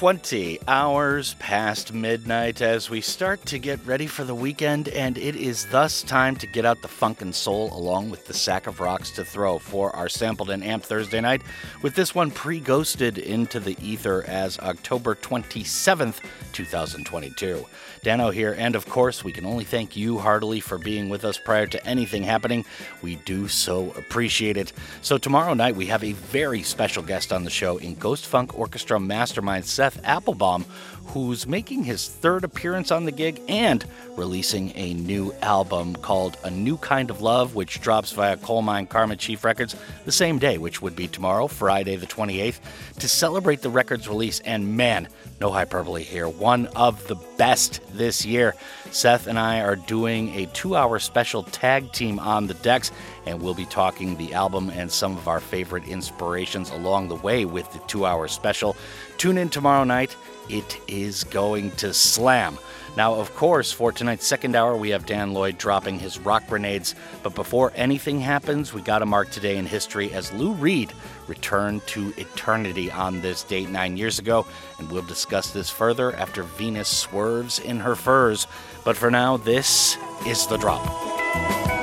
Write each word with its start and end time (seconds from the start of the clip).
20 0.00 0.58
hours 0.66 1.34
past 1.40 1.92
midnight 1.92 2.62
as 2.62 2.88
we 2.88 3.02
start 3.02 3.44
to 3.44 3.58
get 3.58 3.78
ready 3.84 4.06
for 4.06 4.24
the 4.24 4.34
weekend, 4.34 4.88
and 4.88 5.18
it 5.18 5.36
is 5.36 5.66
thus 5.66 6.02
time 6.02 6.34
to 6.34 6.46
get 6.46 6.64
out 6.64 6.80
the 6.80 6.88
funk 6.88 7.20
and 7.20 7.34
soul 7.34 7.68
along 7.76 8.08
with 8.08 8.26
the 8.26 8.32
sack 8.32 8.66
of 8.66 8.80
rocks 8.80 9.10
to 9.10 9.22
throw 9.22 9.58
for 9.58 9.94
our 9.94 10.08
sampled 10.08 10.48
and 10.48 10.64
amp 10.64 10.82
Thursday 10.82 11.20
night, 11.20 11.42
with 11.82 11.94
this 11.94 12.14
one 12.14 12.30
pre 12.30 12.60
ghosted 12.60 13.18
into 13.18 13.60
the 13.60 13.76
ether 13.82 14.24
as 14.26 14.58
October 14.60 15.14
27th, 15.14 16.20
2022. 16.54 17.66
Danno 18.02 18.32
here, 18.32 18.54
and 18.56 18.74
of 18.74 18.86
course, 18.86 19.22
we 19.22 19.32
can 19.32 19.44
only 19.44 19.64
thank 19.64 19.94
you 19.94 20.18
heartily 20.18 20.60
for 20.60 20.78
being 20.78 21.10
with 21.10 21.24
us 21.24 21.38
prior 21.38 21.66
to 21.66 21.86
anything 21.86 22.22
happening. 22.22 22.64
We 23.02 23.16
do 23.16 23.46
so 23.46 23.90
appreciate 23.90 24.56
it. 24.56 24.72
So, 25.02 25.18
tomorrow 25.18 25.52
night, 25.52 25.76
we 25.76 25.86
have 25.86 26.02
a 26.02 26.12
very 26.12 26.62
special 26.62 27.02
guest 27.02 27.30
on 27.30 27.44
the 27.44 27.50
show 27.50 27.76
in 27.76 27.94
Ghost 27.96 28.26
Funk 28.26 28.58
Orchestra 28.58 28.98
Mastermind 28.98 29.66
Seth 29.66 30.00
Applebaum, 30.02 30.64
who's 31.08 31.46
making 31.46 31.84
his 31.84 32.08
third 32.08 32.44
appearance 32.44 32.90
on 32.90 33.04
the 33.04 33.12
gig 33.12 33.40
and 33.48 33.84
releasing 34.16 34.74
a 34.76 34.94
new 34.94 35.32
album 35.42 35.94
called 35.96 36.38
A 36.44 36.50
New 36.50 36.76
Kind 36.78 37.10
of 37.10 37.20
Love, 37.20 37.54
which 37.54 37.80
drops 37.80 38.12
via 38.12 38.36
Colemine 38.36 38.88
Karma 38.88 39.16
Chief 39.16 39.44
Records 39.44 39.76
the 40.04 40.12
same 40.12 40.38
day, 40.38 40.56
which 40.56 40.80
would 40.80 40.94
be 40.94 41.08
tomorrow, 41.08 41.48
Friday 41.48 41.96
the 41.96 42.06
28th, 42.06 42.60
to 42.98 43.08
celebrate 43.08 43.60
the 43.60 43.70
record's 43.70 44.08
release. 44.08 44.40
And 44.40 44.76
man, 44.76 45.08
no 45.40 45.50
hyperbole 45.50 46.02
here, 46.02 46.28
one 46.28 46.66
of 46.76 47.06
the 47.08 47.14
best 47.38 47.80
this 47.94 48.26
year. 48.26 48.54
Seth 48.90 49.26
and 49.26 49.38
I 49.38 49.62
are 49.62 49.76
doing 49.76 50.34
a 50.34 50.46
two 50.46 50.76
hour 50.76 50.98
special 50.98 51.44
tag 51.44 51.92
team 51.92 52.18
on 52.18 52.46
the 52.46 52.54
decks, 52.54 52.92
and 53.24 53.40
we'll 53.40 53.54
be 53.54 53.64
talking 53.64 54.16
the 54.16 54.34
album 54.34 54.70
and 54.70 54.92
some 54.92 55.16
of 55.16 55.28
our 55.28 55.40
favorite 55.40 55.88
inspirations 55.88 56.70
along 56.70 57.08
the 57.08 57.14
way 57.16 57.46
with 57.46 57.72
the 57.72 57.78
two 57.80 58.04
hour 58.04 58.28
special. 58.28 58.76
Tune 59.16 59.38
in 59.38 59.48
tomorrow 59.48 59.84
night. 59.84 60.14
It 60.50 60.78
is 60.88 61.24
going 61.24 61.70
to 61.72 61.94
slam. 61.94 62.58
Now, 62.96 63.14
of 63.14 63.34
course, 63.36 63.70
for 63.70 63.92
tonight's 63.92 64.26
second 64.26 64.56
hour, 64.56 64.76
we 64.76 64.90
have 64.90 65.06
Dan 65.06 65.32
Lloyd 65.32 65.58
dropping 65.58 66.00
his 66.00 66.18
rock 66.18 66.46
grenades. 66.48 66.96
But 67.22 67.36
before 67.36 67.72
anything 67.76 68.18
happens, 68.18 68.74
we 68.74 68.82
got 68.82 68.98
to 68.98 69.06
mark 69.06 69.30
today 69.30 69.56
in 69.58 69.64
history 69.64 70.12
as 70.12 70.32
Lou 70.32 70.52
Reed 70.54 70.92
returned 71.30 71.86
to 71.86 72.12
eternity 72.18 72.90
on 72.90 73.22
this 73.22 73.44
date 73.44 73.70
nine 73.70 73.96
years 73.96 74.18
ago. 74.18 74.44
And 74.78 74.90
we'll 74.90 75.02
discuss 75.02 75.52
this 75.52 75.70
further 75.70 76.14
after 76.16 76.42
Venus 76.42 76.88
swerves 76.88 77.58
in 77.60 77.80
her 77.80 77.94
furs. 77.94 78.46
But 78.84 78.96
for 78.96 79.10
now, 79.10 79.38
this 79.38 79.96
is 80.26 80.46
the 80.46 80.58
drop. 80.58 81.79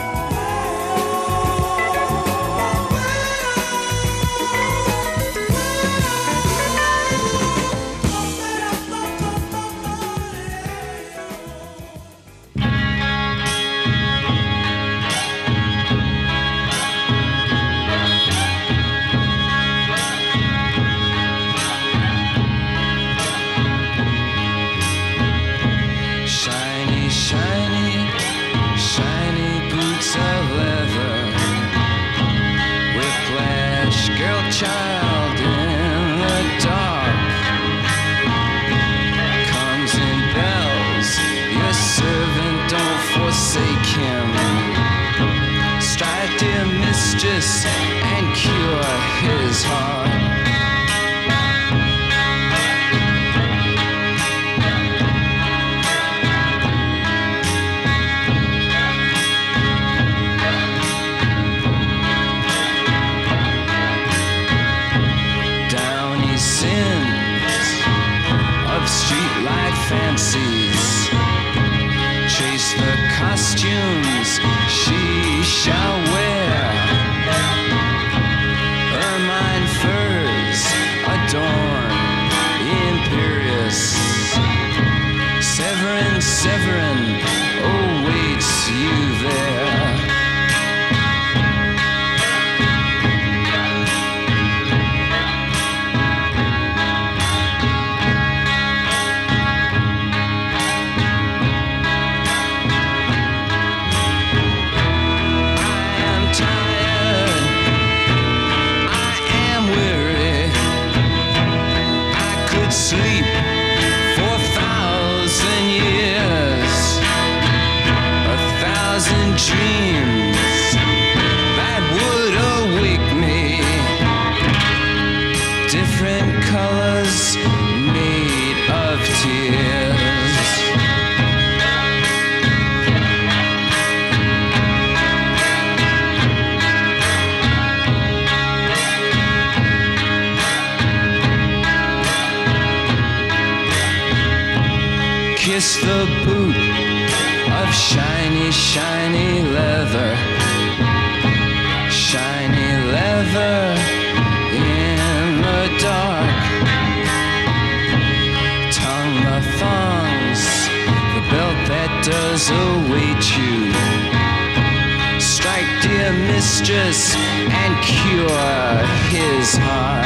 And 166.80 167.84
cure 167.84 168.86
his 169.10 169.58
heart. 169.58 170.06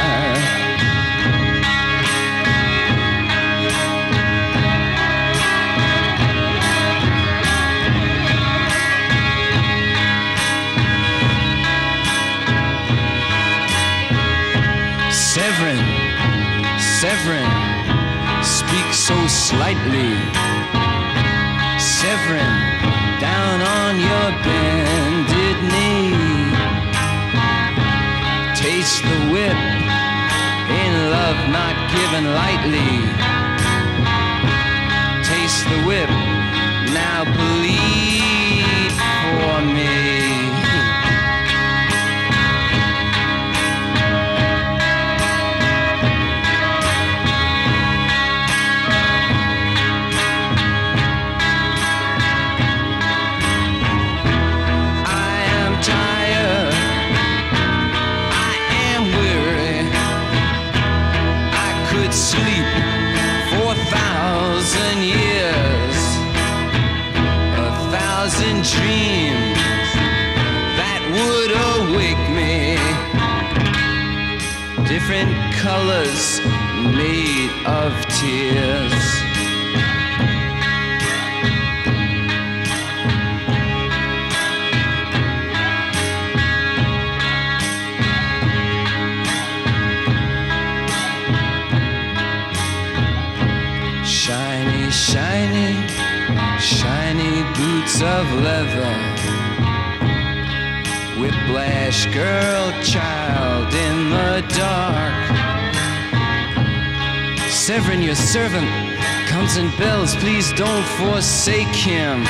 Severin, 15.12 15.84
Severin, 16.80 17.50
speak 18.42 18.94
so 18.94 19.16
slightly. 19.26 20.12
Severin, 21.78 22.54
down 23.20 23.60
on 23.60 24.00
your 24.00 24.42
bended 24.42 24.91
Taste 28.82 29.04
the 29.04 29.20
whip 29.30 29.60
in 30.82 30.92
love 31.14 31.38
not 31.54 31.76
given 31.94 32.24
lightly. 32.34 32.90
Taste 35.22 35.64
the 35.70 35.80
whip, 35.86 36.11
awake 71.92 72.28
me. 72.30 72.76
Different 74.88 75.32
colors 75.54 76.40
made 76.96 77.50
of 77.66 77.92
tears. 78.18 79.04
Shiny, 94.04 94.90
shiny, 94.90 95.86
shiny 96.58 97.42
boots 97.56 98.00
of 98.02 98.32
leather. 98.40 99.01
Whiplash 101.52 102.06
girl, 102.14 102.72
child 102.82 103.74
in 103.74 104.08
the 104.08 104.40
dark. 104.56 105.36
Severin, 107.50 108.00
your 108.00 108.14
servant, 108.14 108.66
comes 109.28 109.56
and 109.56 109.70
bells. 109.76 110.16
Please 110.16 110.50
don't 110.54 110.86
forsake 110.96 111.68
him. 111.68 112.24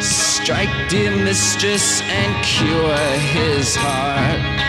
Strike, 0.00 0.88
dear 0.88 1.14
mistress, 1.14 2.02
and 2.02 2.44
cure 2.44 2.96
his 3.30 3.76
heart. 3.76 4.67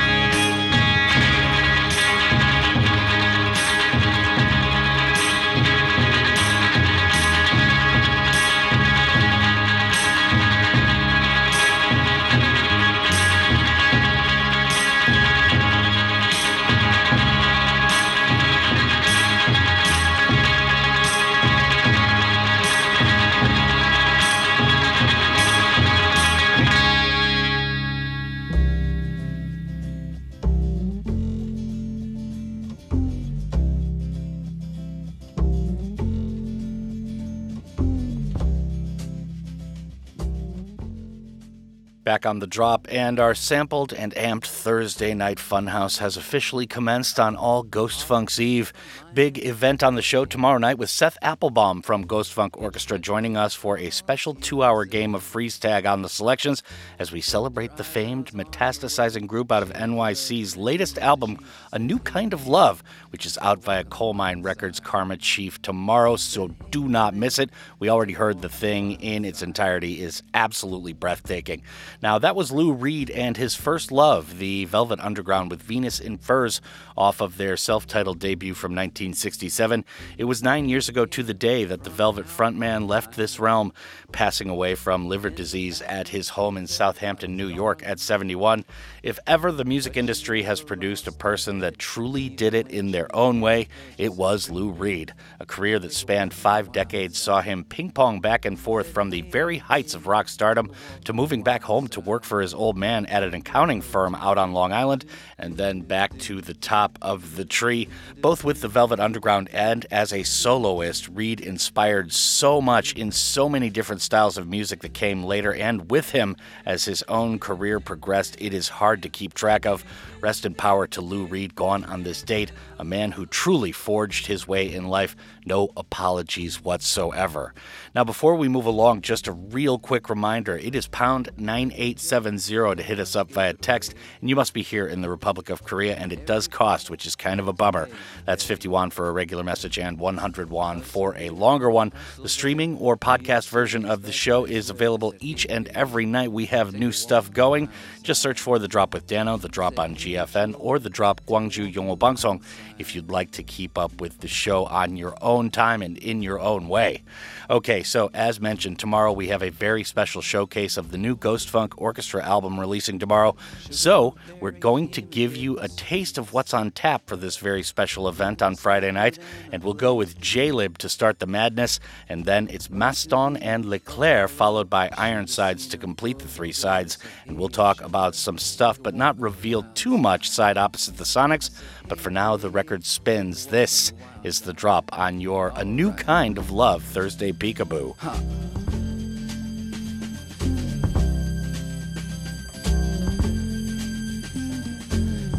Back 42.20 42.26
on 42.26 42.40
the 42.40 42.48
drop, 42.48 42.86
and 42.92 43.18
our 43.18 43.34
sampled 43.34 43.94
and 43.94 44.14
amped 44.16 44.46
Thursday 44.46 45.14
night 45.14 45.38
funhouse 45.38 46.00
has 46.00 46.18
officially 46.18 46.68
commenced 46.68 47.18
on 47.18 47.38
all 47.38 47.64
Ghost 47.64 48.04
Funk's 48.04 48.42
Eve. 48.42 48.74
Big 49.14 49.44
event 49.46 49.84
on 49.84 49.96
the 49.96 50.02
show 50.02 50.26
tomorrow 50.26 50.58
night 50.58 50.78
with 50.78 50.90
Seth 50.90 51.18
Applebaum 51.22 51.82
from 51.82 52.06
Ghost 52.06 52.34
Funk 52.34 52.58
Orchestra 52.58 53.00
joining 53.00 53.38
us 53.38 53.56
for 53.56 53.78
a 53.78 53.90
special 53.90 54.36
two 54.36 54.64
hour 54.64 54.84
game 54.84 55.16
of 55.16 55.24
freeze 55.24 55.58
tag 55.58 55.86
on 55.86 56.02
the 56.02 56.10
selections 56.10 56.62
as 57.00 57.12
we 57.12 57.22
celebrate 57.22 57.78
the 57.78 57.84
famed 57.86 58.32
metastasizing 58.32 59.26
group 59.26 59.50
out 59.52 59.64
of 59.64 59.72
NYC's 59.72 60.58
latest 60.58 60.98
album, 61.00 61.40
A 61.72 61.80
New 61.80 62.00
Kind 62.00 62.34
of 62.34 62.48
Love, 62.48 62.84
which 63.12 63.26
is 63.26 63.38
out 63.42 63.64
via 63.64 63.86
Colemine 63.86 64.44
Records 64.44 64.82
Karma 64.82 65.16
Chief 65.16 65.62
tomorrow, 65.62 66.18
so 66.18 66.50
do 66.70 66.90
not 66.90 67.16
miss 67.16 67.40
it. 67.40 67.50
We 67.80 67.90
already 67.90 68.14
heard 68.14 68.42
the 68.42 68.50
thing 68.50 68.92
in 69.02 69.24
its 69.24 69.42
entirety 69.42 70.02
is 70.02 70.22
absolutely 70.34 70.94
breathtaking. 70.94 71.64
Now, 72.02 72.09
that 72.18 72.36
was 72.36 72.50
Lou 72.50 72.72
Reed 72.72 73.10
and 73.12 73.36
his 73.36 73.56
first 73.56 73.92
love, 73.92 74.40
the 74.40 74.64
Velvet 74.66 75.02
Underground 75.02 75.52
with 75.52 75.62
Venus 75.62 76.00
in 76.00 76.18
Furs, 76.18 76.62
off 76.98 77.22
of 77.22 77.38
their 77.38 77.58
self 77.58 77.86
titled 77.86 78.20
debut 78.20 78.54
from 78.54 78.72
1967. 78.72 79.84
It 80.18 80.24
was 80.24 80.42
nine 80.42 80.70
years 80.70 80.88
ago 80.88 81.06
to 81.06 81.24
the 81.24 81.34
day 81.34 81.66
that 81.66 81.84
the 81.84 81.90
Velvet 81.90 82.26
frontman 82.26 82.88
left 82.88 83.16
this 83.16 83.38
realm, 83.38 83.74
passing 84.12 84.50
away 84.50 84.76
from 84.76 85.10
liver 85.10 85.30
disease 85.30 85.82
at 85.82 86.08
his 86.08 86.30
home 86.30 86.58
in 86.58 86.68
Southampton, 86.68 87.36
New 87.36 87.48
York 87.48 87.84
at 87.86 88.00
71. 88.00 88.64
If 89.04 89.20
ever 89.28 89.52
the 89.52 89.66
music 89.66 89.98
industry 89.98 90.44
has 90.44 90.62
produced 90.62 91.06
a 91.06 91.12
person 91.12 91.60
that 91.60 91.78
truly 91.78 92.30
did 92.30 92.54
it 92.54 92.70
in 92.70 92.92
their 92.92 93.14
own 93.16 93.42
way, 93.42 93.68
it 93.98 94.14
was 94.14 94.50
Lou 94.50 94.72
Reed. 94.72 95.14
A 95.40 95.46
career 95.46 95.80
that 95.80 95.94
spanned 95.94 96.34
five 96.34 96.72
decades 96.72 97.18
saw 97.18 97.42
him 97.42 97.66
ping 97.66 97.92
pong 97.92 98.22
back 98.22 98.46
and 98.46 98.60
forth 98.60 98.90
from 98.90 99.10
the 99.10 99.22
very 99.22 99.58
heights 99.58 99.94
of 99.94 100.08
rock 100.08 100.30
stardom 100.30 100.72
to 101.04 101.14
moving 101.14 101.44
back 101.44 101.64
home 101.64 101.88
to 101.90 101.99
work 102.00 102.24
for 102.24 102.42
his 102.42 102.54
old 102.54 102.78
man 102.78 103.06
at 103.06 103.24
an 103.24 103.34
accounting 103.34 103.82
firm 103.82 104.16
out 104.16 104.38
on 104.38 104.54
Long 104.54 104.74
Island, 104.74 105.06
and 105.38 105.58
then 105.58 105.82
back 105.82 106.18
to 106.20 106.42
the 106.42 106.54
top 106.54 106.98
of 107.02 107.36
the 107.36 107.46
tree. 107.46 107.88
Both 108.18 108.44
with 108.44 108.62
the 108.62 108.68
Velvet 108.68 109.00
Underground 109.00 109.50
and 109.52 109.86
as 109.92 110.12
a 110.12 110.24
soloist, 110.24 111.08
Reed 111.10 111.40
inspired 111.40 112.12
so 112.14 112.62
much 112.62 112.94
in 112.94 113.12
so 113.12 113.50
many 113.50 113.70
different 113.70 114.02
styles 114.02 114.38
of 114.38 114.48
music 114.48 114.82
that 114.82 114.94
came 114.94 115.24
later, 115.24 115.54
and 115.54 115.90
with 115.90 116.12
him 116.12 116.36
as 116.66 116.86
his 116.86 117.04
own 117.04 117.40
career 117.40 117.80
progressed, 117.80 118.36
it 118.40 118.54
is 118.54 118.70
hard 118.70 119.04
to 119.04 119.10
keep 119.10 119.34
track 119.34 119.66
of. 119.66 119.84
Rest 120.22 120.46
in 120.46 120.54
power 120.54 120.86
to 120.88 121.02
Lou 121.02 121.26
Reed, 121.26 121.56
gone 121.56 121.86
on 121.86 122.04
this 122.04 122.22
date, 122.22 122.52
a 122.78 122.84
man 122.84 123.12
who 123.12 123.26
truly 123.26 123.72
forged 123.72 124.28
his 124.28 124.48
way 124.48 124.72
in 124.72 124.88
life. 124.88 125.16
No 125.46 125.70
apologies 125.78 126.62
whatsoever. 126.62 127.54
Now, 127.96 128.04
before 128.04 128.36
we 128.36 128.50
move 128.50 128.66
along, 128.66 129.02
just 129.02 129.28
a 129.28 129.32
real 129.32 129.80
quick 129.80 130.10
reminder 130.10 130.58
it 130.58 130.76
is 130.76 130.88
pound 130.88 131.30
9870 131.38 132.76
to 132.76 132.84
hit 132.84 133.00
us 133.00 133.16
up 133.16 133.32
via 133.32 133.54
text, 133.54 133.96
and 134.20 134.30
you 134.30 134.36
must 134.36 134.54
be 134.54 134.62
here 134.62 134.86
in 134.86 135.02
the 135.02 135.10
Republic 135.10 135.50
of 135.50 135.64
Korea, 135.64 135.96
and 135.96 136.12
it 136.12 136.26
does 136.26 136.48
cost, 136.48 136.90
which 136.90 137.06
is 137.06 137.16
kind 137.16 137.40
of 137.40 137.48
a 137.48 137.54
bummer. 137.54 137.88
That's 138.26 138.44
50 138.44 138.68
won 138.68 138.90
for 138.92 139.08
a 139.08 139.12
regular 139.12 139.44
message 139.44 139.80
and 139.80 139.98
100 140.00 140.50
won 140.50 140.82
for 140.82 141.16
a 141.18 141.30
longer 141.30 141.70
one. 141.70 141.94
The 142.22 142.30
streaming 142.30 142.78
or 142.78 142.98
podcast 142.98 143.50
version 143.50 143.86
of 143.86 144.04
the 144.04 144.12
show 144.12 144.46
is 144.46 144.70
available 144.70 145.14
each 145.20 145.46
and 145.48 145.68
every 145.70 146.06
night. 146.06 146.32
We 146.32 146.46
have 146.48 146.74
new 146.74 146.92
stuff 146.92 147.32
going. 147.32 147.70
Just 148.04 148.22
search 148.22 148.42
for 148.42 148.60
The 148.60 148.68
Drop 148.68 148.94
with 148.94 149.08
Danno, 149.08 149.40
The 149.40 149.50
Drop 149.50 149.80
on 149.80 149.96
GFN, 150.10 150.56
or 150.58 150.80
The 150.80 150.90
Drop 150.90 151.22
Gwangju 151.26 151.74
Yongo 151.74 151.98
Bangsong 151.98 152.44
if 152.78 152.96
you'd 152.96 153.12
like 153.12 153.32
to 153.32 153.44
keep 153.44 153.78
up 153.78 154.02
with 154.02 154.20
the 154.20 154.28
show 154.28 154.66
on 154.66 154.98
your 154.98 155.16
own 155.22 155.50
time 155.52 155.82
and 155.82 155.98
in 155.98 156.22
your 156.22 156.40
own 156.40 156.68
way. 156.68 157.04
Okay, 157.50 157.84
so 157.84 158.10
as 158.14 158.40
mentioned, 158.40 158.80
tomorrow 158.80 159.12
we 159.12 159.28
have 159.28 159.44
a 159.44 159.50
very 159.50 159.84
special 159.84 160.22
showcase 160.22 160.78
of 160.78 160.92
the 160.92 160.98
new 160.98 161.16
Ghost 161.16 161.50
Funk 161.50 161.74
Orchestra 161.78 162.24
album 162.24 162.60
releasing 162.60 163.00
tomorrow. 163.00 163.36
So 163.70 164.16
we're 164.40 164.52
going 164.52 164.90
to 164.90 165.02
give 165.02 165.36
you 165.36 165.58
a 165.60 165.68
taste 165.68 166.18
of 166.18 166.34
what's 166.34 166.54
on 166.54 166.72
tap 166.72 167.08
for 167.08 167.16
this 167.16 167.38
very 167.38 167.64
special 167.64 168.08
event 168.08 168.42
on 168.42 168.56
Friday 168.56 168.92
night, 168.92 169.20
and 169.52 169.64
we'll 169.64 169.74
go 169.74 169.96
with 169.96 170.20
Jaylib 170.20 170.78
to 170.78 170.90
start 170.90 171.20
the 171.20 171.28
madness, 171.28 171.80
and 172.08 172.26
then 172.26 172.48
it's 172.50 172.70
Maston 172.70 173.38
and 173.38 173.66
Leclerc, 173.66 174.30
followed 174.30 174.70
by 174.70 174.90
Ironsides 174.98 175.68
to 175.68 175.78
complete 175.78 176.20
the 176.20 176.28
three 176.28 176.52
sides. 176.52 176.98
And 177.26 177.38
we'll 177.38 177.50
talk 177.50 177.82
about 177.82 178.16
some 178.16 178.38
stuff, 178.38 178.82
but 178.82 178.96
not 178.96 179.20
reveal 179.20 179.64
too 179.74 179.98
much 180.00 180.30
side 180.30 180.58
opposite 180.58 180.98
the 180.98 181.04
Sonics. 181.04 181.52
But 181.88 182.00
for 182.00 182.10
now, 182.10 182.38
the 182.38 182.50
record 182.50 182.86
spins. 182.86 183.48
This 183.48 183.94
is 184.24 184.42
the 184.42 184.54
drop 184.54 184.98
on 184.98 185.20
your 185.20 185.52
A 185.56 185.64
New 185.64 185.92
Kind 185.92 186.38
of 186.38 186.52
Love 186.52 186.84
Thursday 186.84 187.32
Peekaboo. 187.32 187.96
Huh. 187.98 188.20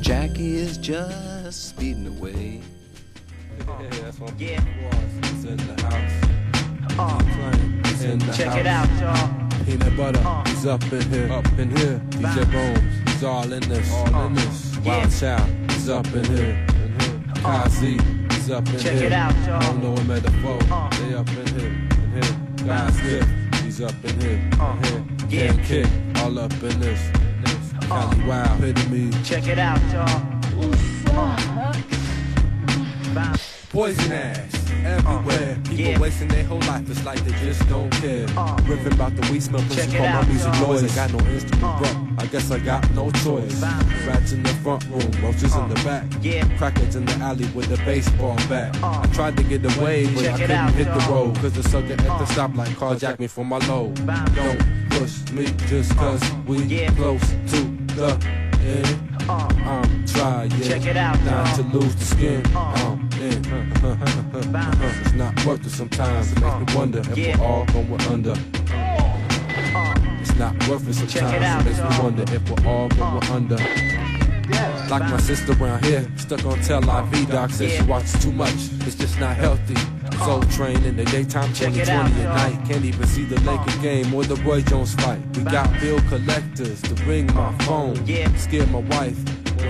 Jackie 0.00 0.56
is 0.56 0.76
just 0.78 1.68
speeding 1.68 2.06
away. 2.18 2.60
Yeah. 4.38 4.62
It's 5.22 5.44
in 5.44 5.56
the 5.56 5.82
house. 5.82 6.98
Uh, 6.98 7.79
It's 8.02 8.08
in 8.08 8.18
the 8.18 8.32
check 8.32 8.46
house. 8.48 8.56
it 8.60 8.66
out, 8.66 8.88
y'all. 8.98 9.64
Peanut 9.66 9.94
butter, 9.96 10.22
Uh. 10.24 10.42
he's 10.48 10.64
up 10.66 10.82
in 10.90 11.02
here, 11.10 11.30
up 11.32 11.46
in 11.58 11.76
here. 11.76 12.00
DJ 12.10 12.44
Bones, 12.50 13.10
he's 13.10 13.22
all 13.24 13.52
in 13.52 13.60
this, 13.68 13.92
all 13.92 14.26
in 14.26 14.34
this. 14.34 14.78
Wild 14.78 14.86
Yeah. 14.86 15.36
Child, 15.36 15.70
he's 15.70 15.88
up 15.90 16.06
in 16.14 16.24
here, 16.24 16.66
in 16.82 17.00
here. 17.00 17.20
Kazi, 17.42 17.98
he's 18.32 18.50
up 18.50 18.66
in 18.68 18.72
Check 18.78 18.82
here. 18.82 18.92
Check 18.94 19.02
it 19.02 19.12
out, 19.12 19.34
y'all. 19.46 19.60
Don't 19.60 19.82
know 19.82 19.96
him 20.00 20.10
at 20.12 20.22
the 20.22 20.30
foe, 20.40 20.58
Uh. 20.74 20.88
they 20.96 21.14
up 21.14 21.28
in 21.28 21.46
here, 21.58 21.66
in 21.68 22.22
here. 22.22 22.66
Guys 22.66 23.00
Gift, 23.02 23.28
he's 23.64 23.80
up 23.82 23.94
in 24.02 24.20
here, 24.20 24.50
Uh. 24.58 24.72
in 24.72 24.84
here. 24.84 25.04
Yeah. 25.28 25.52
Ken 25.52 25.64
Kick, 25.66 26.22
all 26.22 26.38
up 26.38 26.52
in 26.62 26.80
this, 26.80 27.00
in 27.10 27.44
this. 27.44 27.86
Cali 27.86 28.22
Wild, 28.24 28.64
epitome. 28.64 29.10
Check 29.24 29.46
it 29.46 29.58
out, 29.58 29.78
y'all. 29.92 30.22
Uh. 31.18 31.72
Bounce. 33.14 33.59
Poison 33.70 34.12
ass. 34.12 34.56
everywhere. 34.84 35.54
People 35.64 35.76
yeah. 35.76 35.98
wasting 36.00 36.28
their 36.28 36.42
whole 36.44 36.58
life, 36.60 36.88
it's 36.90 37.04
like 37.04 37.20
they 37.24 37.32
just 37.44 37.68
don't 37.68 37.90
care. 37.92 38.26
Uh. 38.36 38.58
Ripping 38.66 38.94
about 38.94 39.14
the 39.14 39.30
weed 39.30 39.42
smell, 39.42 39.62
pushing 39.68 39.90
Check 39.90 40.00
for 40.00 40.08
my 40.08 40.26
music 40.26 40.52
noise. 40.60 40.82
Ain't 40.82 40.94
got 40.94 41.12
no 41.12 41.30
instrument, 41.30 41.62
Uh. 41.64 41.78
bro. 41.78 42.08
I 42.18 42.26
guess 42.26 42.50
I 42.50 42.58
got 42.58 42.90
no 42.94 43.10
choice. 43.12 43.62
Rats 44.06 44.32
in 44.32 44.42
the 44.42 44.48
front 44.64 44.84
room, 44.86 45.10
roaches 45.22 45.54
in 45.54 45.68
the 45.68 45.74
back. 45.84 46.04
Yeah. 46.22 46.44
Crackheads 46.58 46.96
in 46.96 47.04
the 47.04 47.12
alley 47.24 47.46
with 47.54 47.70
a 47.70 47.76
baseball 47.84 48.34
bat. 48.48 48.76
Uh. 48.82 49.00
I 49.04 49.06
tried 49.14 49.36
to 49.36 49.42
get 49.44 49.64
away, 49.76 50.06
but 50.14 50.26
I 50.26 50.32
couldn't 50.32 50.50
out, 50.50 50.72
hit 50.72 50.86
the 50.86 51.06
road. 51.10 51.36
Cause 51.36 51.52
the 51.52 51.62
sucker 51.62 51.92
at 51.92 51.98
the 51.98 52.10
Uh. 52.12 52.26
stoplight 52.26 52.74
carjacked 52.74 53.20
me 53.20 53.26
for 53.28 53.44
my 53.44 53.58
load. 53.68 53.94
Don't 54.34 54.90
push 54.90 55.30
me 55.32 55.46
just 55.68 55.94
cause 55.96 56.22
we 56.46 56.64
Yeah. 56.64 56.90
close 56.92 57.20
to 57.52 57.60
the 57.94 58.18
end. 58.66 58.96
Uh, 59.28 59.48
I'm 59.64 60.06
trying 60.06 60.50
Check 60.62 60.86
it 60.86 60.96
out, 60.96 61.22
not 61.24 61.54
to 61.54 61.62
lose 61.62 61.94
the 61.94 62.04
skin. 62.04 62.42
Uh. 62.56 62.96
In. 63.20 63.44
It's 65.02 65.12
not 65.12 65.44
worth 65.44 65.66
it 65.66 65.70
sometimes. 65.70 66.32
It 66.32 66.40
makes 66.40 66.56
me 66.72 66.76
wonder 66.76 67.00
if 67.00 67.38
we're 67.38 67.44
all 67.44 67.64
going 67.66 68.00
under. 68.02 68.30
uh, 68.32 69.94
It's 70.20 70.34
not 70.36 70.54
worth 70.68 70.88
it 70.88 70.94
sometimes. 70.94 71.66
It 71.66 71.70
makes 71.70 71.78
me 71.98 72.02
wonder 72.02 72.22
if 72.34 72.50
we're 72.50 72.66
all 72.66 72.88
going 72.88 73.24
under. 73.24 73.56
Like 74.88 75.02
my 75.02 75.18
sister 75.20 75.52
around 75.62 75.84
here, 75.84 76.10
stuck 76.16 76.44
on 76.46 76.60
Tel 76.62 76.80
Aviv. 76.82 77.30
Doc 77.30 77.50
says 77.50 77.72
she 77.76 77.82
watches 77.82 78.22
too 78.24 78.32
much. 78.32 78.54
It's 78.86 78.94
just 78.96 79.20
not 79.20 79.36
healthy. 79.36 79.76
Soul 80.24 80.42
train 80.44 80.82
in 80.84 80.96
the 80.96 81.04
daytime, 81.04 81.52
Check 81.52 81.72
2020 81.74 82.22
at 82.22 82.34
night. 82.34 82.68
Can't 82.68 82.84
even 82.84 83.06
see 83.06 83.24
the 83.24 83.38
Laker 83.40 83.78
game 83.82 84.12
or 84.14 84.24
the 84.24 84.36
Roy 84.36 84.60
Jones 84.62 84.94
fight. 84.94 85.20
We 85.36 85.44
got 85.44 85.70
bill 85.80 86.00
collectors 86.08 86.80
to 86.82 86.94
ring 87.04 87.26
my 87.34 87.52
phone. 87.64 88.04
Yeah. 88.06 88.34
Scare 88.36 88.66
my 88.66 88.80
wife 88.80 89.16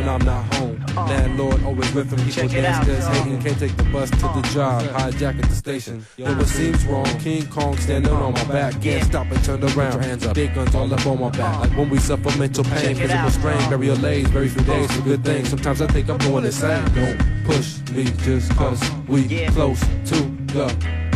when 0.00 0.08
I'm 0.08 0.24
not 0.24 0.54
home. 0.54 0.84
Landlord 0.96 1.62
always 1.64 1.90
people 1.90 2.16
Check 2.30 2.52
it 2.52 2.64
out, 2.64 2.86
downstairs 2.86 3.18
hating. 3.18 3.42
Can't 3.42 3.58
take 3.58 3.76
the 3.76 3.84
bus 3.84 4.10
to 4.10 4.16
the 4.16 4.48
job. 4.52 4.82
Hijack 4.82 5.42
at 5.42 5.48
the 5.48 5.54
station. 5.54 6.04
Yo, 6.16 6.34
what 6.34 6.46
seems 6.46 6.84
wrong? 6.86 7.06
King 7.18 7.46
Kong 7.48 7.76
standing 7.76 8.12
on 8.12 8.32
my 8.32 8.44
back. 8.44 8.80
Can't 8.82 9.04
stop 9.04 9.30
and 9.30 9.44
turn 9.44 9.62
around. 9.62 10.02
Hands 10.02 10.26
up. 10.26 10.34
Big 10.34 10.54
guns 10.54 10.74
all 10.74 10.92
up 10.92 11.06
on 11.06 11.20
my 11.20 11.30
back. 11.30 11.60
Like 11.60 11.76
when 11.76 11.90
we 11.90 11.98
suffer 11.98 12.36
mental 12.38 12.64
pain, 12.64 12.96
physical 12.96 13.30
strain, 13.30 13.70
burial 13.70 13.96
lays, 13.96 14.28
very 14.28 14.48
few 14.48 14.64
days 14.64 14.90
for 14.92 15.02
good 15.02 15.24
things. 15.24 15.50
Sometimes 15.50 15.82
I 15.82 15.86
think 15.86 16.08
I'm 16.08 16.18
going 16.18 16.44
insane. 16.44 16.84
Don't 16.94 17.44
push 17.44 17.80
me 17.90 18.04
just 18.24 18.50
cause 18.56 18.80
we 19.06 19.46
close 19.48 19.80
to 19.80 20.16
the 20.54 20.66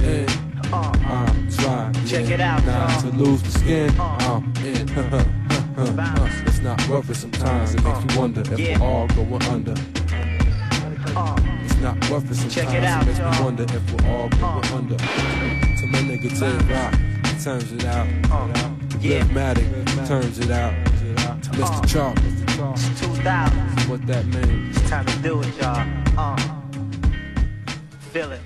end. 0.02 0.30
uh, 0.72 0.92
I'm 1.06 1.50
trying 1.50 1.94
Check 2.06 2.28
it 2.30 2.40
out, 2.40 2.64
not 2.66 3.00
to 3.00 3.08
lose 3.08 3.42
the 3.42 3.50
skin. 3.50 3.94
Uh. 3.98 4.42
I'm 4.56 4.64
in. 4.64 5.60
it's 5.76 6.60
not 6.60 6.88
worth 6.88 7.10
it 7.10 7.14
sometimes. 7.16 7.74
It 7.74 7.82
makes 7.82 8.04
me 8.04 8.16
wonder 8.18 8.40
if 8.40 8.58
Yeah. 8.58 8.78
we're 8.78 8.86
all 8.86 9.06
going 9.08 9.42
under. 9.44 9.72
uh, 11.16 11.36
It's 11.64 11.76
not 11.80 12.10
worth 12.10 12.30
it 12.30 12.34
sometimes. 12.34 12.54
Check 12.54 12.74
it 12.74 12.84
out, 12.84 13.06
makes 13.06 13.18
me 13.18 13.44
wonder 13.44 13.64
if 13.64 13.92
we're 13.92 14.08
all 14.10 14.28
going 14.28 14.42
Uh. 14.44 14.76
under. 14.76 14.96
To 14.96 15.86
my 15.88 15.98
nigga 15.98 16.38
Tay 16.38 16.74
Rock, 16.74 16.94
he 17.26 17.42
turns 17.42 17.72
it 17.72 17.84
out. 17.84 18.06
Uh. 18.30 18.70
Yeah. 19.00 19.22
Matic, 19.24 20.06
turns 20.06 20.38
it 20.38 20.50
out. 20.50 20.72
Mr. 21.52 21.82
Uh. 21.82 21.86
Chalk, 21.86 22.14
Mr. 22.16 22.56
Chalk, 22.56 22.76
2000. 22.98 23.90
what 23.90 24.06
that 24.06 24.24
means. 24.26 24.76
It's 24.76 24.88
time 24.90 25.04
to 25.06 25.18
do 25.18 25.40
it, 25.42 25.48
y'all. 25.60 25.86
Uh, 26.16 26.36
feel 28.12 28.32
it. 28.32 28.40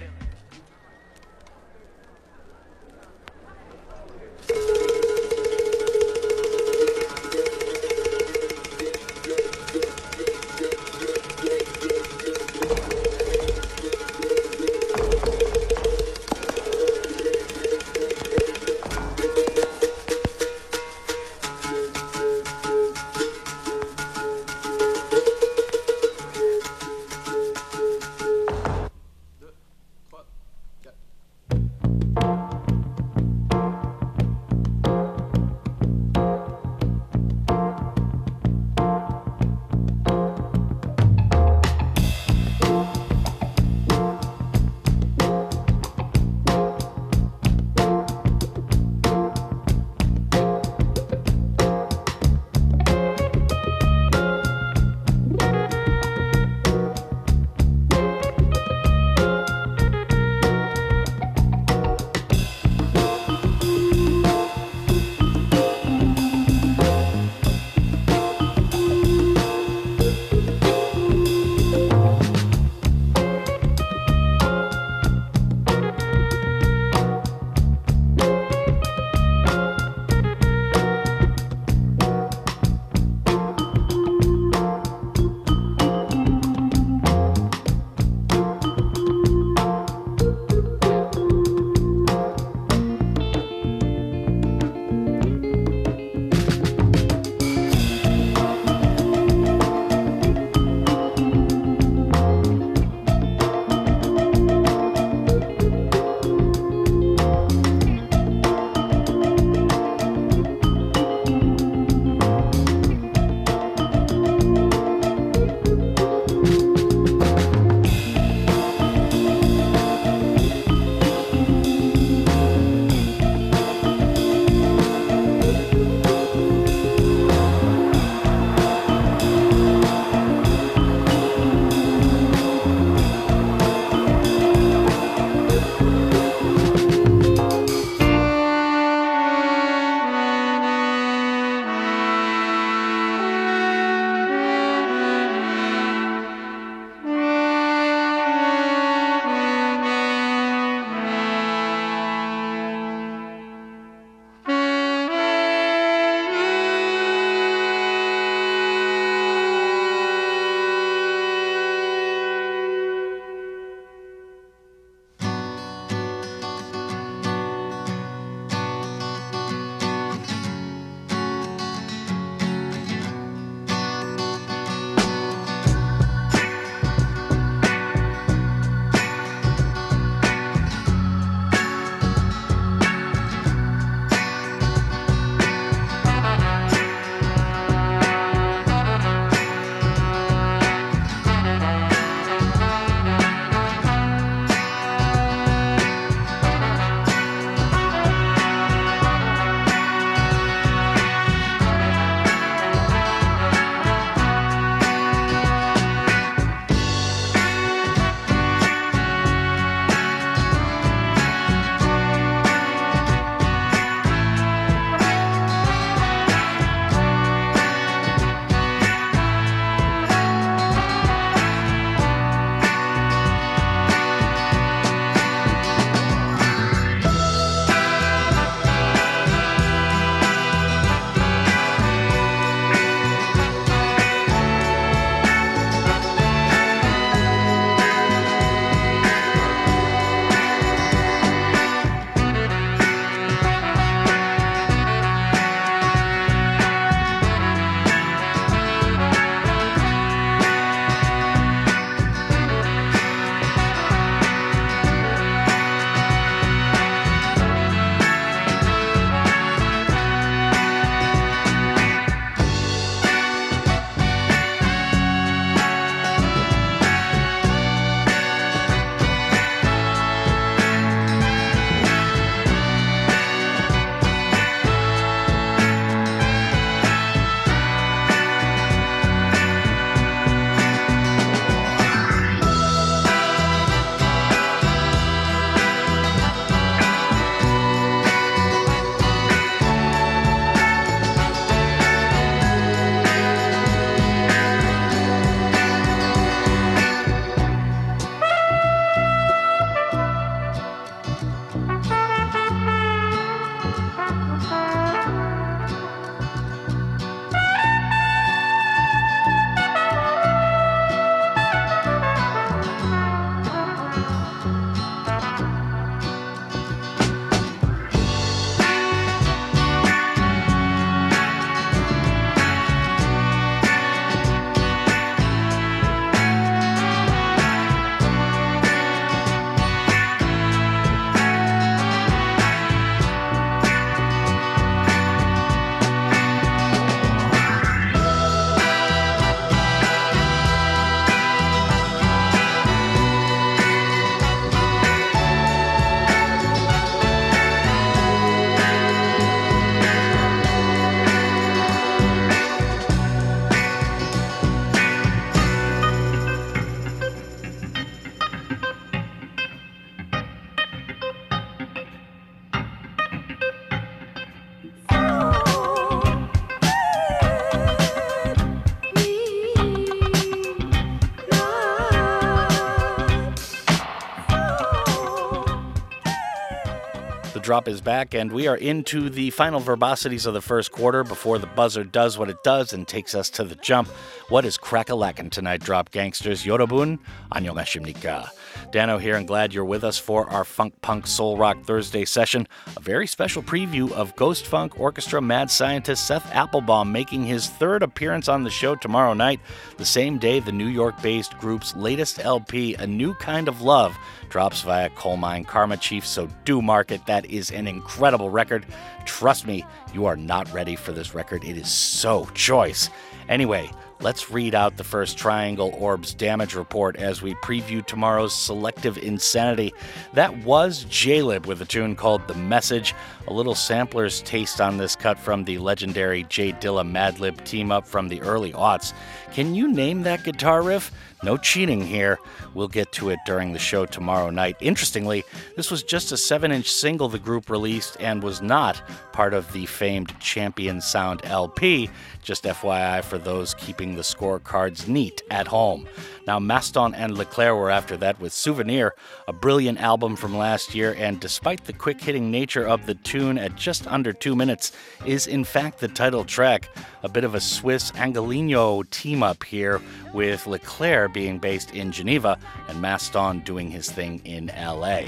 drop 377.48 377.68
is 377.68 377.82
back, 377.82 378.14
and 378.14 378.32
we 378.32 378.48
are 378.48 378.56
into 378.56 379.10
the 379.10 379.30
final 379.32 379.60
verbosities 379.60 380.26
of 380.26 380.34
the 380.34 380.42
first 380.42 380.72
quarter 380.72 381.04
before 381.04 381.38
the 381.40 381.48
buzzer 381.48 381.84
does 381.84 382.18
what 382.18 382.30
it 382.30 382.44
does 382.44 382.74
and 382.74 382.88
takes 382.88 383.14
us 383.16 383.30
to 383.32 383.44
the 383.44 383.56
jump. 383.56 383.90
What 384.30 384.46
is 384.46 384.58
crack-a-lackin' 384.58 385.30
tonight, 385.30 385.62
drop 385.62 385.92
gangsters? 385.92 386.44
Yorobun, 386.46 387.00
안녕하십니까. 387.32 388.30
Danno 388.71 389.01
here, 389.01 389.17
and 389.17 389.27
glad 389.27 389.55
you're 389.55 389.65
with 389.65 389.83
us 389.83 389.99
for 389.99 390.29
our 390.29 390.45
Funk 390.45 390.75
Punk 390.83 391.07
Soul 391.07 391.37
Rock 391.37 391.63
Thursday 391.65 392.05
session. 392.05 392.47
A 392.77 392.81
very 392.81 393.07
special 393.07 393.43
preview 393.43 393.91
of 393.93 394.15
Ghost 394.17 394.47
Funk 394.47 394.79
Orchestra 394.79 395.23
mad 395.23 395.51
scientist 395.51 396.07
Seth 396.07 396.31
Applebaum 396.35 396.93
making 396.93 397.25
his 397.25 397.49
third 397.49 397.83
appearance 397.83 398.29
on 398.29 398.45
the 398.45 398.51
show 398.51 398.75
tomorrow 398.75 399.15
night, 399.15 399.41
the 399.79 399.85
same 399.85 400.19
day 400.19 400.41
the 400.41 400.53
New 400.53 400.67
York 400.67 401.01
based 401.01 401.39
group's 401.39 401.75
latest 401.77 402.23
LP, 402.23 402.75
A 402.75 402.87
New 402.87 403.15
Kind 403.15 403.49
of 403.49 403.63
Love, 403.63 403.97
drops 404.29 404.61
via 404.63 404.91
Colemine 404.91 405.47
Karma 405.47 405.77
Chief. 405.77 406.07
So 406.07 406.29
do 406.45 406.61
mark 406.61 406.93
it. 406.93 407.07
That 407.07 407.27
is 407.27 407.51
an 407.51 407.67
incredible 407.67 408.29
record. 408.29 408.67
Trust 409.07 409.47
me, 409.47 409.65
you 409.95 410.05
are 410.05 410.17
not 410.17 410.53
ready 410.53 410.77
for 410.77 410.93
this 410.93 411.15
record. 411.15 411.43
It 411.45 411.57
is 411.57 411.71
so 411.71 412.27
choice. 412.35 412.91
Anyway, 413.29 413.71
let's 414.01 414.31
read 414.31 414.55
out 414.55 414.77
the 414.77 414.85
first 414.85 415.19
Triangle 415.19 415.75
Orbs 415.79 416.15
damage 416.15 416.55
report 416.55 416.97
as 416.97 417.23
we 417.23 417.35
preview 417.35 417.85
tomorrow's 417.85 418.35
Selective 418.35 418.99
Insanity. 418.99 419.73
That 420.15 420.45
was 420.45 420.85
Jaylib 420.87 421.47
with 421.47 421.61
a 421.63 421.65
tune 421.65 421.97
called 421.97 422.27
The 422.29 422.35
Message. 422.35 422.95
A 423.27 423.33
little 423.33 423.55
sampler's 423.55 424.23
taste 424.23 424.61
on 424.61 424.77
this 424.77 424.97
cut 424.97 425.19
from 425.19 425.45
the 425.45 425.59
legendary 425.59 426.25
J 426.25 426.53
Dilla 426.53 426.89
Madlib 426.89 427.45
team 427.45 427.73
up 427.73 427.87
from 427.87 428.09
the 428.09 428.21
early 428.23 428.53
aughts. 428.53 428.93
Can 429.33 429.55
you 429.55 429.69
name 429.69 430.03
that 430.03 430.25
guitar 430.25 430.63
riff? 430.63 430.91
No 431.23 431.37
cheating 431.37 431.85
here. 431.85 432.19
We'll 432.55 432.69
get 432.69 432.93
to 432.93 433.11
it 433.11 433.19
during 433.27 433.53
the 433.53 433.59
show 433.59 433.87
tomorrow 433.87 434.31
night. 434.31 434.57
Interestingly, 434.61 435.25
this 435.57 435.71
was 435.71 435.83
just 435.83 436.13
a 436.13 436.17
7 436.17 436.53
inch 436.53 436.71
single 436.71 437.09
the 437.09 437.19
group 437.19 437.51
released 437.51 437.97
and 437.99 438.23
was 438.23 438.41
not 438.41 438.83
part 439.13 439.35
of 439.35 439.53
the 439.53 439.67
famed 439.67 440.19
Champion 440.21 440.81
Sound 440.81 441.23
LP. 441.25 441.91
Just 442.23 442.45
FYI 442.45 443.03
for 443.03 443.19
those 443.19 443.55
keeping 443.55 443.97
the 443.97 444.03
scorecards 444.03 444.87
neat 444.87 445.23
at 445.31 445.49
home. 445.49 445.89
Now, 446.29 446.39
Maston 446.39 446.95
and 446.95 447.17
Leclerc 447.17 447.57
were 447.57 447.71
after 447.71 447.97
that 447.97 448.21
with 448.21 448.35
Souvenir, 448.35 448.95
a 449.27 449.33
brilliant 449.33 449.81
album 449.81 450.15
from 450.15 450.37
last 450.37 450.75
year, 450.75 450.95
and 450.99 451.19
despite 451.19 451.65
the 451.65 451.73
quick 451.73 452.03
hitting 452.03 452.31
nature 452.31 452.69
of 452.69 452.85
the 452.85 452.97
tune 452.97 453.39
at 453.39 453.57
just 453.57 453.87
under 453.87 454.13
two 454.13 454.37
minutes, 454.37 454.73
is 455.07 455.27
in 455.27 455.43
fact 455.43 455.79
the 455.79 455.89
title 455.89 456.27
track. 456.27 456.69
A 457.03 457.09
bit 457.09 457.25
of 457.25 457.35
a 457.35 457.41
Swiss 457.41 457.95
Angelino 457.95 458.83
team 458.91 459.23
up 459.23 459.43
here, 459.43 459.81
with 460.13 460.47
Leclerc 460.47 461.15
being 461.15 461.39
based 461.39 461.75
in 461.75 461.93
Geneva 461.93 462.39
and 462.69 462.83
Maston 462.83 463.41
doing 463.41 463.71
his 463.71 463.91
thing 463.91 464.21
in 464.27 464.49
LA. 464.49 465.05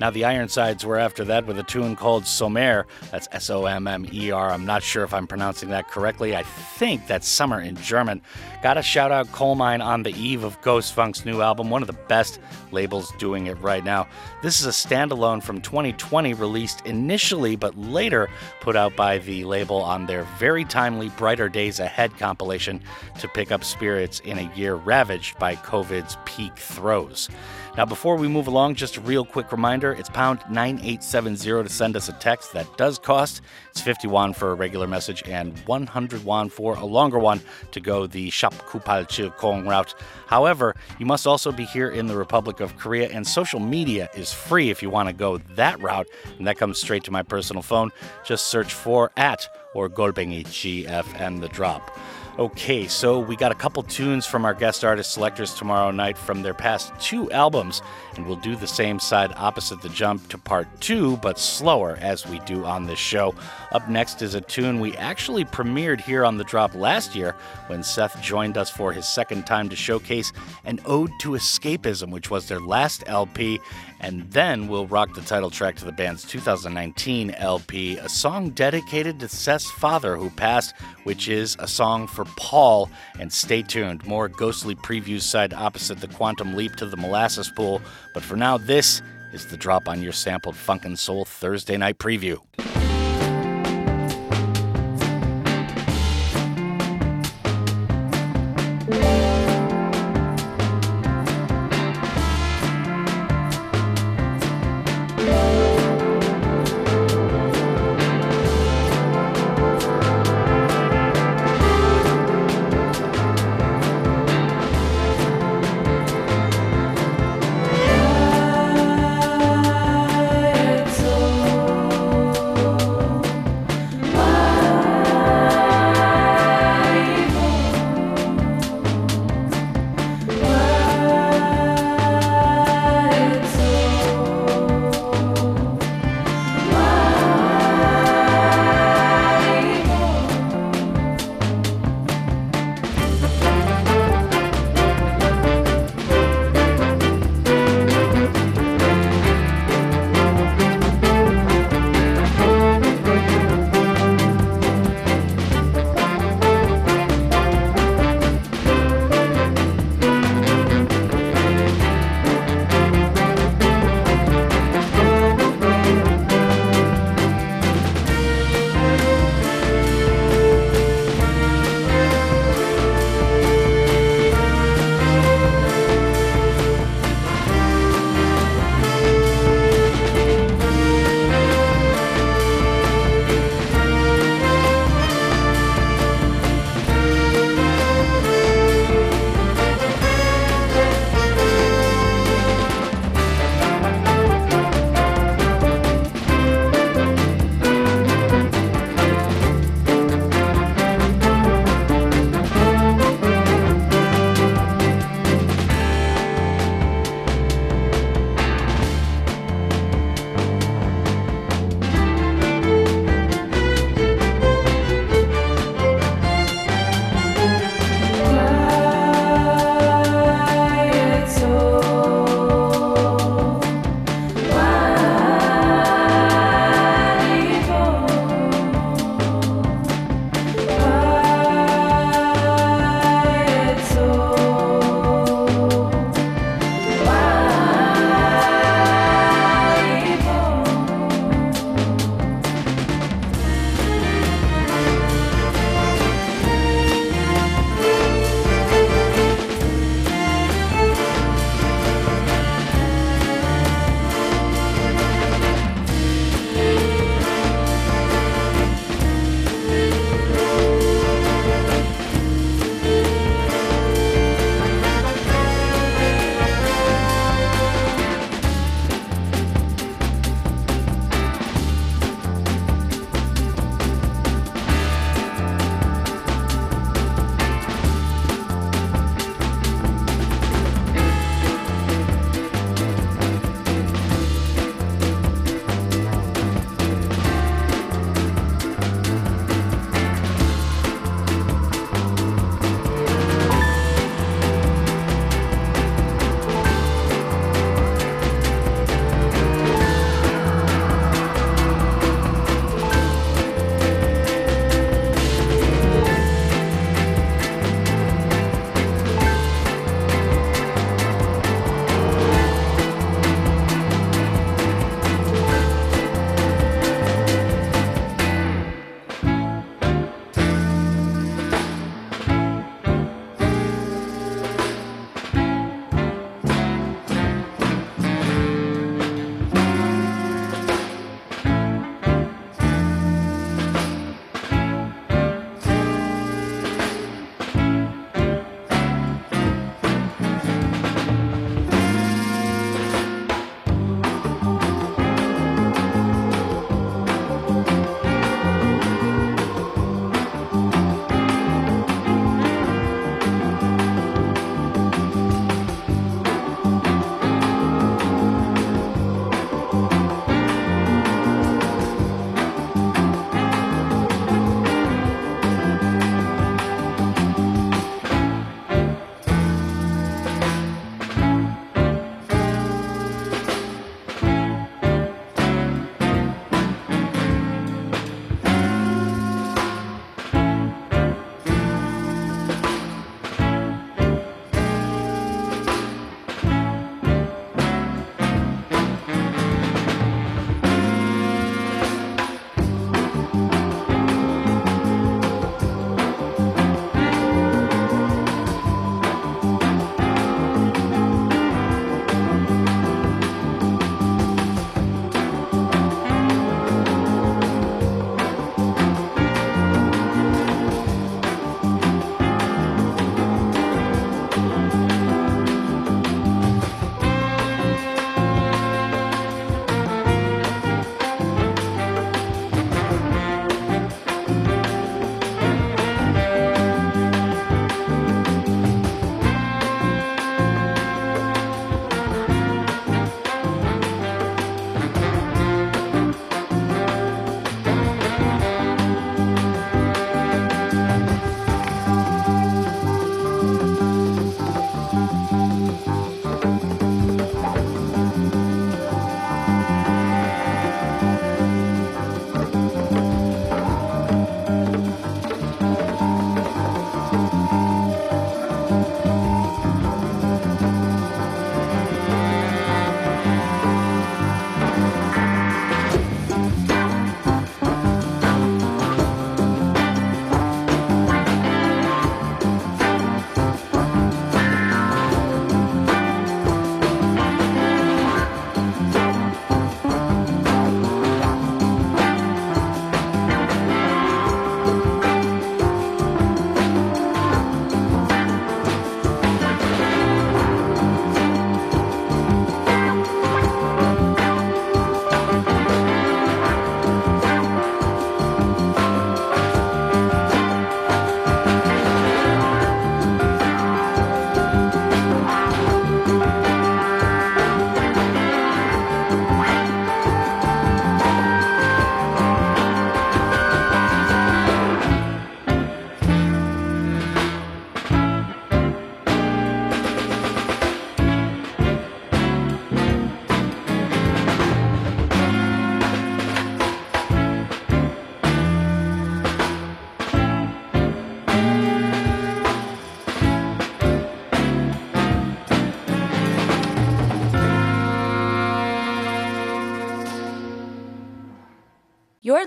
Now, 0.00 0.10
the 0.10 0.24
Ironsides 0.24 0.84
were 0.84 0.98
after 0.98 1.24
that 1.24 1.46
with 1.46 1.58
a 1.58 1.62
tune 1.62 1.96
called 1.96 2.26
Sommer. 2.26 2.86
That's 3.10 3.28
S 3.32 3.50
O 3.50 3.66
M 3.66 3.86
M 3.86 4.06
E 4.12 4.30
R. 4.30 4.50
I'm 4.50 4.66
not 4.66 4.82
sure 4.82 5.04
if 5.04 5.14
I'm 5.14 5.26
pronouncing 5.26 5.70
that 5.70 5.88
correctly. 5.88 6.36
I 6.36 6.42
think 6.42 7.06
that's 7.06 7.26
summer 7.26 7.60
in 7.60 7.76
German. 7.76 8.20
Gotta 8.62 8.82
shout 8.82 9.12
out 9.12 9.28
Colemine 9.28 9.82
on 9.82 10.02
the 10.02 10.10
eve 10.10 10.44
of 10.44 10.60
Ghost 10.62 10.92
Funk's 10.92 11.24
new 11.24 11.40
album, 11.40 11.70
one 11.70 11.82
of 11.82 11.86
the 11.86 11.92
best 11.94 12.40
labels 12.72 13.12
doing 13.18 13.46
it 13.46 13.58
right 13.60 13.84
now. 13.84 14.06
This 14.42 14.60
is 14.60 14.66
a 14.66 14.70
standalone 14.70 15.42
from 15.42 15.60
2020, 15.60 16.34
released 16.34 16.84
initially 16.84 17.56
but 17.56 17.76
later 17.78 18.28
put 18.60 18.76
out 18.76 18.96
by 18.96 19.18
the 19.18 19.44
label 19.44 19.76
on 19.82 20.06
their 20.06 20.24
very 20.38 20.64
timely 20.64 21.08
Brighter 21.10 21.48
Days 21.48 21.80
Ahead 21.80 22.16
compilation 22.18 22.82
to 23.20 23.28
pick 23.28 23.52
up 23.52 23.64
spirits 23.64 24.20
in 24.20 24.38
a 24.38 24.52
year 24.54 24.74
ravaged 24.74 25.38
by 25.38 25.56
COVID's 25.56 26.16
peak 26.24 26.56
throes. 26.58 27.28
Now, 27.76 27.84
before 27.84 28.16
we 28.16 28.26
move 28.26 28.46
along, 28.46 28.76
just 28.76 28.96
a 28.96 29.02
real 29.02 29.22
quick 29.22 29.52
reminder 29.52 29.92
it's 29.92 30.08
pound 30.08 30.38
9870 30.48 31.64
to 31.64 31.68
send 31.68 31.94
us 31.94 32.08
a 32.08 32.14
text. 32.14 32.54
That 32.54 32.78
does 32.78 32.98
cost. 32.98 33.42
It's 33.70 33.82
50 33.82 34.08
won 34.08 34.32
for 34.32 34.50
a 34.50 34.54
regular 34.54 34.86
message 34.86 35.22
and 35.26 35.58
100 35.66 36.24
won 36.24 36.48
for 36.48 36.76
a 36.76 36.86
longer 36.86 37.18
one 37.18 37.42
to 37.72 37.80
go 37.80 38.06
the 38.06 38.30
Shop 38.30 38.54
Kupal 38.54 39.36
Kong 39.36 39.66
route. 39.66 39.94
However, 40.26 40.74
you 40.98 41.04
must 41.04 41.26
also 41.26 41.52
be 41.52 41.66
here 41.66 41.90
in 41.90 42.06
the 42.06 42.16
Republic 42.16 42.60
of 42.60 42.78
Korea, 42.78 43.10
and 43.10 43.26
social 43.26 43.60
media 43.60 44.08
is 44.16 44.32
free 44.32 44.70
if 44.70 44.82
you 44.82 44.88
want 44.88 45.10
to 45.10 45.12
go 45.12 45.36
that 45.36 45.78
route, 45.82 46.08
and 46.38 46.46
that 46.46 46.56
comes 46.56 46.78
straight 46.78 47.04
to 47.04 47.10
my 47.10 47.22
personal 47.22 47.62
phone. 47.62 47.90
Just 48.24 48.46
search 48.46 48.72
for 48.72 49.12
at 49.18 49.46
or 49.74 49.90
Golbengi 49.90 50.46
GF 50.46 51.20
and 51.20 51.42
the 51.42 51.48
drop. 51.48 51.94
Okay, 52.38 52.86
so 52.86 53.18
we 53.18 53.34
got 53.34 53.50
a 53.50 53.54
couple 53.54 53.82
tunes 53.82 54.26
from 54.26 54.44
our 54.44 54.52
guest 54.52 54.84
artist 54.84 55.12
selectors 55.12 55.54
tomorrow 55.54 55.90
night 55.90 56.18
from 56.18 56.42
their 56.42 56.52
past 56.52 56.92
two 57.00 57.32
albums, 57.32 57.80
and 58.14 58.26
we'll 58.26 58.36
do 58.36 58.54
the 58.54 58.66
same 58.66 59.00
side 59.00 59.32
opposite 59.36 59.80
the 59.80 59.88
jump 59.88 60.28
to 60.28 60.36
part 60.36 60.68
two, 60.78 61.16
but 61.16 61.38
slower 61.38 61.96
as 61.98 62.26
we 62.26 62.38
do 62.40 62.66
on 62.66 62.84
this 62.84 62.98
show. 62.98 63.34
Up 63.72 63.88
next 63.88 64.20
is 64.20 64.34
a 64.34 64.42
tune 64.42 64.80
we 64.80 64.94
actually 64.98 65.46
premiered 65.46 65.98
here 65.98 66.26
on 66.26 66.36
the 66.36 66.44
drop 66.44 66.74
last 66.74 67.14
year 67.14 67.34
when 67.68 67.82
Seth 67.82 68.20
joined 68.20 68.58
us 68.58 68.68
for 68.68 68.92
his 68.92 69.08
second 69.08 69.46
time 69.46 69.70
to 69.70 69.76
showcase 69.76 70.30
an 70.66 70.78
ode 70.84 71.12
to 71.20 71.30
escapism, 71.30 72.10
which 72.10 72.30
was 72.30 72.48
their 72.48 72.60
last 72.60 73.02
LP, 73.06 73.58
and 74.00 74.30
then 74.30 74.68
we'll 74.68 74.86
rock 74.86 75.14
the 75.14 75.20
title 75.22 75.50
track 75.50 75.76
to 75.76 75.84
the 75.84 75.92
band's 75.92 76.24
2019 76.24 77.30
LP, 77.32 77.96
a 77.98 78.08
song 78.08 78.50
dedicated 78.50 79.18
to 79.20 79.28
Seth's 79.28 79.70
father 79.70 80.16
who 80.16 80.30
passed, 80.30 80.74
which 81.04 81.28
is 81.28 81.56
a 81.58 81.68
song 81.68 82.06
for 82.06 82.24
Paul. 82.36 82.90
And 83.18 83.32
stay 83.32 83.62
tuned, 83.62 84.06
more 84.06 84.28
ghostly 84.28 84.74
previews 84.74 85.22
side 85.22 85.54
opposite 85.54 86.00
the 86.00 86.08
quantum 86.08 86.54
leap 86.54 86.76
to 86.76 86.86
the 86.86 86.96
molasses 86.96 87.50
pool. 87.50 87.80
But 88.14 88.22
for 88.22 88.36
now, 88.36 88.58
this 88.58 89.02
is 89.32 89.46
the 89.46 89.56
drop 89.56 89.88
on 89.88 90.02
your 90.02 90.12
sampled 90.12 90.56
Funk 90.56 90.84
and 90.84 90.98
Soul 90.98 91.24
Thursday 91.24 91.76
night 91.76 91.98
preview. 91.98 92.38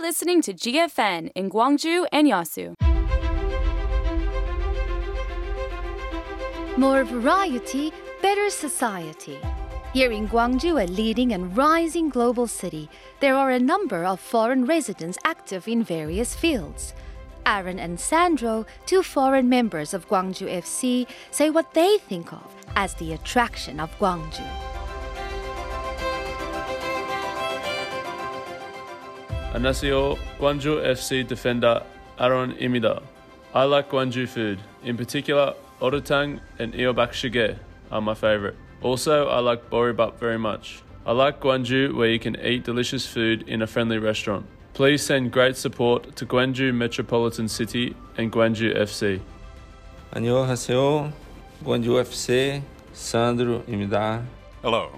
Listening 0.09 0.41
to 0.41 0.55
GFN 0.55 1.29
in 1.35 1.51
Gwangju 1.51 2.07
and 2.11 2.25
Yasu. 2.27 2.73
More 6.77 7.03
variety, 7.03 7.93
better 8.19 8.49
society. 8.49 9.37
Here 9.93 10.11
in 10.11 10.27
Gwangju, 10.27 10.83
a 10.83 10.87
leading 10.87 11.31
and 11.31 11.55
rising 11.55 12.09
global 12.09 12.47
city, 12.47 12.89
there 13.19 13.35
are 13.35 13.51
a 13.51 13.59
number 13.59 14.03
of 14.03 14.19
foreign 14.19 14.65
residents 14.65 15.19
active 15.25 15.67
in 15.67 15.83
various 15.83 16.33
fields. 16.33 16.95
Aaron 17.45 17.77
and 17.77 17.99
Sandro, 17.99 18.65
two 18.87 19.03
foreign 19.03 19.47
members 19.47 19.93
of 19.93 20.09
Gwangju 20.09 20.47
FC, 20.63 21.05
say 21.29 21.51
what 21.51 21.75
they 21.75 21.99
think 21.99 22.33
of 22.33 22.49
as 22.75 22.95
the 22.95 23.13
attraction 23.13 23.79
of 23.79 23.95
Gwangju. 23.99 24.68
Anasio, 29.59 30.17
Gwangju 30.39 30.81
FC 30.85 31.27
defender 31.27 31.83
Aaron 32.17 32.53
Imida. 32.61 33.03
I 33.53 33.65
like 33.65 33.89
Gwangju 33.89 34.25
food. 34.25 34.57
In 34.85 34.95
particular, 34.95 35.53
orutang 35.81 36.39
and 36.59 36.73
eobak 36.73 37.11
shige 37.11 37.57
are 37.91 37.99
my 37.99 38.13
favorite. 38.13 38.55
Also, 38.81 39.27
I 39.27 39.39
like 39.39 39.69
boribap 39.69 40.17
very 40.17 40.39
much. 40.39 40.81
I 41.05 41.11
like 41.11 41.41
Gwangju 41.41 41.93
where 41.93 42.07
you 42.07 42.19
can 42.19 42.37
eat 42.39 42.63
delicious 42.63 43.05
food 43.05 43.49
in 43.49 43.61
a 43.61 43.67
friendly 43.67 43.97
restaurant. 43.97 44.45
Please 44.75 45.03
send 45.03 45.33
great 45.33 45.57
support 45.57 46.15
to 46.15 46.25
Gwangju 46.25 46.73
Metropolitan 46.73 47.49
City 47.49 47.97
and 48.17 48.31
Gwangju 48.31 48.77
FC. 48.77 49.19
안녕하세요. 50.13 51.11
Gwangju 51.65 51.99
FC, 52.05 52.61
Sandro 52.93 53.59
Imida. 53.67 54.23
Hello, 54.61 54.91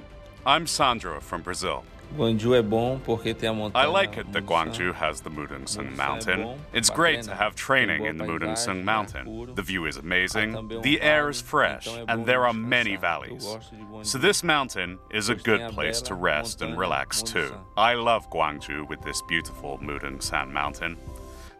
I'm 0.45 0.67
Sandro 0.67 1.19
from 1.19 1.41
Brazil. 1.41 1.83
Gwangju 2.15 2.53
é 2.53 2.61
bom 2.61 2.99
porque 2.99 3.33
tem 3.33 3.49
a 3.49 3.53
montanha. 3.53 3.85
I 3.85 3.87
like 3.87 4.17
it 4.17 4.31
that 4.33 4.45
Gwangju 4.45 4.93
has 4.93 5.21
the 5.21 5.29
Mudungsung 5.29 5.95
Mountain. 5.95 6.59
It's 6.73 6.89
great 6.89 7.23
to 7.23 7.33
have 7.33 7.55
training 7.55 8.05
in 8.05 8.17
the 8.17 8.25
Mudungsung 8.25 8.83
Mountain. 8.83 9.55
The 9.55 9.61
view 9.61 9.85
is 9.85 9.97
amazing, 9.97 10.55
um 10.55 10.67
the 10.81 11.01
air 11.01 11.29
is 11.29 11.41
fresh, 11.41 11.87
and 11.87 12.25
there 12.25 12.45
are 12.45 12.53
many 12.53 12.97
valleys. 12.97 13.45
gosto 13.45 13.75
de 13.75 13.83
Gwangju. 13.83 14.05
So 14.05 14.17
this 14.17 14.43
mountain 14.43 14.99
is 15.09 15.29
a 15.29 15.35
good 15.35 15.71
place 15.71 16.01
to 16.01 16.15
rest 16.15 16.61
and 16.61 16.77
relax 16.77 17.23
too. 17.23 17.55
I 17.77 17.93
love 17.93 18.29
Gwangju 18.29 18.89
with 18.89 19.01
this 19.03 19.21
beautiful 19.27 19.79
Mudungsang 19.79 20.51
Mountain. 20.51 20.97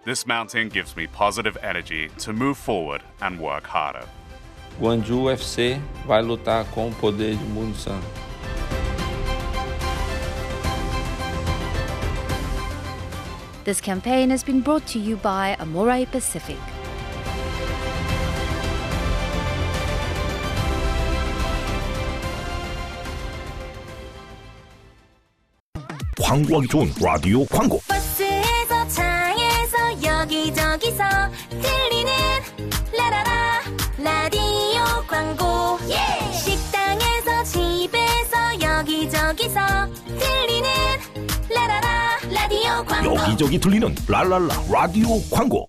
This 0.04 0.26
mountain 0.26 0.68
gives 0.70 0.98
me 0.98 1.08
positive 1.08 1.58
energy 1.62 2.10
to 2.20 2.34
move 2.34 2.58
forward 2.58 3.02
and 3.22 3.40
work 3.40 3.66
harder. 3.66 4.06
Gwangju 4.80 5.30
FC 5.38 5.80
vai 6.06 6.22
lutar 6.22 6.66
com 6.74 6.90
o 6.90 6.92
poder 6.92 7.36
de 7.36 7.46
Munsan. 7.46 8.02
This 13.65 13.81
campaign 13.81 14.31
has 14.31 14.45
been 14.45 14.61
brought 14.61 14.87
to 14.93 14.99
you 14.99 15.17
by 15.17 15.57
Amore 15.59 16.07
Pacific. 16.07 16.59
광고하기 26.27 26.69
좋은 26.69 26.91
라디오 27.01 27.45
광고 27.47 27.79
버스에서 27.87 28.89
차에서 28.89 30.03
여기저기서 30.03 31.05
들리 31.51 32.00
여기저기 43.06 43.60
들리는 43.60 43.94
랄랄라 44.08 44.56
라디오 44.72 45.08
광고 45.32 45.68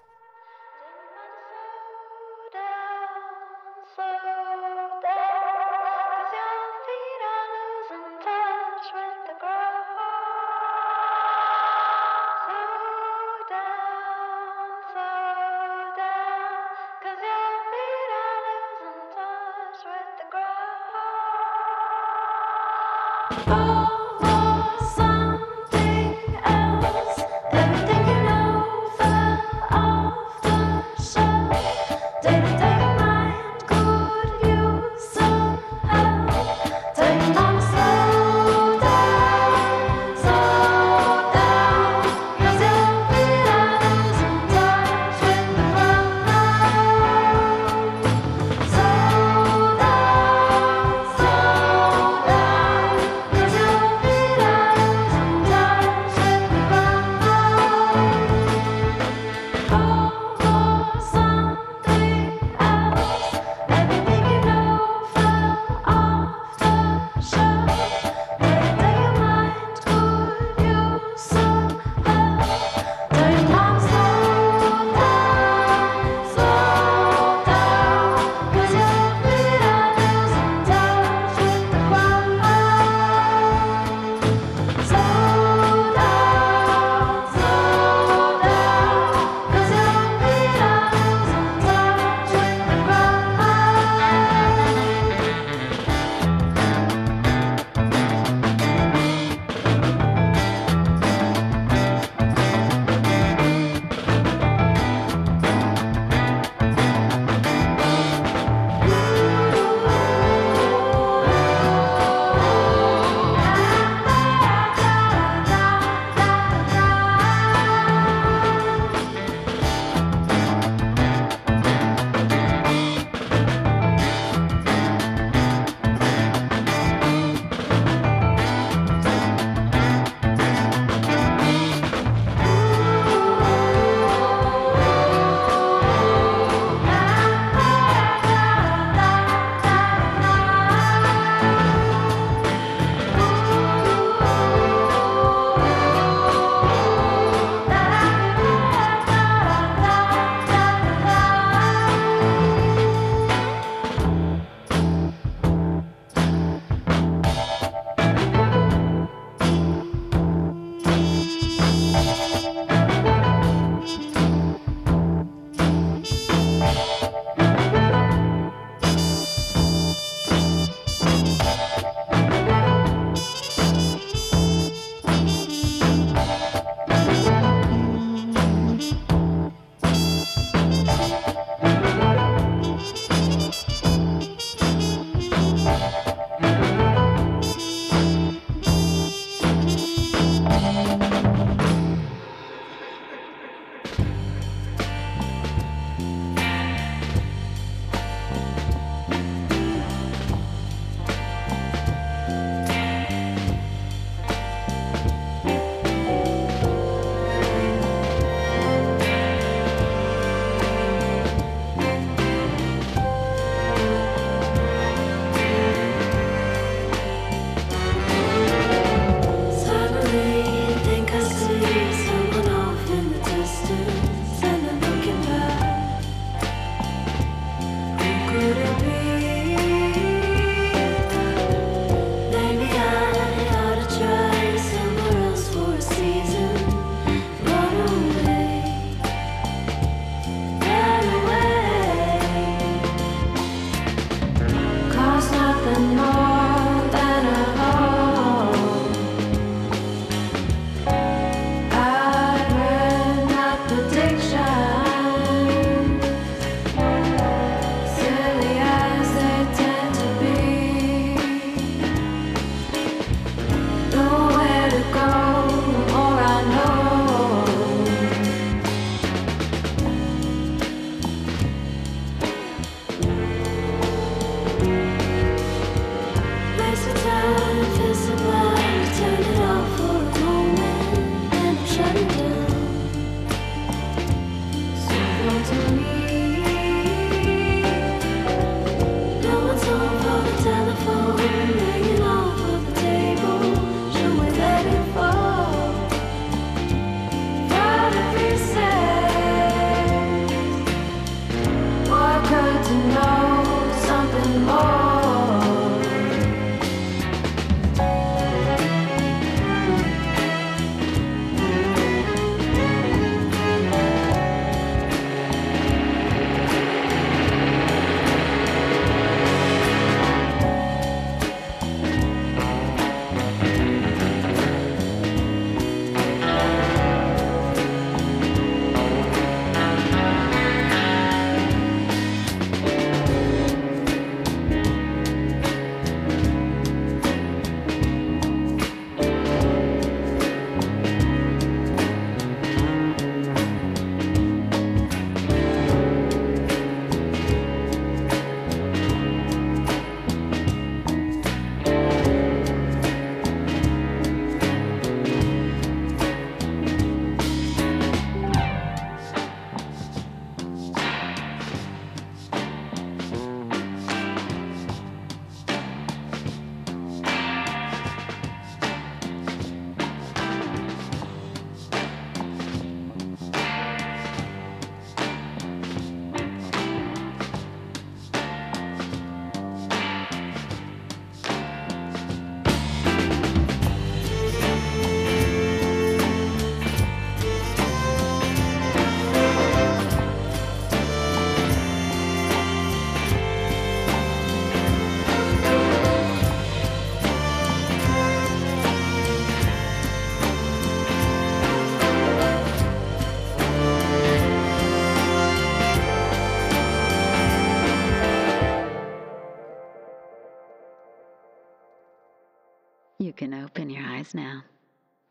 now. 414.15 414.45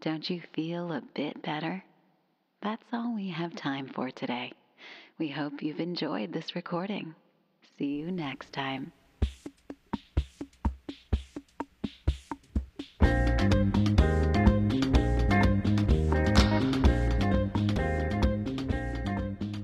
Don't 0.02 0.30
you 0.30 0.42
feel 0.54 0.92
a 0.92 1.02
bit 1.16 1.42
better? 1.42 1.84
That's 2.62 2.84
all 2.94 3.16
we 3.16 3.30
have 3.30 3.56
time 3.56 3.88
for 3.88 4.12
today. 4.12 4.54
We 5.18 5.30
hope 5.30 5.62
you've 5.62 5.80
enjoyed 5.80 6.34
this 6.34 6.56
recording. 6.56 7.14
See 7.78 7.86
you 7.86 8.12
next 8.12 8.52
time. 8.54 8.92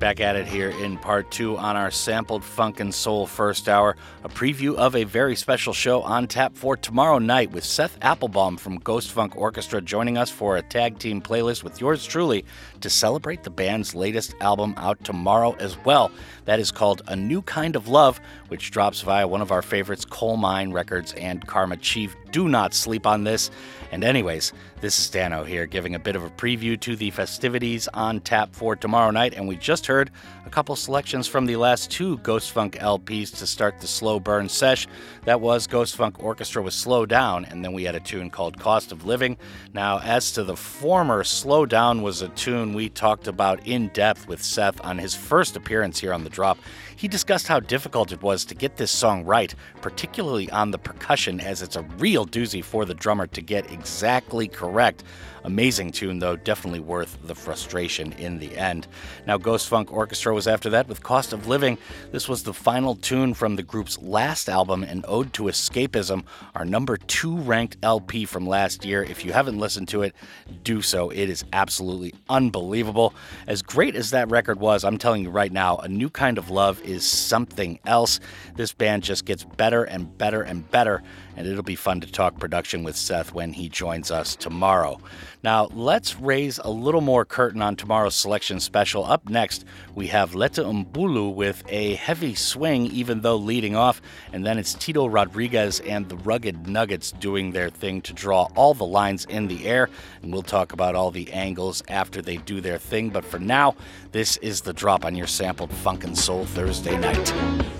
Back 0.07 0.21
at 0.21 0.37
it 0.37 0.47
here 0.47 0.69
in 0.69 0.97
part 0.97 1.29
two 1.31 1.57
on 1.57 1.75
our 1.75 1.91
sampled 1.91 2.41
funk 2.41 2.79
and 2.79 2.95
soul 2.95 3.27
first 3.27 3.67
hour, 3.67 3.97
a 4.23 4.29
preview 4.29 4.73
of 4.73 4.95
a 4.95 5.03
very 5.03 5.35
special 5.35 5.73
show 5.73 6.01
on 6.01 6.27
tap 6.27 6.55
for 6.55 6.77
tomorrow 6.77 7.19
night 7.19 7.51
with 7.51 7.65
Seth 7.65 7.97
Applebaum 8.01 8.55
from 8.55 8.77
Ghost 8.77 9.11
Funk 9.11 9.35
Orchestra 9.35 9.81
joining 9.81 10.17
us 10.17 10.29
for 10.29 10.55
a 10.55 10.61
tag 10.61 10.97
team 10.97 11.21
playlist 11.21 11.61
with 11.61 11.81
yours 11.81 12.05
truly 12.05 12.45
to 12.79 12.89
celebrate 12.89 13.43
the 13.43 13.49
band's 13.49 13.93
latest 13.93 14.33
album 14.39 14.75
out 14.77 15.03
tomorrow 15.03 15.57
as 15.59 15.77
well. 15.83 16.09
That 16.45 16.61
is 16.61 16.71
called 16.71 17.01
A 17.07 17.15
New 17.17 17.41
Kind 17.41 17.75
of 17.75 17.89
Love, 17.89 18.21
which 18.47 18.71
drops 18.71 19.01
via 19.01 19.27
one 19.27 19.41
of 19.41 19.51
our 19.51 19.61
favorites, 19.61 20.05
Colemine 20.05 20.71
Records 20.71 21.11
and 21.15 21.45
Karma 21.45 21.75
Chief. 21.75 22.15
Do 22.31 22.47
not 22.47 22.73
sleep 22.73 23.05
on 23.05 23.25
this. 23.25 23.51
And, 23.91 24.05
anyways, 24.05 24.53
this 24.79 24.99
is 24.99 25.09
Danno 25.09 25.45
here 25.45 25.65
giving 25.65 25.95
a 25.95 25.99
bit 25.99 26.15
of 26.15 26.23
a 26.23 26.29
preview 26.29 26.79
to 26.81 26.95
the 26.95 27.09
festivities 27.09 27.87
on 27.95 28.19
tap 28.19 28.53
for 28.53 28.75
tomorrow 28.75 29.09
night. 29.09 29.33
And 29.33 29.47
we 29.47 29.55
just 29.55 29.87
heard 29.87 30.11
a 30.45 30.49
couple 30.51 30.75
selections 30.75 31.27
from 31.27 31.47
the 31.47 31.55
last 31.55 31.89
two 31.89 32.17
Ghost 32.19 32.51
Funk 32.51 32.75
LPs 32.75 33.35
to 33.39 33.47
start 33.47 33.79
the 33.79 33.87
slow 33.87 34.19
burn 34.19 34.47
sesh. 34.47 34.87
That 35.25 35.41
was 35.41 35.65
Ghost 35.65 35.95
Funk 35.95 36.23
Orchestra 36.23 36.61
with 36.61 36.75
Slow 36.75 37.07
Down, 37.07 37.45
and 37.45 37.65
then 37.65 37.73
we 37.73 37.85
had 37.85 37.95
a 37.95 37.99
tune 37.99 38.29
called 38.29 38.59
Cost 38.59 38.91
of 38.91 39.05
Living. 39.05 39.37
Now, 39.73 39.99
as 39.99 40.31
to 40.33 40.43
the 40.43 40.55
former, 40.55 41.23
Slow 41.23 41.65
Down 41.65 42.03
was 42.03 42.21
a 42.21 42.29
tune 42.29 42.73
we 42.73 42.89
talked 42.89 43.27
about 43.27 43.65
in 43.65 43.87
depth 43.89 44.27
with 44.27 44.43
Seth 44.43 44.79
on 44.85 44.99
his 44.99 45.15
first 45.15 45.55
appearance 45.55 45.99
here 45.99 46.13
on 46.13 46.23
the 46.23 46.29
drop. 46.29 46.59
He 46.97 47.07
discussed 47.07 47.47
how 47.47 47.59
difficult 47.59 48.11
it 48.11 48.23
was 48.23 48.43
to 48.45 48.55
get 48.55 48.77
this 48.77 48.89
song 48.89 49.23
right, 49.23 49.53
particularly 49.81 50.49
on 50.49 50.71
the 50.71 50.79
percussion, 50.79 51.39
as 51.39 51.61
it's 51.61 51.75
a 51.75 51.83
real 51.99 52.25
doozy 52.25 52.63
for 52.63 52.85
the 52.85 52.95
drummer 52.95 53.27
to 53.27 53.41
get 53.43 53.71
exactly 53.71 54.47
correct. 54.47 55.03
Amazing 55.43 55.91
tune, 55.91 56.19
though, 56.19 56.35
definitely 56.35 56.79
worth 56.79 57.17
the 57.23 57.35
frustration 57.35 58.13
in 58.13 58.39
the 58.39 58.57
end. 58.57 58.87
Now, 59.25 59.37
Ghost 59.37 59.67
Funk 59.67 59.91
Orchestra 59.91 60.33
was 60.33 60.47
after 60.47 60.69
that 60.71 60.87
with 60.87 61.03
Cost 61.03 61.33
of 61.33 61.47
Living. 61.47 61.77
This 62.11 62.27
was 62.27 62.43
the 62.43 62.53
final 62.53 62.95
tune 62.95 63.33
from 63.33 63.55
the 63.55 63.63
group's 63.63 63.97
last 63.99 64.49
album, 64.49 64.83
An 64.83 65.03
Ode 65.07 65.33
to 65.33 65.43
Escapism, 65.43 66.23
our 66.55 66.65
number 66.65 66.97
two 66.97 67.37
ranked 67.37 67.77
LP 67.83 68.25
from 68.25 68.47
last 68.47 68.83
year. 68.85 69.03
If 69.03 69.23
you 69.23 69.33
haven't 69.33 69.59
listened 69.59 69.87
to 69.89 70.01
it, 70.01 70.15
do 70.63 70.81
so. 70.81 71.09
It 71.09 71.29
is 71.29 71.45
absolutely 71.53 72.13
unbelievable. 72.29 73.13
As 73.47 73.61
great 73.61 73.95
as 73.95 74.11
that 74.11 74.29
record 74.29 74.59
was, 74.59 74.83
I'm 74.83 74.97
telling 74.97 75.23
you 75.23 75.29
right 75.29 75.51
now, 75.51 75.77
A 75.77 75.87
New 75.87 76.09
Kind 76.09 76.37
of 76.37 76.49
Love 76.49 76.81
is 76.81 77.05
something 77.05 77.79
else. 77.85 78.19
This 78.55 78.73
band 78.73 79.03
just 79.03 79.25
gets 79.25 79.43
better 79.43 79.83
and 79.83 80.17
better 80.17 80.41
and 80.41 80.69
better 80.71 81.03
and 81.37 81.47
it'll 81.47 81.63
be 81.63 81.75
fun 81.75 82.01
to 82.01 82.11
talk 82.11 82.37
production 82.39 82.83
with 82.83 82.97
Seth 82.97 83.33
when 83.33 83.53
he 83.53 83.69
joins 83.69 84.11
us 84.11 84.35
tomorrow. 84.35 84.99
Now, 85.43 85.65
let's 85.67 86.19
raise 86.19 86.57
a 86.57 86.69
little 86.69 86.99
more 86.99 87.23
curtain 87.23 87.61
on 87.61 87.75
tomorrow's 87.75 88.15
selection 88.15 88.59
special. 88.59 89.05
Up 89.05 89.29
next, 89.29 89.63
we 89.93 90.07
have 90.07 90.35
Letta 90.35 90.63
Mbulu 90.63 91.33
with 91.33 91.63
a 91.69 91.93
heavy 91.95 92.33
swing, 92.33 92.87
even 92.87 93.21
though 93.21 93.35
leading 93.35 93.75
off, 93.75 94.01
and 94.33 94.45
then 94.45 94.57
it's 94.57 94.73
Tito 94.73 95.05
Rodriguez 95.05 95.79
and 95.81 96.09
the 96.09 96.17
Rugged 96.17 96.67
Nuggets 96.67 97.11
doing 97.11 97.51
their 97.51 97.69
thing 97.69 98.01
to 98.01 98.13
draw 98.13 98.49
all 98.55 98.73
the 98.73 98.83
lines 98.83 99.25
in 99.25 99.47
the 99.47 99.67
air, 99.67 99.89
and 100.21 100.33
we'll 100.33 100.41
talk 100.41 100.73
about 100.73 100.95
all 100.95 101.11
the 101.11 101.31
angles 101.31 101.83
after 101.87 102.21
they 102.21 102.37
do 102.37 102.59
their 102.59 102.79
thing. 102.79 103.11
But 103.11 103.23
for 103.23 103.39
now, 103.39 103.75
this 104.11 104.37
is 104.37 104.61
the 104.61 104.73
drop 104.73 105.05
on 105.05 105.15
your 105.15 105.27
sampled 105.27 105.71
Funk 105.71 106.03
and 106.03 106.17
Soul 106.17 106.45
Thursday 106.45 106.97
night. 106.97 107.76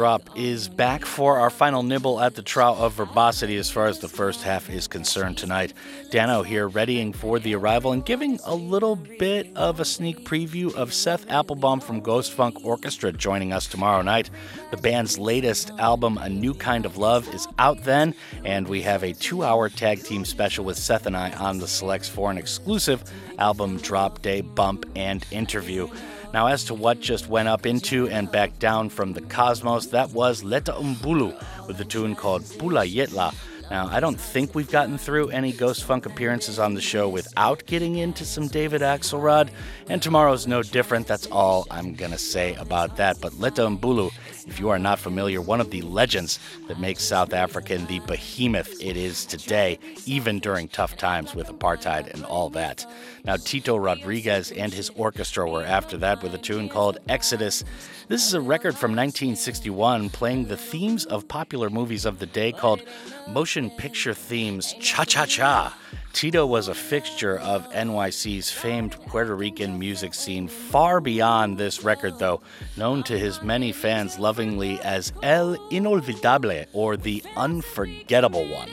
Drop 0.00 0.30
is 0.34 0.66
back 0.66 1.04
for 1.04 1.38
our 1.38 1.50
final 1.50 1.82
nibble 1.82 2.22
at 2.22 2.34
the 2.34 2.40
trout 2.40 2.78
of 2.78 2.94
verbosity 2.94 3.58
as 3.58 3.70
far 3.70 3.84
as 3.84 3.98
the 3.98 4.08
first 4.08 4.42
half 4.42 4.70
is 4.70 4.88
concerned 4.88 5.36
tonight. 5.36 5.74
Danno 6.08 6.42
here 6.42 6.68
readying 6.68 7.12
for 7.12 7.38
the 7.38 7.54
arrival 7.54 7.92
and 7.92 8.02
giving 8.02 8.40
a 8.46 8.54
little 8.54 8.96
bit 8.96 9.54
of 9.54 9.78
a 9.78 9.84
sneak 9.84 10.24
preview 10.24 10.74
of 10.74 10.94
Seth 10.94 11.28
Applebaum 11.28 11.80
from 11.80 12.00
Ghost 12.00 12.32
Funk 12.32 12.64
Orchestra 12.64 13.12
joining 13.12 13.52
us 13.52 13.66
tomorrow 13.66 14.00
night. 14.00 14.30
The 14.70 14.78
band's 14.78 15.18
latest 15.18 15.70
album, 15.72 16.16
A 16.16 16.30
New 16.30 16.54
Kind 16.54 16.86
of 16.86 16.96
Love, 16.96 17.28
is 17.34 17.46
out 17.58 17.84
then, 17.84 18.14
and 18.42 18.66
we 18.66 18.80
have 18.80 19.02
a 19.02 19.12
two 19.12 19.44
hour 19.44 19.68
tag 19.68 20.02
team 20.02 20.24
special 20.24 20.64
with 20.64 20.78
Seth 20.78 21.04
and 21.04 21.14
I 21.14 21.32
on 21.32 21.58
the 21.58 21.68
Selects 21.68 22.08
for 22.08 22.30
an 22.30 22.38
exclusive 22.38 23.04
album 23.38 23.76
drop 23.76 24.22
day 24.22 24.40
bump 24.40 24.86
and 24.96 25.26
interview. 25.30 25.90
Now, 26.32 26.46
as 26.46 26.64
to 26.66 26.74
what 26.74 27.00
just 27.00 27.28
went 27.28 27.48
up 27.48 27.66
into 27.66 28.08
and 28.08 28.30
back 28.30 28.56
down 28.60 28.88
from 28.88 29.12
the 29.12 29.20
cosmos, 29.22 29.86
that 29.86 30.10
was 30.10 30.44
Letta 30.44 30.72
Mbulu 30.72 31.34
with 31.66 31.76
the 31.76 31.84
tune 31.84 32.14
called 32.14 32.42
Pula 32.42 32.86
Yetla. 32.86 33.34
Now, 33.68 33.88
I 33.88 34.00
don't 34.00 34.18
think 34.18 34.54
we've 34.54 34.70
gotten 34.70 34.98
through 34.98 35.30
any 35.30 35.52
Ghost 35.52 35.84
Funk 35.84 36.06
appearances 36.06 36.58
on 36.58 36.74
the 36.74 36.80
show 36.80 37.08
without 37.08 37.64
getting 37.66 37.96
into 37.96 38.24
some 38.24 38.48
David 38.48 38.80
Axelrod, 38.80 39.50
and 39.88 40.02
tomorrow's 40.02 40.46
no 40.46 40.62
different. 40.62 41.06
That's 41.06 41.26
all 41.26 41.66
I'm 41.70 41.94
going 41.94 42.10
to 42.12 42.18
say 42.18 42.54
about 42.54 42.96
that. 42.96 43.20
But 43.20 43.38
Letta 43.38 43.62
Mbulu, 43.62 44.12
if 44.46 44.58
you 44.58 44.68
are 44.68 44.78
not 44.78 44.98
familiar, 44.98 45.40
one 45.40 45.60
of 45.60 45.70
the 45.70 45.82
legends 45.82 46.38
that 46.68 46.80
makes 46.80 47.02
South 47.02 47.32
African 47.32 47.86
the 47.86 47.98
behemoth 48.00 48.80
it 48.80 48.96
is 48.96 49.24
today, 49.24 49.78
even 50.06 50.38
during 50.38 50.68
tough 50.68 50.96
times 50.96 51.34
with 51.34 51.48
apartheid 51.48 52.12
and 52.12 52.24
all 52.24 52.50
that. 52.50 52.86
Now, 53.24 53.36
Tito 53.36 53.76
Rodriguez 53.76 54.50
and 54.52 54.72
his 54.72 54.90
orchestra 54.90 55.50
were 55.50 55.64
after 55.64 55.96
that 55.98 56.22
with 56.22 56.34
a 56.34 56.38
tune 56.38 56.68
called 56.68 56.98
Exodus. 57.08 57.64
This 58.08 58.26
is 58.26 58.34
a 58.34 58.40
record 58.40 58.76
from 58.76 58.92
1961 58.92 60.10
playing 60.10 60.46
the 60.46 60.56
themes 60.56 61.04
of 61.06 61.28
popular 61.28 61.70
movies 61.70 62.04
of 62.04 62.18
the 62.18 62.26
day 62.26 62.52
called 62.52 62.82
Motion 63.28 63.70
Picture 63.70 64.14
Themes 64.14 64.74
Cha 64.80 65.04
Cha 65.04 65.26
Cha. 65.26 65.76
Tito 66.12 66.44
was 66.44 66.68
a 66.68 66.74
fixture 66.74 67.38
of 67.38 67.70
NYC's 67.70 68.50
famed 68.50 68.92
Puerto 69.06 69.34
Rican 69.34 69.78
music 69.78 70.12
scene 70.12 70.48
far 70.48 71.00
beyond 71.00 71.56
this 71.56 71.82
record, 71.82 72.18
though, 72.18 72.42
known 72.76 73.02
to 73.04 73.18
his 73.18 73.42
many 73.42 73.72
fans 73.72 74.18
lovingly 74.18 74.78
as 74.80 75.12
El 75.22 75.56
Inolvidable 75.70 76.66
or 76.72 76.96
the 76.96 77.22
Unforgettable 77.36 78.46
One. 78.48 78.70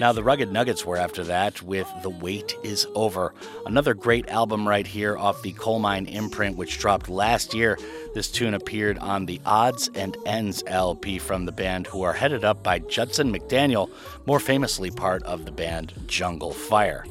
Now, 0.00 0.12
the 0.12 0.22
Rugged 0.22 0.50
Nuggets 0.50 0.84
were 0.84 0.96
after 0.96 1.22
that 1.24 1.62
with 1.62 1.88
The 2.02 2.10
Wait 2.10 2.56
Is 2.64 2.86
Over, 2.94 3.34
another 3.66 3.94
great 3.94 4.28
album 4.28 4.66
right 4.66 4.86
here 4.86 5.16
off 5.16 5.42
the 5.42 5.52
Colemine 5.52 6.06
imprint, 6.06 6.56
which 6.56 6.78
dropped 6.78 7.08
last 7.08 7.54
year. 7.54 7.78
This 8.14 8.30
tune 8.30 8.52
appeared 8.52 8.98
on 8.98 9.24
the 9.24 9.40
Odds 9.46 9.90
and 9.94 10.16
Ends 10.26 10.62
LP 10.66 11.18
from 11.18 11.46
the 11.46 11.52
band, 11.52 11.86
who 11.86 12.02
are 12.02 12.12
headed 12.12 12.44
up 12.44 12.62
by 12.62 12.78
Judson 12.80 13.32
McDaniel, 13.32 13.90
more 14.26 14.38
famously 14.38 14.90
part 14.90 15.22
of 15.22 15.46
the 15.46 15.52
band 15.52 15.94
Jungle 16.06 16.52
Fire. 16.52 17.06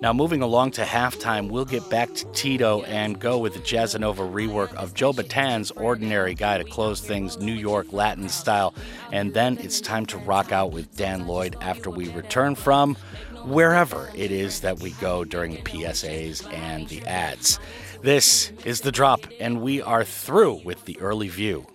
Now, 0.00 0.12
moving 0.12 0.42
along 0.42 0.72
to 0.72 0.82
halftime, 0.82 1.50
we'll 1.50 1.64
get 1.64 1.88
back 1.88 2.12
to 2.14 2.26
Tito 2.32 2.82
and 2.82 3.18
go 3.18 3.38
with 3.38 3.54
the 3.54 3.60
Jazzanova 3.60 4.30
rework 4.30 4.74
of 4.74 4.92
Joe 4.92 5.12
Bataan's 5.12 5.70
Ordinary 5.70 6.34
Guy 6.34 6.58
to 6.58 6.64
close 6.64 7.00
things 7.00 7.38
New 7.38 7.54
York 7.54 7.92
Latin 7.92 8.28
style. 8.28 8.74
And 9.10 9.32
then 9.32 9.56
it's 9.58 9.80
time 9.80 10.04
to 10.06 10.18
rock 10.18 10.52
out 10.52 10.72
with 10.72 10.94
Dan 10.96 11.26
Lloyd 11.26 11.56
after 11.62 11.90
we 11.90 12.08
return 12.10 12.54
from 12.54 12.96
wherever 13.44 14.10
it 14.14 14.30
is 14.30 14.60
that 14.60 14.80
we 14.80 14.90
go 14.92 15.24
during 15.24 15.52
the 15.52 15.62
PSAs 15.62 16.52
and 16.52 16.88
the 16.88 17.02
ads. 17.06 17.58
This 18.02 18.52
is 18.64 18.82
The 18.82 18.92
Drop, 18.92 19.26
and 19.40 19.62
we 19.62 19.80
are 19.80 20.04
through 20.04 20.60
with 20.64 20.84
the 20.84 21.00
early 21.00 21.28
view. 21.28 21.66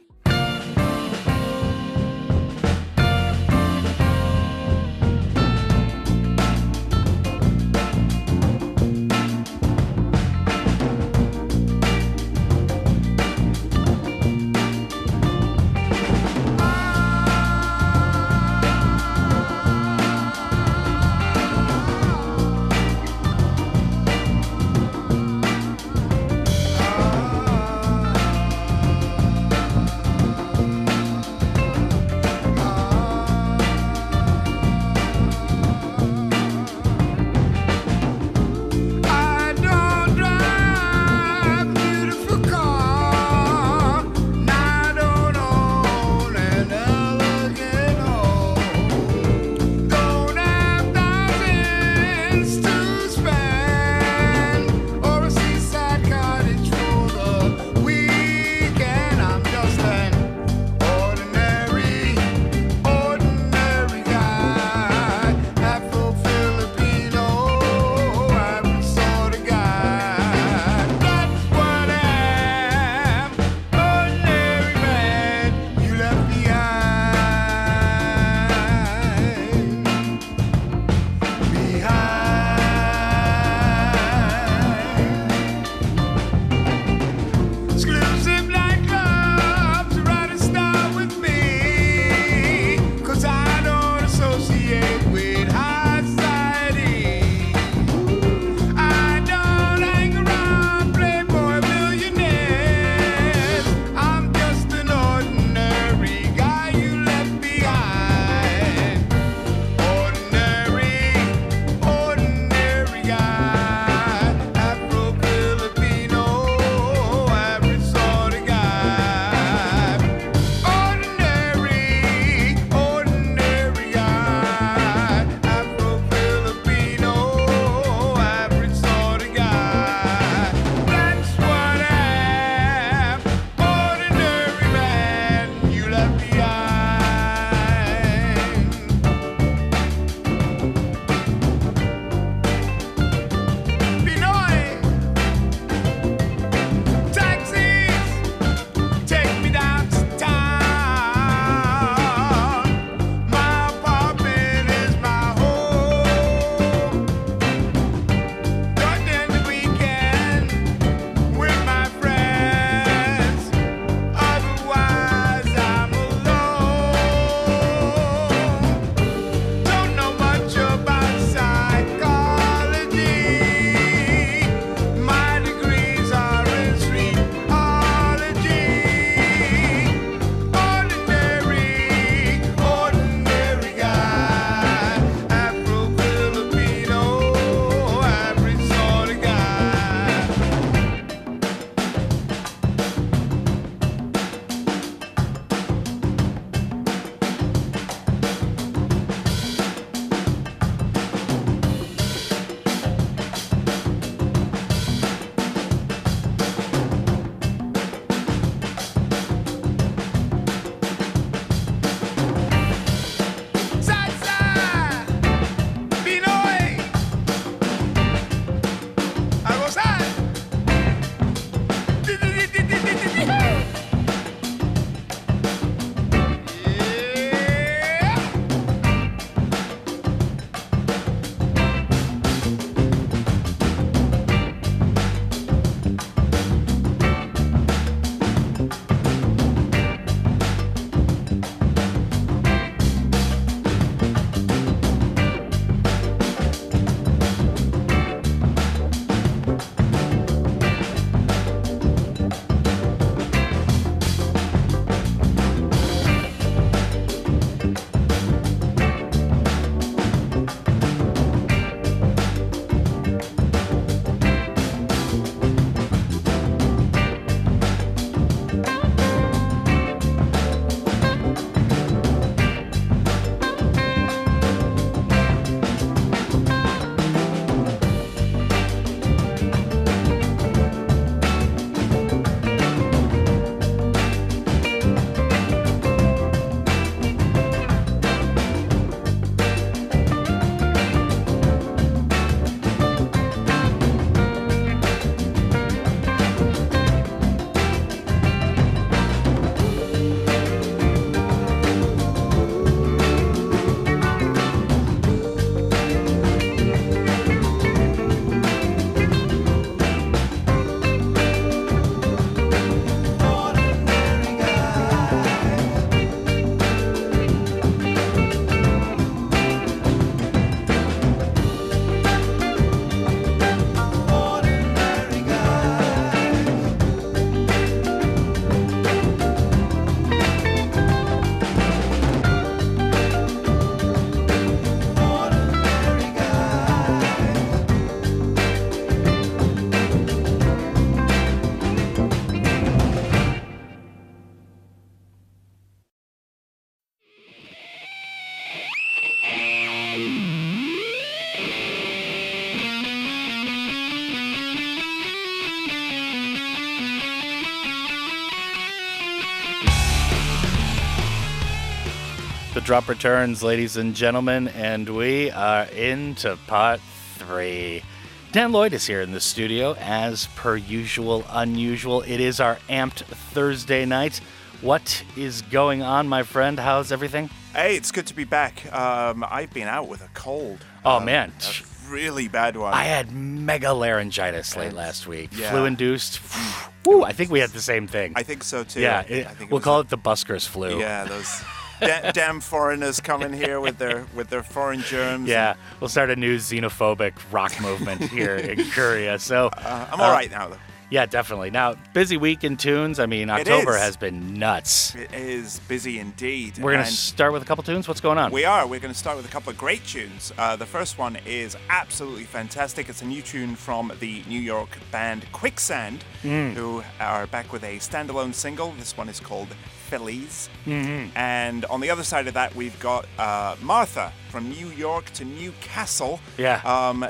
Drop 362.71 362.87
returns, 362.87 363.43
ladies 363.43 363.75
and 363.75 363.93
gentlemen, 363.93 364.47
and 364.47 364.87
we 364.95 365.29
are 365.31 365.65
into 365.75 366.37
part 366.47 366.79
three. 367.15 367.83
Dan 368.31 368.53
Lloyd 368.53 368.71
is 368.71 368.87
here 368.87 369.01
in 369.01 369.11
the 369.11 369.19
studio, 369.19 369.73
as 369.77 370.27
per 370.37 370.55
usual, 370.55 371.25
unusual. 371.31 372.01
It 372.03 372.21
is 372.21 372.39
our 372.39 372.55
amped 372.69 373.03
Thursday 373.33 373.83
night. 373.83 374.19
What 374.61 375.03
is 375.17 375.41
going 375.41 375.81
on, 375.81 376.07
my 376.07 376.23
friend? 376.23 376.57
How's 376.57 376.93
everything? 376.93 377.29
Hey, 377.53 377.75
it's 377.75 377.91
good 377.91 378.07
to 378.07 378.15
be 378.15 378.23
back. 378.23 378.73
Um, 378.73 379.25
I've 379.29 379.53
been 379.53 379.67
out 379.67 379.89
with 379.89 380.01
a 380.01 380.09
cold. 380.13 380.63
Oh, 380.85 380.95
Um, 380.99 381.03
man. 381.05 381.33
a 381.41 381.91
really 381.91 382.29
bad 382.29 382.55
one. 382.55 382.73
I 382.73 382.85
had 382.85 383.11
mega 383.11 383.73
laryngitis 383.73 384.55
late 384.55 384.71
last 384.71 385.07
week, 385.07 385.31
Yeah. 385.35 385.51
flu 385.51 385.65
induced. 385.65 386.21
Woo, 386.85 387.03
I 387.03 387.11
think 387.11 387.31
we 387.31 387.41
had 387.41 387.49
the 387.49 387.61
same 387.61 387.85
thing. 387.85 388.13
I 388.15 388.23
think 388.23 388.45
so 388.45 388.63
too. 388.63 388.79
yeah, 388.79 388.99
I 388.99 389.01
it- 389.11 389.27
think 389.31 389.51
we'll 389.51 389.59
call 389.59 389.81
it 389.81 389.89
the 389.89 389.97
buskers 389.97 390.47
flu. 390.47 390.79
Yeah, 390.79 391.03
those 391.03 391.43
da- 391.81 392.11
damn 392.11 392.39
foreigners 392.39 392.99
coming 393.01 393.33
here 393.33 393.59
with 393.59 393.77
their 393.77 394.05
with 394.15 394.29
their 394.29 394.43
foreign 394.43 394.79
germs. 394.81 395.27
Yeah, 395.27 395.55
we'll 395.79 395.89
start 395.89 396.09
a 396.09 396.15
new 396.15 396.37
xenophobic 396.37 397.13
rock 397.31 397.59
movement 397.61 398.01
here 398.03 398.35
in 398.35 398.69
Korea. 398.71 399.19
So 399.19 399.47
Uh, 399.47 399.87
I'm 399.91 399.99
all 399.99 400.11
right 400.11 400.31
now, 400.31 400.47
though. 400.49 400.57
Yeah, 400.91 401.05
definitely. 401.05 401.49
Now, 401.51 401.75
busy 401.93 402.17
week 402.17 402.43
in 402.43 402.57
tunes. 402.57 402.99
I 402.99 403.05
mean, 403.05 403.29
October 403.29 403.77
has 403.77 403.95
been 403.97 404.33
nuts. 404.33 404.93
It 404.93 405.13
is 405.13 405.59
busy 405.61 405.99
indeed. 405.99 406.57
We're 406.59 406.73
gonna 406.73 406.85
start 406.85 407.31
with 407.31 407.41
a 407.41 407.45
couple 407.45 407.63
tunes. 407.63 407.87
What's 407.87 408.01
going 408.01 408.17
on? 408.17 408.31
We 408.31 408.43
are. 408.45 408.67
We're 408.67 408.81
going 408.81 408.93
to 408.93 408.99
start 408.99 409.15
with 409.15 409.25
a 409.25 409.29
couple 409.29 409.51
of 409.51 409.57
great 409.57 409.85
tunes. 409.85 410.33
Uh, 410.37 410.57
the 410.57 410.65
first 410.65 410.97
one 410.97 411.17
is 411.25 411.55
absolutely 411.69 412.25
fantastic. 412.25 412.89
It's 412.89 413.01
a 413.01 413.05
new 413.05 413.21
tune 413.21 413.55
from 413.55 413.91
the 414.01 414.21
New 414.27 414.39
York 414.39 414.77
band 414.91 415.25
Quicksand, 415.31 416.03
Mm. 416.23 416.53
who 416.53 416.83
are 416.99 417.25
back 417.27 417.51
with 417.53 417.63
a 417.63 417.77
standalone 417.77 418.33
single. 418.33 418.71
This 418.77 418.95
one 418.97 419.07
is 419.09 419.19
called 419.19 419.47
Feliz. 419.89 420.49
Mhm. 420.65 421.09
And 421.15 421.65
on 421.65 421.79
the 421.79 421.89
other 421.89 422.03
side 422.03 422.27
of 422.27 422.33
that, 422.35 422.53
we've 422.55 422.77
got 422.79 423.05
uh, 423.17 423.55
Martha 423.61 424.11
from 424.29 424.49
New 424.49 424.67
York 424.71 425.05
to 425.13 425.25
Newcastle. 425.25 426.19
Yeah. 426.37 426.61
Um, 426.65 427.05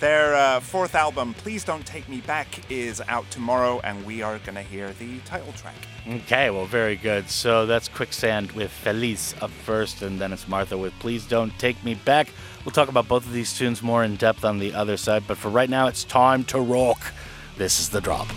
their 0.00 0.34
uh, 0.34 0.60
fourth 0.60 0.94
album, 0.94 1.34
Please 1.34 1.64
Don't 1.64 1.84
Take 1.86 2.08
Me 2.08 2.20
Back, 2.20 2.70
is 2.70 3.00
out 3.08 3.30
tomorrow, 3.30 3.80
and 3.84 4.04
we 4.04 4.22
are 4.22 4.38
going 4.40 4.54
to 4.54 4.62
hear 4.62 4.92
the 4.98 5.18
title 5.20 5.52
track. 5.52 5.74
Okay, 6.06 6.50
well, 6.50 6.66
very 6.66 6.96
good. 6.96 7.28
So 7.30 7.66
that's 7.66 7.88
Quicksand 7.88 8.52
with 8.52 8.70
Feliz 8.70 9.34
up 9.40 9.50
first, 9.50 10.02
and 10.02 10.20
then 10.20 10.32
it's 10.32 10.46
Martha 10.48 10.76
with 10.76 10.92
Please 10.98 11.26
Don't 11.26 11.56
Take 11.58 11.82
Me 11.84 11.94
Back. 11.94 12.28
We'll 12.64 12.72
talk 12.72 12.88
about 12.88 13.08
both 13.08 13.26
of 13.26 13.32
these 13.32 13.56
tunes 13.56 13.82
more 13.82 14.04
in 14.04 14.16
depth 14.16 14.44
on 14.44 14.58
the 14.58 14.74
other 14.74 14.96
side, 14.96 15.24
but 15.26 15.36
for 15.36 15.48
right 15.48 15.70
now, 15.70 15.86
it's 15.86 16.04
time 16.04 16.44
to 16.44 16.60
rock. 16.60 17.12
This 17.56 17.80
is 17.80 17.90
the 17.90 18.00
drop. 18.00 18.28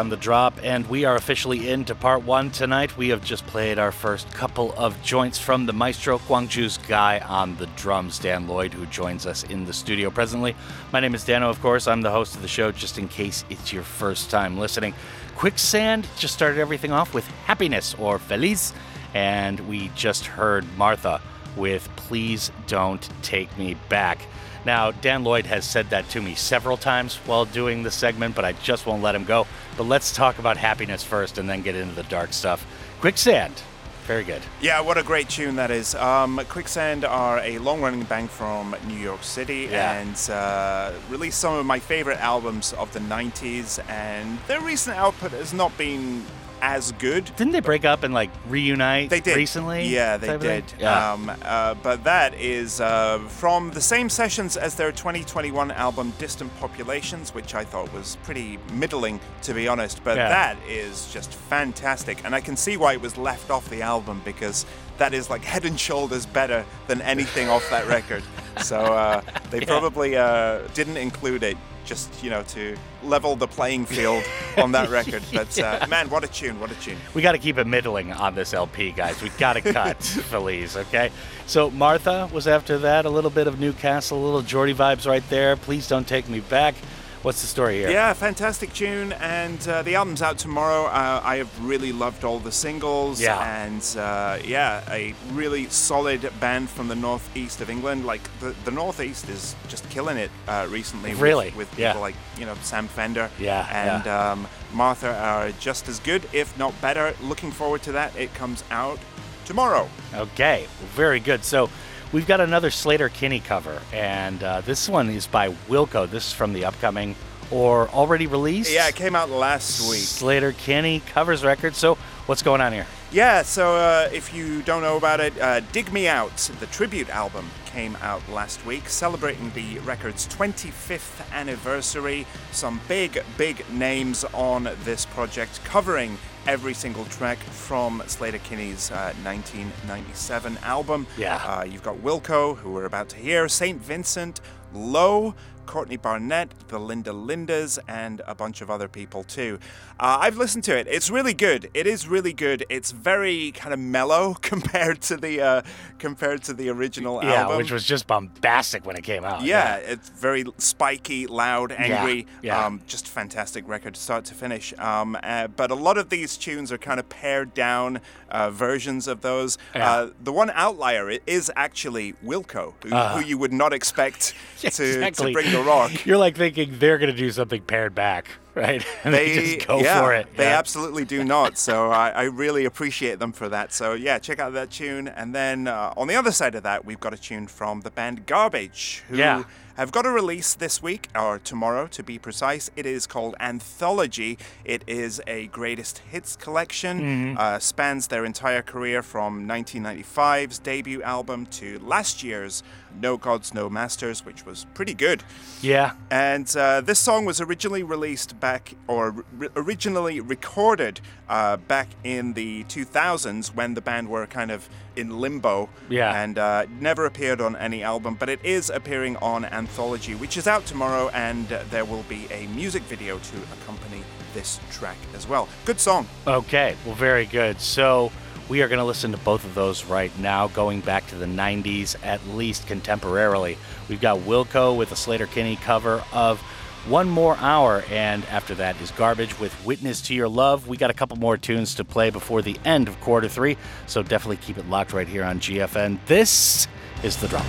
On 0.00 0.08
the 0.08 0.16
drop, 0.16 0.58
and 0.62 0.88
we 0.88 1.04
are 1.04 1.14
officially 1.14 1.68
into 1.68 1.94
part 1.94 2.22
one 2.22 2.50
tonight. 2.50 2.96
We 2.96 3.10
have 3.10 3.22
just 3.22 3.46
played 3.46 3.78
our 3.78 3.92
first 3.92 4.32
couple 4.32 4.72
of 4.78 5.00
joints 5.02 5.38
from 5.38 5.66
the 5.66 5.74
maestro 5.74 6.18
Gwangju's 6.20 6.78
guy 6.78 7.18
on 7.18 7.54
the 7.56 7.66
drums, 7.76 8.18
Dan 8.18 8.48
Lloyd, 8.48 8.72
who 8.72 8.86
joins 8.86 9.26
us 9.26 9.42
in 9.42 9.66
the 9.66 9.74
studio 9.74 10.08
presently. 10.08 10.56
My 10.90 11.00
name 11.00 11.14
is 11.14 11.22
Danno, 11.22 11.50
of 11.50 11.60
course. 11.60 11.86
I'm 11.86 12.00
the 12.00 12.10
host 12.10 12.34
of 12.34 12.40
the 12.40 12.48
show, 12.48 12.72
just 12.72 12.96
in 12.96 13.08
case 13.08 13.44
it's 13.50 13.74
your 13.74 13.82
first 13.82 14.30
time 14.30 14.58
listening. 14.58 14.94
Quicksand 15.36 16.08
just 16.16 16.32
started 16.32 16.58
everything 16.58 16.92
off 16.92 17.12
with 17.12 17.26
Happiness 17.44 17.94
or 17.98 18.18
Feliz, 18.18 18.72
and 19.12 19.60
we 19.68 19.88
just 19.96 20.24
heard 20.24 20.64
Martha 20.78 21.20
with 21.56 21.86
Please 21.96 22.50
Don't 22.66 23.06
Take 23.20 23.56
Me 23.58 23.76
Back. 23.90 24.20
Now, 24.66 24.90
Dan 24.90 25.24
Lloyd 25.24 25.46
has 25.46 25.64
said 25.64 25.90
that 25.90 26.08
to 26.10 26.20
me 26.20 26.34
several 26.34 26.76
times 26.76 27.16
while 27.26 27.44
doing 27.46 27.82
the 27.82 27.90
segment, 27.90 28.34
but 28.34 28.44
I 28.44 28.52
just 28.52 28.84
won't 28.86 29.02
let 29.02 29.14
him 29.14 29.24
go. 29.24 29.46
But 29.76 29.84
let's 29.84 30.12
talk 30.12 30.38
about 30.38 30.56
happiness 30.58 31.02
first 31.02 31.38
and 31.38 31.48
then 31.48 31.62
get 31.62 31.74
into 31.74 31.94
the 31.94 32.02
dark 32.04 32.32
stuff. 32.32 32.66
Quicksand. 33.00 33.62
Very 34.06 34.24
good. 34.24 34.42
Yeah, 34.60 34.80
what 34.80 34.98
a 34.98 35.02
great 35.04 35.28
tune 35.28 35.56
that 35.56 35.70
is. 35.70 35.94
Um, 35.94 36.40
Quicksand 36.48 37.04
are 37.04 37.38
a 37.38 37.58
long 37.58 37.80
running 37.80 38.02
band 38.02 38.28
from 38.30 38.74
New 38.88 38.96
York 38.96 39.22
City 39.22 39.68
Yeah. 39.70 39.92
and 40.00 40.30
uh, 40.30 40.92
released 41.08 41.38
some 41.38 41.54
of 41.54 41.64
my 41.64 41.78
favorite 41.78 42.18
albums 42.18 42.72
of 42.72 42.92
the 42.92 42.98
90s, 42.98 43.78
and 43.88 44.38
their 44.48 44.60
recent 44.60 44.96
output 44.96 45.30
has 45.30 45.52
not 45.52 45.76
been 45.78 46.24
as 46.62 46.92
good. 46.92 47.24
Didn't 47.36 47.52
they 47.52 47.60
break 47.60 47.84
up 47.84 48.02
and 48.02 48.12
like 48.14 48.30
reunite 48.48 49.10
They 49.10 49.20
did 49.20 49.36
recently? 49.36 49.88
Yeah, 49.88 50.16
they 50.16 50.26
type 50.28 50.36
of 50.36 50.42
thing? 50.42 50.60
did. 50.62 50.74
Yeah. 50.80 51.12
Um, 51.12 51.32
uh, 51.42 51.74
but 51.82 52.04
that 52.04 52.34
is 52.34 52.80
uh, 52.80 53.18
from 53.28 53.70
the 53.70 53.80
same 53.80 54.08
sessions 54.08 54.56
as 54.56 54.74
their 54.74 54.92
2021 54.92 55.70
album 55.72 56.12
Distant 56.18 56.54
Populations, 56.58 57.34
which 57.34 57.54
I 57.54 57.64
thought 57.64 57.92
was 57.92 58.16
pretty 58.24 58.58
middling, 58.72 59.20
to 59.42 59.54
be 59.54 59.68
honest. 59.68 60.02
But 60.04 60.16
Yeah. 60.16 60.28
that 60.28 60.56
is 60.68 61.12
just 61.12 61.32
fantastic. 61.32 62.24
And 62.24 62.34
I 62.34 62.40
can 62.40 62.56
see 62.56 62.76
why 62.76 62.92
it 62.94 63.00
was 63.00 63.16
left 63.16 63.50
off 63.50 63.68
the 63.70 63.82
album 63.82 64.22
because 64.24 64.66
that 64.98 65.14
is 65.14 65.30
like 65.30 65.42
head 65.42 65.64
and 65.64 65.80
shoulders 65.80 66.26
better 66.26 66.64
than 66.86 67.00
anything 67.02 67.48
off 67.48 67.68
that 67.70 67.86
record. 67.86 68.22
So 68.62 68.78
uh, 68.78 69.22
they 69.50 69.60
Yeah. 69.60 69.64
probably 69.66 70.16
uh, 70.16 70.58
didn't 70.74 70.96
include 70.98 71.44
it. 71.44 71.56
Just 71.84 72.22
you 72.22 72.30
know 72.30 72.42
to 72.44 72.76
level 73.02 73.36
the 73.36 73.46
playing 73.46 73.86
field 73.86 74.22
on 74.56 74.72
that 74.72 74.90
record, 74.98 75.22
but 75.32 75.58
uh, 75.58 75.86
man, 75.88 76.08
what 76.10 76.24
a 76.24 76.28
tune! 76.28 76.60
What 76.60 76.70
a 76.70 76.74
tune! 76.76 76.98
We 77.14 77.22
got 77.22 77.32
to 77.32 77.38
keep 77.38 77.58
it 77.58 77.66
middling 77.66 78.12
on 78.12 78.34
this 78.34 78.54
LP, 78.54 78.92
guys. 78.92 79.20
We 79.22 79.30
got 79.30 79.54
to 79.54 79.60
cut 79.72 80.02
Feliz, 80.02 80.76
okay? 80.76 81.10
So 81.46 81.70
Martha 81.70 82.28
was 82.32 82.46
after 82.46 82.78
that. 82.78 83.06
A 83.06 83.10
little 83.10 83.30
bit 83.30 83.46
of 83.46 83.58
Newcastle, 83.58 84.22
a 84.22 84.24
little 84.24 84.42
Geordie 84.42 84.74
vibes 84.74 85.06
right 85.06 85.26
there. 85.30 85.56
Please 85.56 85.88
don't 85.88 86.06
take 86.06 86.28
me 86.28 86.40
back. 86.40 86.74
What's 87.22 87.42
the 87.42 87.48
story 87.48 87.76
here? 87.76 87.90
Yeah, 87.90 88.14
fantastic 88.14 88.72
tune, 88.72 89.12
and 89.12 89.68
uh, 89.68 89.82
the 89.82 89.94
album's 89.94 90.22
out 90.22 90.38
tomorrow. 90.38 90.86
Uh, 90.86 91.20
I 91.22 91.36
have 91.36 91.64
really 91.66 91.92
loved 91.92 92.24
all 92.24 92.38
the 92.38 92.50
singles, 92.50 93.20
Yeah. 93.20 93.38
and 93.62 93.82
uh, 93.98 94.38
yeah, 94.42 94.82
a 94.90 95.14
really 95.32 95.66
solid 95.68 96.32
band 96.40 96.70
from 96.70 96.88
the 96.88 96.94
northeast 96.94 97.60
of 97.60 97.68
England. 97.68 98.06
Like 98.06 98.22
the, 98.40 98.54
the 98.64 98.70
northeast 98.70 99.28
is 99.28 99.54
just 99.68 99.86
killing 99.90 100.16
it 100.16 100.30
uh, 100.48 100.66
recently. 100.70 101.10
with- 101.10 101.20
Really? 101.20 101.50
with, 101.50 101.68
people 101.72 101.82
Yeah. 101.82 101.98
like 101.98 102.14
you 102.38 102.46
know 102.46 102.54
Sam 102.62 102.88
Fender, 102.88 103.28
Yeah, 103.38 103.66
and 103.70 104.08
Um, 104.08 104.48
Martha 104.72 105.14
are 105.14 105.50
just 105.60 105.88
as 105.90 105.98
good, 105.98 106.26
if 106.32 106.56
not 106.56 106.72
better. 106.80 107.14
Looking 107.20 107.50
forward 107.50 107.82
to 107.82 107.92
that. 107.92 108.16
It 108.16 108.32
comes 108.34 108.64
out 108.70 108.98
tomorrow. 109.44 109.90
Okay, 110.14 110.68
very 110.96 111.20
good. 111.20 111.44
So 111.44 111.68
we've 112.12 112.26
got 112.26 112.40
another 112.40 112.70
Sleater-Kinney 112.70 113.40
cover, 113.40 113.80
and 113.92 114.42
uh, 114.42 114.60
this 114.62 114.88
one 114.88 115.08
is 115.08 115.26
by 115.26 115.50
Wilco. 115.68 116.08
This 116.08 116.28
is 116.28 116.32
from 116.32 116.52
the 116.52 116.64
upcoming 116.64 117.14
or 117.50 117.88
already 117.88 118.28
released 118.28 118.72
Yeah, 118.72 118.86
it 118.88 118.94
came 118.94 119.16
out 119.16 119.28
last 119.28 119.90
week. 119.90 120.00
Sleater-Kinney 120.00 121.00
covers 121.00 121.44
record. 121.44 121.74
So 121.74 121.96
what's 122.26 122.42
going 122.42 122.60
on 122.60 122.72
here? 122.72 122.86
Yeah, 123.10 123.42
so 123.42 123.74
uh, 123.74 124.08
if 124.12 124.32
you 124.32 124.62
don't 124.62 124.82
know 124.82 124.96
about 124.96 125.18
it, 125.18 125.38
uh, 125.40 125.60
Dig 125.72 125.92
Me 125.92 126.06
Out, 126.06 126.36
the 126.60 126.66
tribute 126.66 127.08
album, 127.08 127.50
came 127.66 127.96
out 128.02 128.28
last 128.28 128.64
week, 128.64 128.88
celebrating 128.88 129.50
the 129.50 129.78
record's 129.80 130.28
25th 130.28 131.28
anniversary. 131.32 132.26
Some 132.52 132.80
big, 132.86 133.22
big 133.36 133.68
names 133.70 134.24
on 134.32 134.68
this 134.84 135.06
project, 135.06 135.60
covering 135.64 136.18
every 136.46 136.74
single 136.74 137.04
track 137.06 137.38
from 137.38 138.00
Sleater-Kinney's 138.02 138.90
uh, 138.90 139.12
1997 139.22 140.58
album. 140.62 141.06
Yeah. 141.16 141.36
Uh, 141.36 141.64
you've 141.64 141.82
got 141.82 141.96
Wilco, 141.96 142.56
who 142.56 142.72
we're 142.72 142.86
about 142.86 143.08
to 143.10 143.16
hear, 143.16 143.48
St. 143.48 143.80
Vincent, 143.80 144.40
Low, 144.72 145.34
Courtney 145.70 145.96
Barnett, 145.96 146.52
the 146.66 146.80
Linda 146.80 147.12
Lindas, 147.12 147.78
and 147.86 148.22
a 148.26 148.34
bunch 148.34 148.60
of 148.60 148.72
other 148.72 148.88
people 148.88 149.22
too. 149.22 149.60
Uh, 150.00 150.18
I've 150.20 150.36
listened 150.36 150.64
to 150.64 150.76
it. 150.76 150.88
It's 150.88 151.10
really 151.10 151.32
good. 151.32 151.70
It 151.74 151.86
is 151.86 152.08
really 152.08 152.32
good. 152.32 152.66
It's 152.68 152.90
very 152.90 153.52
kind 153.52 153.72
of 153.72 153.78
mellow 153.78 154.34
compared 154.40 155.00
to 155.02 155.16
the 155.16 155.40
uh, 155.40 155.62
compared 156.00 156.42
to 156.44 156.54
the 156.54 156.70
original 156.70 157.20
Yeah, 157.22 157.42
album. 157.42 157.58
which 157.58 157.70
was 157.70 157.84
just 157.84 158.08
bombastic 158.08 158.84
when 158.84 158.96
it 158.96 159.02
came 159.04 159.24
out. 159.24 159.42
yeah, 159.42 159.76
it's 159.76 160.08
very 160.08 160.44
spiky, 160.58 161.28
loud, 161.28 161.70
angry. 161.70 162.26
yeah. 162.42 162.66
Um, 162.66 162.80
just 162.88 163.06
fantastic 163.06 163.68
record, 163.68 163.96
start 163.96 164.24
to 164.24 164.34
finish. 164.34 164.74
Um, 164.76 165.16
uh, 165.22 165.46
but 165.48 165.70
a 165.70 165.76
lot 165.76 165.98
of 165.98 166.08
these 166.08 166.36
tunes 166.36 166.72
are 166.72 166.78
kind 166.78 166.98
of 166.98 167.08
pared 167.08 167.54
down 167.54 168.00
uh, 168.28 168.50
versions 168.50 169.06
of 169.06 169.20
those. 169.20 169.56
Yeah. 169.74 169.88
Uh, 169.90 170.10
the 170.24 170.32
one 170.32 170.50
outlier 170.54 171.10
is 171.28 171.52
actually 171.54 172.14
Wilco, 172.24 172.74
who, 172.82 172.92
Uh-huh. 172.92 173.18
who 173.18 173.24
you 173.24 173.38
would 173.38 173.52
not 173.52 173.72
expect 173.72 174.34
to, 174.60 174.66
exactly. 174.66 175.26
to 175.28 175.32
bring 175.32 175.52
the 175.52 175.59
rock. 175.62 175.90
You're 176.06 176.18
like 176.18 176.36
thinking 176.36 176.78
they're 176.78 176.98
going 176.98 177.10
to 177.12 177.16
do 177.16 177.30
something 177.30 177.62
pared 177.62 177.94
back, 177.94 178.28
right? 178.54 178.84
And 179.04 179.14
they, 179.14 179.54
just 179.54 179.66
go 179.68 179.78
yeah, 179.80 180.00
for 180.02 180.14
it. 180.14 180.26
They 180.36 180.44
yeah. 180.44 180.58
absolutely 180.58 181.04
do 181.04 181.24
not. 181.24 181.56
So 181.58 181.90
I, 182.04 182.10
I 182.10 182.22
really 182.24 182.64
appreciate 182.64 183.18
them 183.18 183.32
for 183.32 183.48
that. 183.48 183.72
So 183.72 183.94
yeah, 183.94 184.18
check 184.18 184.38
out 184.38 184.52
that 184.54 184.70
tune. 184.70 185.08
And 185.08 185.34
then 185.34 185.68
uh, 185.68 185.94
on 185.96 186.06
the 186.08 186.14
other 186.16 186.32
side 186.32 186.54
of 186.54 186.62
that, 186.64 186.84
we've 186.84 187.00
got 187.00 187.14
a 187.14 187.18
tune 187.18 187.46
from 187.46 187.80
the 187.82 187.90
band 187.90 188.26
Garbage, 188.26 189.02
who 189.08 189.16
Yeah. 189.16 189.44
have 189.76 189.92
got 189.92 190.04
a 190.04 190.10
release 190.10 190.52
this 190.54 190.82
week 190.82 191.08
or 191.14 191.38
tomorrow 191.38 191.86
to 191.88 192.02
be 192.02 192.18
precise. 192.18 192.70
It 192.76 192.84
is 192.86 193.06
called 193.06 193.34
Anthology. 193.40 194.36
It 194.64 194.82
is 194.86 195.20
a 195.26 195.46
greatest 195.46 195.98
hits 196.10 196.36
collection. 196.36 197.00
Mhm. 197.00 197.38
Uh, 197.38 197.58
spans 197.58 198.08
their 198.08 198.24
entire 198.24 198.62
career 198.62 199.02
from 199.02 199.46
1995's 199.46 200.58
debut 200.58 201.02
album 201.02 201.46
to 201.46 201.78
last 201.78 202.22
year's 202.22 202.62
No 202.98 203.16
Gods, 203.16 203.52
No 203.54 203.68
Masters, 203.68 204.24
which 204.24 204.44
was 204.46 204.66
pretty 204.74 204.94
good. 204.94 205.22
Yeah. 205.60 205.92
And 206.10 206.52
uh, 206.56 206.80
this 206.80 206.98
song 206.98 207.24
was 207.24 207.40
originally 207.40 207.82
released 207.82 208.38
back, 208.40 208.74
or 208.86 209.24
ri- 209.36 209.48
originally 209.56 210.20
recorded 210.20 211.00
uh, 211.28 211.56
back 211.56 211.88
in 212.04 212.32
the 212.34 212.64
2000s 212.64 213.54
when 213.54 213.74
the 213.74 213.80
band 213.80 214.08
were 214.08 214.26
kind 214.26 214.50
of 214.50 214.68
in 214.96 215.20
limbo. 215.20 215.68
Yeah. 215.88 216.22
And 216.22 216.38
uh, 216.38 216.66
never 216.80 217.06
appeared 217.06 217.40
on 217.40 217.56
any 217.56 217.82
album, 217.82 218.16
but 218.18 218.28
it 218.28 218.44
is 218.44 218.70
appearing 218.70 219.16
on 219.18 219.44
Anthology, 219.44 220.14
which 220.14 220.36
is 220.36 220.46
out 220.46 220.66
tomorrow, 220.66 221.08
and 221.10 221.48
there 221.70 221.84
will 221.84 222.04
be 222.04 222.26
a 222.30 222.46
music 222.48 222.82
video 222.84 223.18
to 223.18 223.36
accompany 223.60 224.02
this 224.34 224.60
track 224.70 224.96
as 225.14 225.26
well. 225.26 225.48
Good 225.64 225.80
song. 225.80 226.06
Okay, 226.26 226.76
well, 226.86 226.94
very 226.94 227.26
good. 227.26 227.60
So 227.60 228.12
we 228.50 228.62
are 228.62 228.68
going 228.68 228.80
to 228.80 228.84
listen 228.84 229.12
to 229.12 229.18
both 229.18 229.44
of 229.44 229.54
those 229.54 229.84
right 229.84 230.10
now, 230.18 230.48
going 230.48 230.80
back 230.80 231.06
to 231.06 231.14
the 231.14 231.24
90s, 231.24 231.94
at 232.02 232.26
least 232.30 232.66
contemporarily. 232.66 233.56
We've 233.88 234.00
got 234.00 234.18
Wilco 234.18 234.76
with 234.76 234.90
a 234.90 234.96
Sleater-Kinney 234.96 235.54
cover 235.56 236.02
of 236.12 236.40
One 236.88 237.08
More 237.08 237.36
Hour, 237.36 237.84
and 237.88 238.24
after 238.24 238.56
that 238.56 238.78
is 238.80 238.90
Garbage 238.90 239.38
with 239.38 239.64
Witness 239.64 240.02
to 240.02 240.14
Your 240.14 240.28
Love. 240.28 240.66
We 240.66 240.76
got 240.76 240.90
a 240.90 240.94
couple 240.94 241.16
more 241.16 241.36
tunes 241.36 241.76
to 241.76 241.84
play 241.84 242.10
before 242.10 242.42
the 242.42 242.56
end 242.64 242.88
of 242.88 243.00
quarter 243.00 243.28
three, 243.28 243.56
so 243.86 244.02
definitely 244.02 244.38
keep 244.38 244.58
it 244.58 244.68
locked 244.68 244.92
right 244.92 245.06
here 245.06 245.22
on 245.22 245.38
GFN. 245.38 246.00
This 246.06 246.66
is 247.04 247.16
The 247.18 247.28
Drop. 247.28 247.46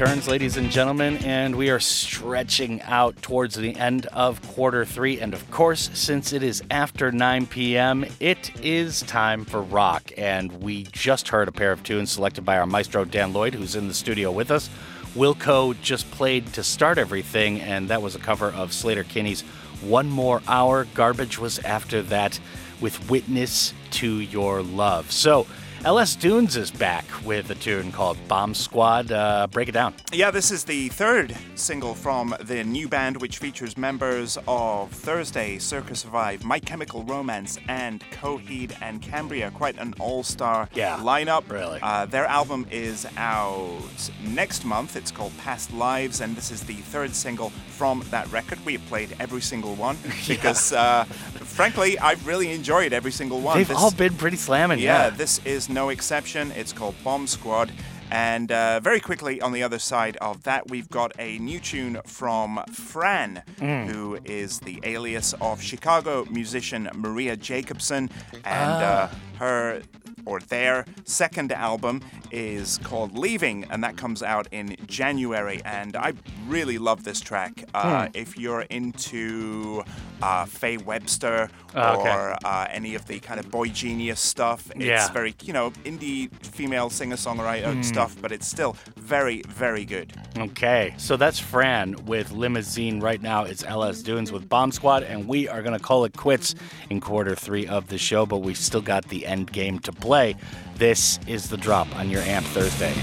Returns, 0.00 0.28
ladies 0.28 0.56
and 0.56 0.70
gentlemen, 0.70 1.18
and 1.26 1.54
we 1.54 1.68
are 1.68 1.78
stretching 1.78 2.80
out 2.84 3.20
towards 3.20 3.54
the 3.54 3.76
end 3.76 4.06
of 4.06 4.40
quarter 4.54 4.82
three. 4.86 5.20
And 5.20 5.34
of 5.34 5.50
course, 5.50 5.90
since 5.92 6.32
it 6.32 6.42
is 6.42 6.62
after 6.70 7.12
9 7.12 7.46
p.m., 7.48 8.06
it 8.18 8.50
is 8.64 9.02
time 9.02 9.44
for 9.44 9.60
rock. 9.60 10.10
And 10.16 10.62
we 10.62 10.84
just 10.84 11.28
heard 11.28 11.48
a 11.48 11.52
pair 11.52 11.70
of 11.70 11.82
tunes 11.82 12.12
selected 12.12 12.46
by 12.46 12.56
our 12.56 12.64
maestro 12.64 13.04
Dan 13.04 13.34
Lloyd, 13.34 13.52
who's 13.52 13.76
in 13.76 13.88
the 13.88 13.94
studio 13.94 14.32
with 14.32 14.50
us. 14.50 14.70
Wilco 15.14 15.78
just 15.82 16.10
played 16.10 16.46
to 16.54 16.62
start 16.62 16.96
everything, 16.96 17.60
and 17.60 17.88
that 17.88 18.00
was 18.00 18.14
a 18.14 18.20
cover 18.20 18.46
of 18.46 18.70
Sleater-Kinney's 18.70 19.42
One 19.82 20.08
More 20.08 20.40
Hour. 20.48 20.86
Garbage 20.94 21.38
was 21.38 21.58
after 21.58 22.00
that 22.04 22.40
with 22.80 23.10
Witness 23.10 23.74
to 23.90 24.20
Your 24.20 24.62
Love. 24.62 25.12
So, 25.12 25.46
LS 25.82 26.14
Dunes 26.14 26.58
is 26.58 26.70
back 26.70 27.06
with 27.24 27.48
a 27.50 27.54
tune 27.54 27.90
called 27.90 28.18
Bomb 28.28 28.52
Squad. 28.52 29.10
Uh, 29.10 29.46
break 29.46 29.66
it 29.66 29.72
down. 29.72 29.94
Yeah, 30.12 30.30
this 30.30 30.50
is 30.50 30.62
the 30.64 30.90
third 30.90 31.34
single 31.54 31.94
from 31.94 32.34
the 32.38 32.62
new 32.64 32.86
band, 32.86 33.18
which 33.22 33.38
features 33.38 33.78
members 33.78 34.36
of 34.46 34.90
Thursday, 34.92 35.58
Circa 35.58 35.94
Survive, 35.94 36.44
My 36.44 36.58
Chemical 36.58 37.02
Romance, 37.04 37.56
and 37.66 38.04
Coheed 38.10 38.76
and 38.82 39.00
Cambria. 39.00 39.50
Quite 39.52 39.78
an 39.78 39.94
all-star 39.98 40.68
Yeah, 40.74 40.98
lineup. 40.98 41.48
really. 41.50 41.78
Uh, 41.80 42.04
their 42.04 42.26
album 42.26 42.66
is 42.70 43.06
out 43.16 43.80
next 44.22 44.66
month. 44.66 44.96
It's 44.96 45.10
called 45.10 45.32
Past 45.38 45.72
Lives, 45.72 46.20
and 46.20 46.36
this 46.36 46.50
is 46.50 46.62
the 46.62 46.74
third 46.74 47.14
single 47.14 47.48
from 47.78 48.04
that 48.10 48.30
record. 48.30 48.58
We 48.66 48.74
have 48.74 48.84
played 48.86 49.16
every 49.18 49.40
single 49.40 49.74
one 49.76 49.96
because, 50.28 50.74
uh, 50.74 51.06
frankly, 51.50 51.98
I've 51.98 52.26
really 52.26 52.50
enjoyed 52.52 52.92
every 52.92 53.12
single 53.12 53.40
one. 53.40 53.56
They've 53.58 53.68
This- 53.68 53.76
all 53.76 53.90
been 53.90 54.14
pretty 54.14 54.36
slamming, 54.36 54.78
yeah, 54.78 55.04
yeah. 55.04 55.10
this 55.10 55.40
is 55.44 55.68
no 55.68 55.88
exception. 55.90 56.52
It's 56.52 56.72
called 56.72 56.94
Bomb 57.04 57.26
Squad. 57.26 57.72
And 58.12 58.50
uh, 58.50 58.80
very 58.80 58.98
quickly 58.98 59.40
on 59.40 59.52
the 59.52 59.62
other 59.62 59.78
side 59.78 60.16
of 60.16 60.42
that, 60.42 60.68
we've 60.68 60.88
got 60.90 61.12
a 61.20 61.38
new 61.38 61.60
tune 61.60 62.00
from 62.06 62.60
Fran, 62.72 63.42
Mm. 63.60 63.86
who 63.86 64.18
is 64.24 64.58
the 64.60 64.80
alias 64.82 65.32
of 65.40 65.62
Chicago 65.62 66.26
musician 66.28 66.90
Maria 66.94 67.36
Jacobson. 67.36 68.10
And 68.32 68.44
Ah. 68.82 69.04
uh, 69.04 69.08
her 69.38 69.82
or 70.26 70.40
their 70.40 70.84
second 71.04 71.52
album 71.52 72.00
is 72.30 72.78
called 72.78 73.16
Leaving, 73.18 73.64
and 73.70 73.82
that 73.84 73.96
comes 73.96 74.22
out 74.22 74.46
in 74.52 74.76
January. 74.86 75.60
And 75.64 75.96
I 75.96 76.12
really 76.48 76.78
love 76.78 77.04
this 77.04 77.20
track. 77.20 77.64
Uh, 77.74 78.06
Hmm. 78.06 78.10
If 78.14 78.38
you're 78.38 78.62
into 78.62 79.82
uh, 80.22 80.44
Faye 80.44 80.76
Webster 80.76 81.50
Ah, 81.74 81.94
okay. 81.96 82.10
or 82.10 82.36
uh, 82.44 82.66
any 82.70 82.94
of 82.94 83.06
the 83.06 83.20
kind 83.20 83.38
of 83.38 83.46
boygenius 83.46 84.18
stuff, 84.18 84.70
it's 84.74 84.84
Yeah. 84.84 85.12
very, 85.12 85.34
you 85.42 85.52
know, 85.52 85.70
indie 85.84 86.28
female 86.44 86.90
singer 86.90 87.16
songwriter 87.16 87.74
Hmm. 87.74 87.82
stuff, 87.82 88.16
but 88.20 88.32
it's 88.32 88.46
still 88.46 88.76
very, 88.96 89.42
very 89.48 89.84
good. 89.84 90.12
Okay, 90.38 90.94
so 90.96 91.16
that's 91.16 91.38
Fran 91.38 91.96
with 92.06 92.32
Limousine. 92.32 93.00
Right 93.00 93.20
now, 93.22 93.44
it's 93.44 93.62
LS 93.64 94.02
Dunes 94.02 94.32
with 94.32 94.48
Bomb 94.48 94.72
Squad, 94.72 95.02
and 95.04 95.28
we 95.28 95.48
are 95.48 95.62
going 95.62 95.76
to 95.76 95.82
call 95.84 96.04
it 96.04 96.16
quits 96.16 96.54
in 96.90 97.00
quarter 97.00 97.34
three 97.34 97.66
of 97.66 97.88
the 97.88 97.98
show, 97.98 98.26
but 98.26 98.38
we've 98.38 98.58
still 98.58 98.82
got 98.82 99.08
the 99.08 99.26
end 99.26 99.52
game 99.52 99.78
to 99.80 99.92
play. 99.92 100.36
This 100.76 101.18
is 101.26 101.50
the 101.50 101.56
drop 101.56 101.86
on 101.96 102.08
your 102.10 102.22
AMP 102.22 102.46
Thursday. 102.46 102.94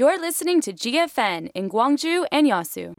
You're 0.00 0.18
listening 0.18 0.62
to 0.62 0.72
GFN 0.72 1.50
in 1.54 1.68
Gwangju 1.68 2.24
and 2.32 2.50
Yasu. 2.50 2.94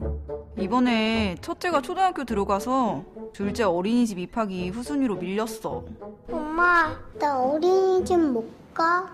이번에 0.56 1.34
첫째가 1.40 1.82
초등학교 1.82 2.22
들어가서 2.22 3.04
둘째 3.32 3.64
어린이집 3.64 4.20
입학이 4.20 4.68
후순위로 4.68 5.16
밀렸어. 5.16 5.82
엄마, 6.30 6.96
나 7.18 7.40
어린이집 7.40 8.20
못 8.20 8.48
가. 8.72 9.12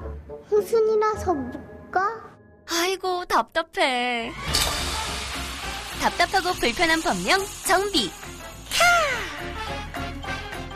후순이라서 0.51 1.33
못 1.33 1.91
가. 1.91 2.31
아이고 2.71 3.25
답답해. 3.25 4.33
답답하고 6.03 6.53
불편한 6.61 7.01
법령 7.01 7.41
정비. 7.67 8.11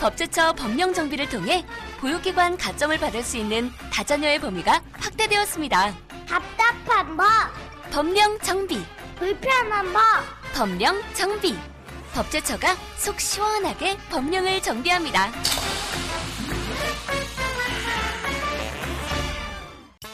법제처 0.01 0.55
법령 0.55 0.94
정비를 0.94 1.28
통해 1.28 1.62
보육기관 2.01 2.56
가점을 2.56 2.97
받을 2.97 3.22
수 3.22 3.36
있는 3.36 3.68
다자녀의 3.93 4.40
범위가 4.40 4.80
확대되었습니다. 4.93 6.11
답답한 6.32 7.14
법. 7.14 7.26
법령 7.90 8.38
정비. 8.40 8.82
불편한 9.18 9.92
법. 9.92 10.00
법령 10.54 10.98
정비. 11.12 11.54
법제처가 12.14 12.74
속 12.96 13.20
시원하게 13.20 13.98
법령을 14.10 14.62
정비합니다. 14.62 15.30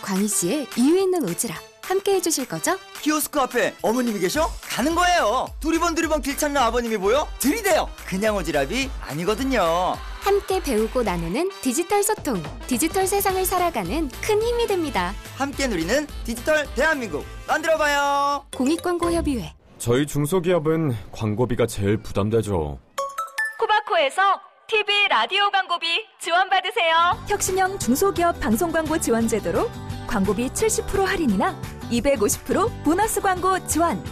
광희 0.02 0.26
씨의 0.26 0.66
이유 0.76 0.98
있는 0.98 1.24
오지랖 1.24 1.54
함께 1.82 2.14
해주실 2.14 2.48
거죠? 2.48 2.76
키오스크 3.00 3.38
앞에 3.40 3.76
어머님이 3.82 4.18
계셔? 4.18 4.50
가는 4.62 4.96
거예요. 4.96 5.46
두리번 5.60 5.94
두리번 5.94 6.22
길 6.22 6.36
찾는 6.36 6.60
아버님이 6.60 6.96
보여? 6.96 7.28
들이대요. 7.38 7.88
그냥 8.06 8.34
오지랖이 8.36 8.90
아니거든요. 9.02 9.96
함께 10.28 10.62
배우고 10.62 11.04
나누는 11.04 11.50
디지털 11.62 12.02
소통, 12.02 12.42
디지털 12.66 13.06
세상을 13.06 13.42
살아가는 13.46 14.10
큰 14.20 14.42
힘이 14.42 14.66
됩니다. 14.66 15.14
함께 15.38 15.66
누리는 15.66 16.06
디지털 16.22 16.66
대한민국 16.74 17.24
만들어봐요. 17.46 18.44
공익광고협의회. 18.54 19.54
저희 19.78 20.06
중소기업은 20.06 20.94
광고비가 21.12 21.66
제일 21.66 21.96
부담되죠. 21.96 22.78
코바코에서 23.58 24.22
TV 24.66 25.08
라디오 25.08 25.50
광고비 25.50 25.86
지원받으세요. 26.20 27.24
혁신형 27.26 27.78
중소기업 27.78 28.38
방송 28.38 28.70
광고 28.70 28.98
지원 28.98 29.26
제도로 29.28 29.70
광고비 30.06 30.50
70% 30.50 31.06
할인이나 31.06 31.58
250% 31.90 32.84
보너스 32.84 33.22
광고 33.22 33.66
지원. 33.66 34.04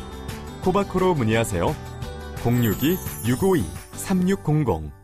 코바코로 0.64 1.12
문의하세요. 1.12 1.76
062 2.42 2.96
652 3.26 3.66
3600 3.92 4.95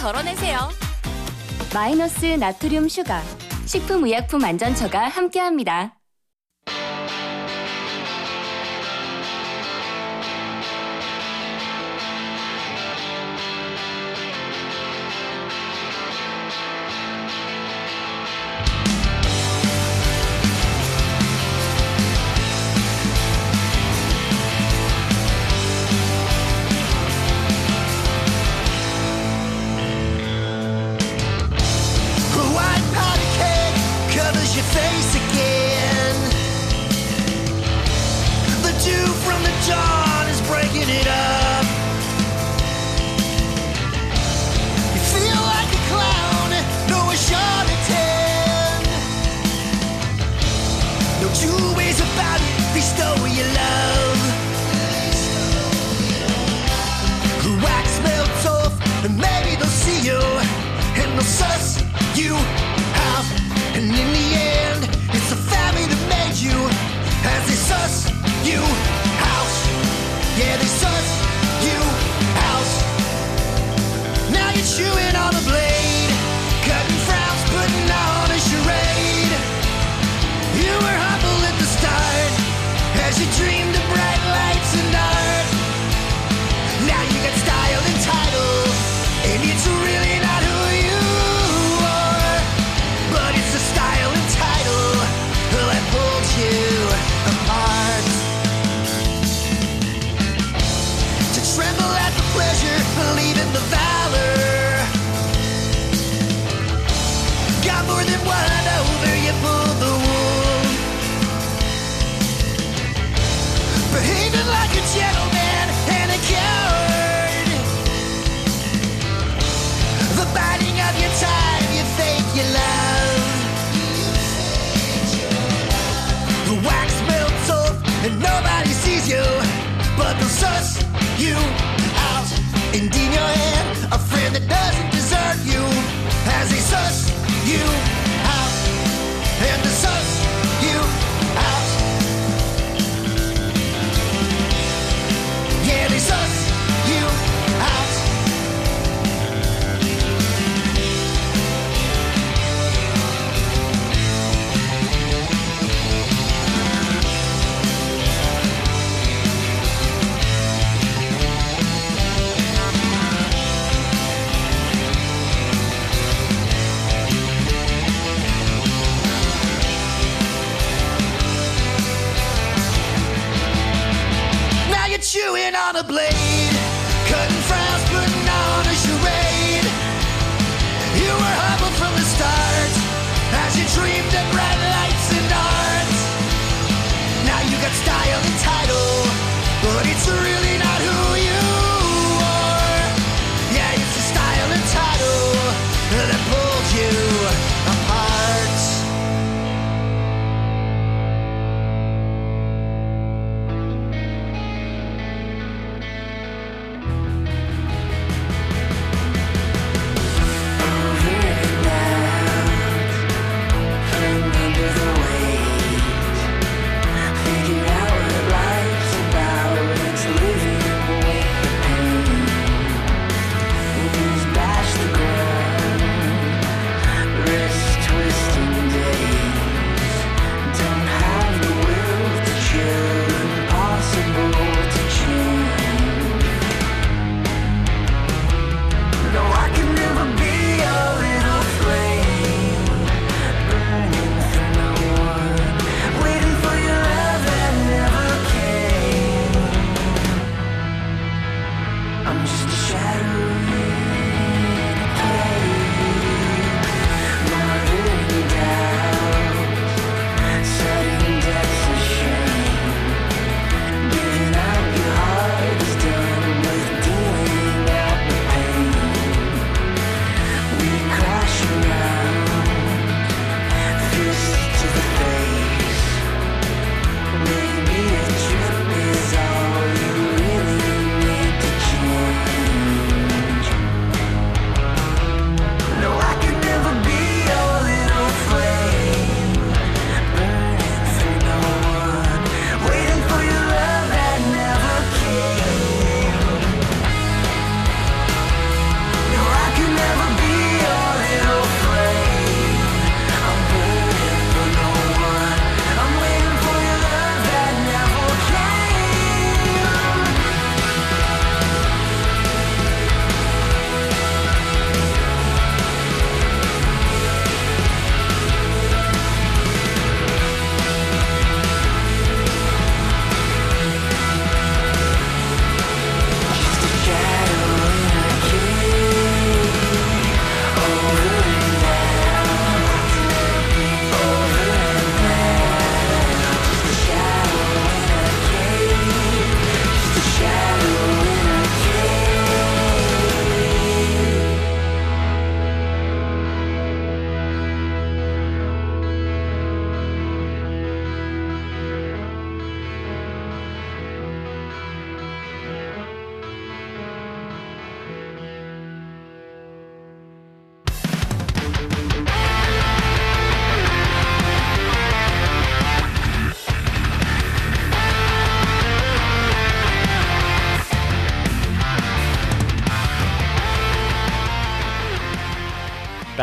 덜어내세요. 0.00 0.70
마이너스 1.74 2.24
나트륨 2.24 2.88
슈가 2.88 3.20
식품의약품안전처가 3.66 5.08
함께합니다. 5.08 5.99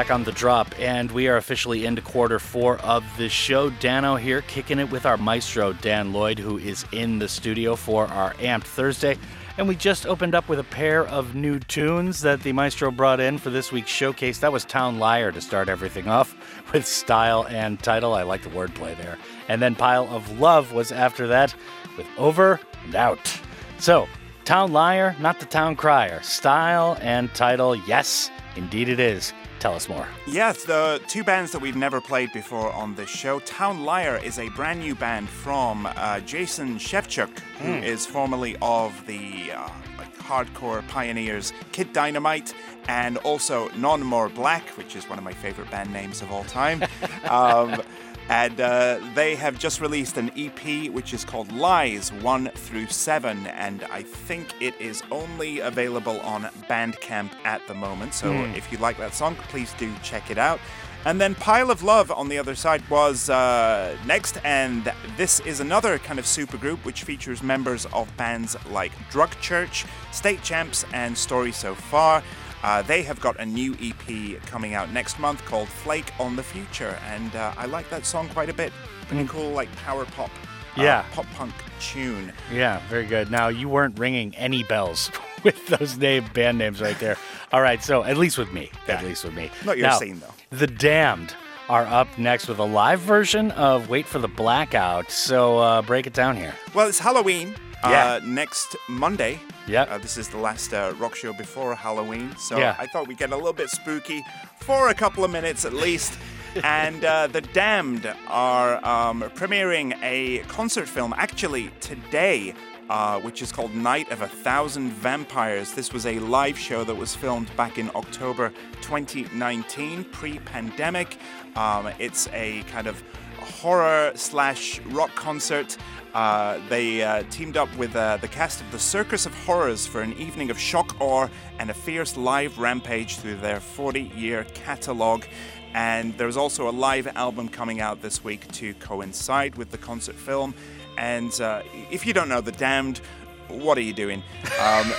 Back 0.08 0.14
on 0.14 0.24
the 0.24 0.32
drop, 0.32 0.74
and 0.80 1.12
we 1.12 1.28
are 1.28 1.36
officially 1.36 1.86
into 1.86 2.02
quarter 2.02 2.40
four 2.40 2.78
of 2.78 3.04
the 3.18 3.28
show. 3.28 3.70
Danno 3.70 4.18
here, 4.18 4.42
kicking 4.44 4.80
it 4.80 4.90
with 4.90 5.06
our 5.06 5.18
maestro, 5.18 5.74
Dan 5.74 6.14
Lloyd, 6.14 6.40
who 6.40 6.58
is 6.58 6.86
in 6.94 7.20
the 7.20 7.28
studio 7.28 7.76
for 7.76 8.08
our 8.08 8.34
Amped 8.36 8.64
Thursday. 8.64 9.18
And 9.58 9.68
we 9.68 9.76
just 9.76 10.08
opened 10.08 10.34
up 10.34 10.48
with 10.48 10.60
a 10.60 10.64
pair 10.64 11.06
of 11.08 11.36
new 11.36 11.60
tunes 11.60 12.22
that 12.22 12.42
the 12.42 12.54
maestro 12.54 12.90
brought 12.90 13.20
in 13.20 13.38
for 13.38 13.50
this 13.50 13.74
week's 13.74 13.92
showcase. 13.92 14.40
That 14.40 14.54
was 14.54 14.64
Town 14.64 14.98
Liar 14.98 15.34
to 15.34 15.42
start 15.42 15.68
everything 15.68 16.08
off 16.08 16.38
with 16.74 16.88
style 16.88 17.46
and 17.50 17.78
title. 17.84 18.14
I 18.14 18.24
like 18.24 18.44
the 18.44 18.50
wordplay 18.50 18.96
there. 18.96 19.18
And 19.50 19.62
then 19.62 19.76
Pile 19.76 20.08
of 20.08 20.40
Love 20.40 20.72
was 20.72 20.94
after 20.94 21.28
that 21.28 21.54
with 21.98 22.08
Over 22.18 22.62
and 22.86 22.96
Out. 22.96 23.42
So, 23.78 24.08
Town 24.46 24.72
Liar, 24.72 25.18
not 25.20 25.42
the 25.42 25.46
Town 25.46 25.76
Crier. 25.76 26.22
Style 26.24 26.98
and 27.02 27.34
title, 27.34 27.76
yes, 27.76 28.32
indeed 28.56 28.88
it 28.88 29.02
is. 29.02 29.34
Tell 29.60 29.74
us 29.74 29.90
more. 29.90 30.08
Yes, 30.28 30.64
the 30.66 31.02
two 31.08 31.24
bands 31.24 31.52
that 31.52 31.60
we've 31.62 31.76
never 31.76 32.00
played 32.00 32.32
before 32.32 32.72
on 32.74 32.94
this 32.96 33.10
show. 33.10 33.40
Town 33.40 33.84
Liar 33.84 34.18
is 34.24 34.38
a 34.38 34.50
brand 34.50 34.80
new 34.82 34.94
band 34.94 35.28
from 35.30 35.88
uh, 35.96 36.20
Jason 36.22 36.78
Shevchuk, 36.78 37.40
who 37.60 37.78
Hmm. 37.78 37.84
is 37.84 38.06
formerly 38.06 38.56
of 38.62 38.94
the 39.08 39.52
uh, 39.54 39.68
like 39.98 40.16
hardcore 40.20 40.88
pioneers 40.88 41.54
Kid 41.72 41.92
Dynamite 41.92 42.54
and 42.88 43.18
also 43.20 43.68
None 43.76 44.04
More 44.04 44.30
Black, 44.30 44.64
which 44.78 44.96
is 44.96 45.10
one 45.10 45.18
of 45.18 45.24
my 45.26 45.34
favorite 45.34 45.70
band 45.72 45.92
names 45.92 46.22
of 46.22 46.32
all 46.32 46.44
time. 46.46 46.84
um, 47.30 47.82
and 48.30 48.60
uh, 48.60 48.99
they 49.16 49.36
have 49.36 49.58
just 49.58 49.80
released 49.82 50.18
an 50.18 50.32
EP 50.38 50.91
which 50.91 51.14
is 51.14 51.24
called 51.24 51.52
Lies 51.52 52.12
1 52.12 52.49
through 52.56 52.88
7, 52.88 53.48
and 53.48 53.84
I 53.91 54.02
think 54.04 54.48
it 54.60 54.80
is 54.82 55.02
only 55.12 55.60
available 55.60 56.20
on 56.22 56.44
Bandcamp 56.70 57.32
at 57.45 57.66
the 57.68 57.74
moment. 57.74 58.14
So 58.14 58.32
Hmm. 58.32 58.54
if 58.56 58.72
you 58.72 58.78
like 58.80 58.98
that 58.98 59.14
song, 59.14 59.36
please 59.49 59.74
do 59.78 59.94
check 60.04 60.30
it 60.30 60.38
out. 60.38 60.60
And 61.06 61.22
then 61.22 61.36
Pile 61.36 61.72
of 61.72 61.84
Love 61.84 62.12
on 62.12 62.28
the 62.28 62.38
other 62.38 62.54
side 62.56 62.82
was 62.90 63.30
uh, 63.30 63.95
next, 64.06 64.40
and 64.44 64.91
this 65.16 65.40
is 65.41 65.62
another 65.62 65.99
kind 65.99 66.20
of 66.20 66.26
supergroup 66.26 66.80
which 66.80 67.04
features 67.04 67.41
members 67.41 67.86
of 67.94 68.10
bands 68.18 68.58
like 68.72 68.91
Drug 69.10 69.30
Church, 69.40 69.86
State 70.12 70.44
Champs, 70.44 70.84
and 70.91 71.18
Story 71.18 71.54
So 71.54 71.76
Far. 71.76 72.24
Uh, 72.64 72.82
they 72.82 73.04
have 73.04 73.20
got 73.22 73.40
a 73.40 73.46
new 73.46 73.76
EP 73.82 74.42
coming 74.46 74.74
out 74.74 74.92
next 74.92 75.20
month 75.20 75.44
called 75.46 75.68
Flake 75.68 76.12
on 76.20 76.36
the 76.36 76.44
Future, 76.44 76.98
and 77.08 77.36
uh, 77.36 77.54
I 77.58 77.66
like 77.68 77.90
that 77.90 78.06
song 78.06 78.30
quite 78.30 78.50
a 78.50 78.54
bit. 78.54 78.74
Pretty 79.08 79.28
cool, 79.28 79.52
like 79.52 79.74
power 79.78 80.06
pop, 80.06 80.30
uh, 80.78 80.82
Yeah. 80.82 81.06
pop 81.14 81.26
punk 81.36 81.54
tune. 81.80 82.34
Yeah, 82.52 82.82
very 82.90 83.06
good. 83.06 83.30
Now, 83.32 83.48
you 83.50 83.70
weren't 83.70 83.98
ringing 84.00 84.36
any 84.36 84.64
bells 84.64 85.12
with 85.44 85.68
those 85.68 85.98
name 85.98 86.26
band 86.34 86.58
names 86.58 86.82
right 86.82 87.00
there. 87.00 87.16
All 87.54 87.62
right, 87.62 87.82
so 87.84 88.04
at 88.04 88.18
least 88.18 88.38
with 88.38 88.52
me. 88.52 88.72
At 88.88 89.04
least 89.04 89.24
with 89.24 89.34
me. 89.36 89.50
Not 89.64 89.78
your 89.78 89.88
Now, 89.88 90.00
scene, 90.00 90.20
though. 90.20 90.34
The 90.58 90.68
Damned 90.68 91.36
are 91.70 91.86
up 91.86 92.08
next 92.18 92.48
with 92.48 92.60
a 92.60 92.64
live 92.66 93.00
version 93.02 93.52
of 93.52 93.88
Wait 93.90 94.06
for 94.06 94.20
the 94.20 94.28
Blackout. 94.28 95.12
So 95.12 95.60
uh, 95.60 95.82
break 95.84 96.08
it 96.08 96.14
down 96.14 96.36
here. 96.38 96.54
Well, 96.74 96.88
it's 96.88 97.00
Halloween. 97.00 97.56
Yeah. 97.84 98.14
Uh, 98.16 98.20
next 98.26 98.76
Monday. 98.90 99.40
Yeah. 99.68 99.84
Uh, 99.84 99.98
this 99.98 100.18
is 100.18 100.30
the 100.30 100.38
last 100.38 100.74
uh, 100.74 100.94
rock 100.98 101.16
show 101.16 101.34
before 101.34 101.76
Halloween. 101.76 102.36
So 102.38 102.58
Yeah. 102.58 102.76
I 102.80 102.88
thought 102.88 103.08
we'd 103.08 103.18
get 103.18 103.32
a 103.32 103.36
little 103.36 103.54
bit 103.54 103.70
spooky 103.70 104.24
for 104.60 104.90
a 104.90 104.94
couple 104.94 105.24
of 105.24 105.32
minutes 105.32 105.64
at 105.66 105.74
least. 105.74 106.18
and 106.64 107.04
uh, 107.06 107.28
The 107.28 107.41
Damned 107.41 108.12
are 108.28 108.84
um, 108.84 109.22
premiering 109.36 109.98
a 110.02 110.40
concert 110.48 110.88
film 110.88 111.14
actually 111.18 111.72
today. 111.80 112.54
Uh, 112.90 113.20
which 113.20 113.41
is 113.41 113.52
called 113.52 113.76
Night 113.76 114.10
of 114.14 114.22
a 114.22 114.28
Thousand 114.30 114.91
Vampires. 114.91 115.74
This 115.74 115.91
was 115.91 116.06
a 116.06 116.20
live 116.20 116.58
show 116.58 116.86
that 116.86 116.95
was 116.95 117.14
filmed 117.14 117.54
back 117.58 117.78
in 117.78 117.91
October 117.95 118.54
2019, 118.82 120.06
pre 120.06 120.40
pandemic. 120.40 121.18
Um, 121.58 121.90
it's 121.99 122.30
a 122.32 122.64
kind 122.72 122.88
of 122.88 123.04
horror 123.40 124.14
slash 124.16 124.80
rock 124.86 125.14
concert. 125.16 125.76
Uh, 126.18 126.60
they 126.68 127.03
uh, 127.03 127.22
teamed 127.30 127.57
up 127.57 127.69
with 127.77 127.95
uh, 127.95 128.18
the 128.18 128.27
cast 128.27 128.60
of 128.60 128.72
the 128.72 128.80
Circus 128.80 129.27
of 129.27 129.35
Horrors 129.45 129.85
for 129.85 130.02
an 130.02 130.14
evening 130.14 130.49
of 130.49 130.60
shock, 130.60 130.99
awe, 130.99 131.27
and 131.60 131.69
a 131.69 131.76
fierce 131.76 132.18
live 132.18 132.57
rampage 132.57 133.18
through 133.18 133.35
their 133.35 133.60
40 133.60 134.11
year 134.15 134.44
catalogue. 134.56 135.27
And 135.76 136.18
there's 136.18 136.35
also 136.35 136.68
a 136.68 136.72
live 136.72 137.06
album 137.06 137.49
coming 137.49 137.81
out 137.81 138.02
this 138.02 138.23
week 138.23 138.52
to 138.53 138.73
coincide 138.73 139.60
with 139.60 139.69
the 139.69 139.77
concert 139.77 140.15
film. 140.15 140.56
And 140.98 141.39
uh, 141.39 141.61
if 141.91 142.07
you 142.07 142.14
don't 142.14 142.30
know 142.30 142.41
The 142.41 142.52
Damned, 142.52 142.99
what 143.48 143.77
are 143.77 143.81
you 143.81 143.94
doing? 143.94 144.23
Um, 144.60 144.91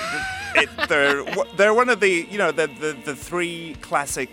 it, 0.55 0.69
they're 0.89 1.25
they're 1.57 1.75
one 1.75 1.89
of 1.89 1.99
the 1.99 2.29
you 2.31 2.39
know 2.39 2.53
the 2.53 2.69
the, 2.69 2.97
the 3.05 3.17
three 3.17 3.77
classic 3.81 4.31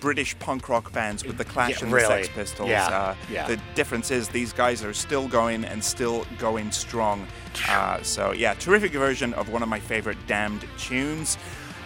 British 0.00 0.38
punk 0.38 0.68
rock 0.68 0.92
bands 0.92 1.24
with 1.24 1.38
the 1.38 1.44
Clash 1.44 1.70
Yeah, 1.80 1.84
and 1.84 1.92
really. 1.92 2.06
the 2.18 2.24
Sex 2.24 2.28
Pistols. 2.34 2.68
Yeah, 2.68 2.86
Uh, 2.86 3.14
yeah. 3.30 3.46
The 3.46 3.60
difference 3.74 4.10
is 4.10 4.28
these 4.28 4.52
guys 4.52 4.84
are 4.84 4.92
still 4.92 5.28
going 5.28 5.64
and 5.64 5.82
still 5.82 6.26
going 6.38 6.70
strong. 6.72 7.26
Uh, 7.68 8.02
so 8.02 8.32
yeah, 8.32 8.54
terrific 8.54 8.92
version 8.92 9.32
of 9.34 9.48
one 9.48 9.62
of 9.62 9.68
my 9.68 9.80
favorite 9.80 10.18
Damned 10.26 10.64
tunes. 10.78 11.38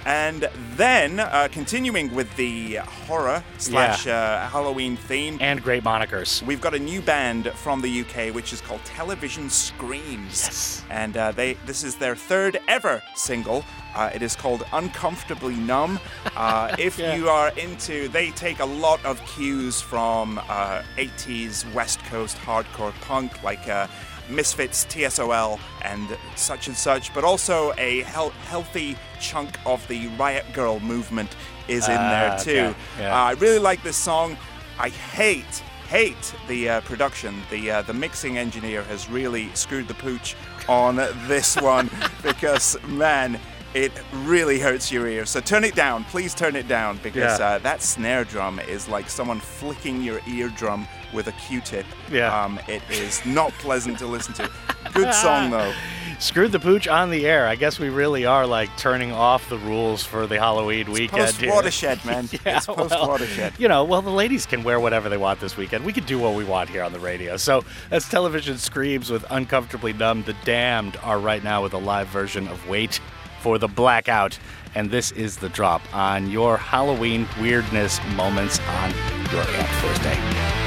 And 0.06 0.48
then 0.76 1.20
uh, 1.20 1.48
continuing 1.52 2.14
with 2.14 2.34
the 2.36 2.76
horror 2.76 3.42
slash 3.58 4.06
uh, 4.06 4.48
Halloween 4.48 4.96
theme 4.96 5.36
and 5.40 5.62
great 5.62 5.84
monikers, 5.84 6.42
we've 6.42 6.60
got 6.60 6.74
a 6.74 6.78
new 6.78 7.02
band 7.02 7.48
from 7.52 7.82
the 7.82 8.00
UK 8.00 8.34
which 8.34 8.52
is 8.52 8.60
called 8.62 8.82
Television 8.84 9.50
Screams. 9.50 10.42
Yes. 10.44 10.84
And 10.90 11.16
uh, 11.16 11.32
they 11.32 11.54
this 11.66 11.84
is 11.84 11.96
their 11.96 12.16
third 12.16 12.58
ever 12.66 13.02
single. 13.14 13.64
Uh, 13.94 14.08
it 14.14 14.22
is 14.22 14.36
called 14.36 14.64
Uncomfortably 14.72 15.56
Numb. 15.56 15.98
Uh, 16.36 16.74
if 16.78 16.96
Yeah. 16.98 17.16
you 17.16 17.28
are 17.28 17.48
into, 17.58 18.08
they 18.08 18.30
take 18.30 18.60
a 18.60 18.64
lot 18.64 19.04
of 19.04 19.20
cues 19.26 19.80
from 19.80 20.38
uh, 20.48 20.82
80s 20.96 21.70
West 21.74 21.98
Coast 22.04 22.36
hardcore 22.38 22.92
punk, 23.00 23.42
like 23.42 23.68
uh, 23.68 23.88
Misfits, 24.30 24.84
TSOL, 24.86 25.58
and 25.82 26.08
such 26.36 26.66
and 26.68 26.76
such, 26.76 27.12
but 27.14 27.24
also 27.24 27.72
a 27.78 28.02
hel- 28.02 28.30
healthy 28.48 28.96
chunk 29.20 29.58
of 29.66 29.86
the 29.88 30.06
Riot 30.18 30.46
Grrrl 30.52 30.80
movement 30.82 31.36
is 31.68 31.88
in 31.88 31.96
Ah, 31.96 32.10
there 32.10 32.38
too. 32.38 32.50
okay, 32.70 32.74
yeah. 33.00 33.12
Uh, 33.14 33.24
I 33.24 33.32
really 33.32 33.58
like 33.58 33.82
this 33.82 33.96
song. 33.96 34.36
I 34.78 34.88
hate 34.88 35.62
hate 35.88 36.34
the 36.48 36.68
uh, 36.68 36.80
production. 36.82 37.42
The 37.50 37.70
uh, 37.70 37.82
the 37.82 37.92
mixing 37.94 38.38
engineer 38.38 38.82
has 38.84 39.08
really 39.10 39.50
screwed 39.54 39.88
the 39.88 39.94
pooch 39.94 40.36
on 40.68 40.96
this 41.26 41.56
one 41.60 41.90
because 42.22 42.76
man, 42.86 43.38
it 43.74 43.92
really 44.24 44.58
hurts 44.60 44.90
your 44.92 45.06
ear. 45.08 45.26
So 45.26 45.40
turn 45.40 45.64
it 45.64 45.74
down, 45.74 46.04
please 46.04 46.34
turn 46.34 46.54
it 46.56 46.66
down 46.68 46.98
because 47.02 47.38
Yeah. 47.38 47.46
uh, 47.46 47.58
that 47.58 47.82
snare 47.82 48.24
drum 48.24 48.58
is 48.60 48.88
like 48.88 49.08
someone 49.10 49.40
flicking 49.40 50.02
your 50.02 50.20
eardrum 50.28 50.86
with 51.12 51.26
a 51.26 51.32
Q-tip. 51.32 51.86
Yeah. 52.10 52.44
Um, 52.44 52.60
it 52.68 52.82
is 52.90 53.24
not 53.26 53.52
pleasant 53.52 53.98
to 53.98 54.06
listen 54.06 54.34
to. 54.34 54.50
Good 54.92 55.12
song 55.14 55.50
though. 55.50 55.72
Screwed 56.18 56.52
the 56.52 56.60
pooch 56.60 56.86
on 56.86 57.10
the 57.10 57.26
air. 57.26 57.46
I 57.46 57.54
guess 57.54 57.78
we 57.78 57.88
really 57.88 58.26
are 58.26 58.46
like 58.46 58.68
turning 58.76 59.10
off 59.10 59.48
the 59.48 59.56
rules 59.56 60.04
for 60.04 60.26
the 60.26 60.38
Halloween 60.38 60.90
weekend. 60.92 61.22
Post 61.22 61.46
watershed, 61.46 62.04
man. 62.04 62.28
Yeah, 62.30 62.58
it's 62.58 62.66
post 62.66 62.90
watershed. 62.90 63.54
You 63.58 63.68
know, 63.68 63.84
well, 63.84 64.02
the 64.02 64.10
ladies 64.10 64.44
can 64.44 64.62
wear 64.62 64.78
whatever 64.78 65.08
they 65.08 65.16
want 65.16 65.40
this 65.40 65.56
weekend. 65.56 65.84
We 65.84 65.94
can 65.94 66.04
do 66.04 66.18
what 66.18 66.34
we 66.34 66.44
want 66.44 66.68
here 66.68 66.82
on 66.82 66.92
the 66.92 67.00
radio. 67.00 67.38
So 67.38 67.64
as 67.90 68.06
Television 68.08 68.58
Screams 68.58 69.10
with 69.10 69.24
Uncomfortably 69.30 69.92
Numb. 69.94 70.22
The 70.24 70.36
Damned 70.44 70.96
are 71.02 71.18
right 71.18 71.42
now 71.42 71.62
with 71.62 71.72
a 71.72 71.78
live 71.78 72.08
version 72.08 72.48
of 72.48 72.68
Wait 72.68 73.00
for 73.40 73.58
the 73.58 73.68
Blackout. 73.68 74.38
And 74.74 74.90
this 74.90 75.10
is 75.12 75.38
the 75.38 75.48
drop 75.48 75.82
on 75.94 76.30
your 76.30 76.56
Halloween 76.56 77.26
weirdness 77.40 77.98
moments 78.14 78.60
on 78.60 78.90
your 79.32 79.42
Amp 79.42 79.68
Thursday. 79.80 80.59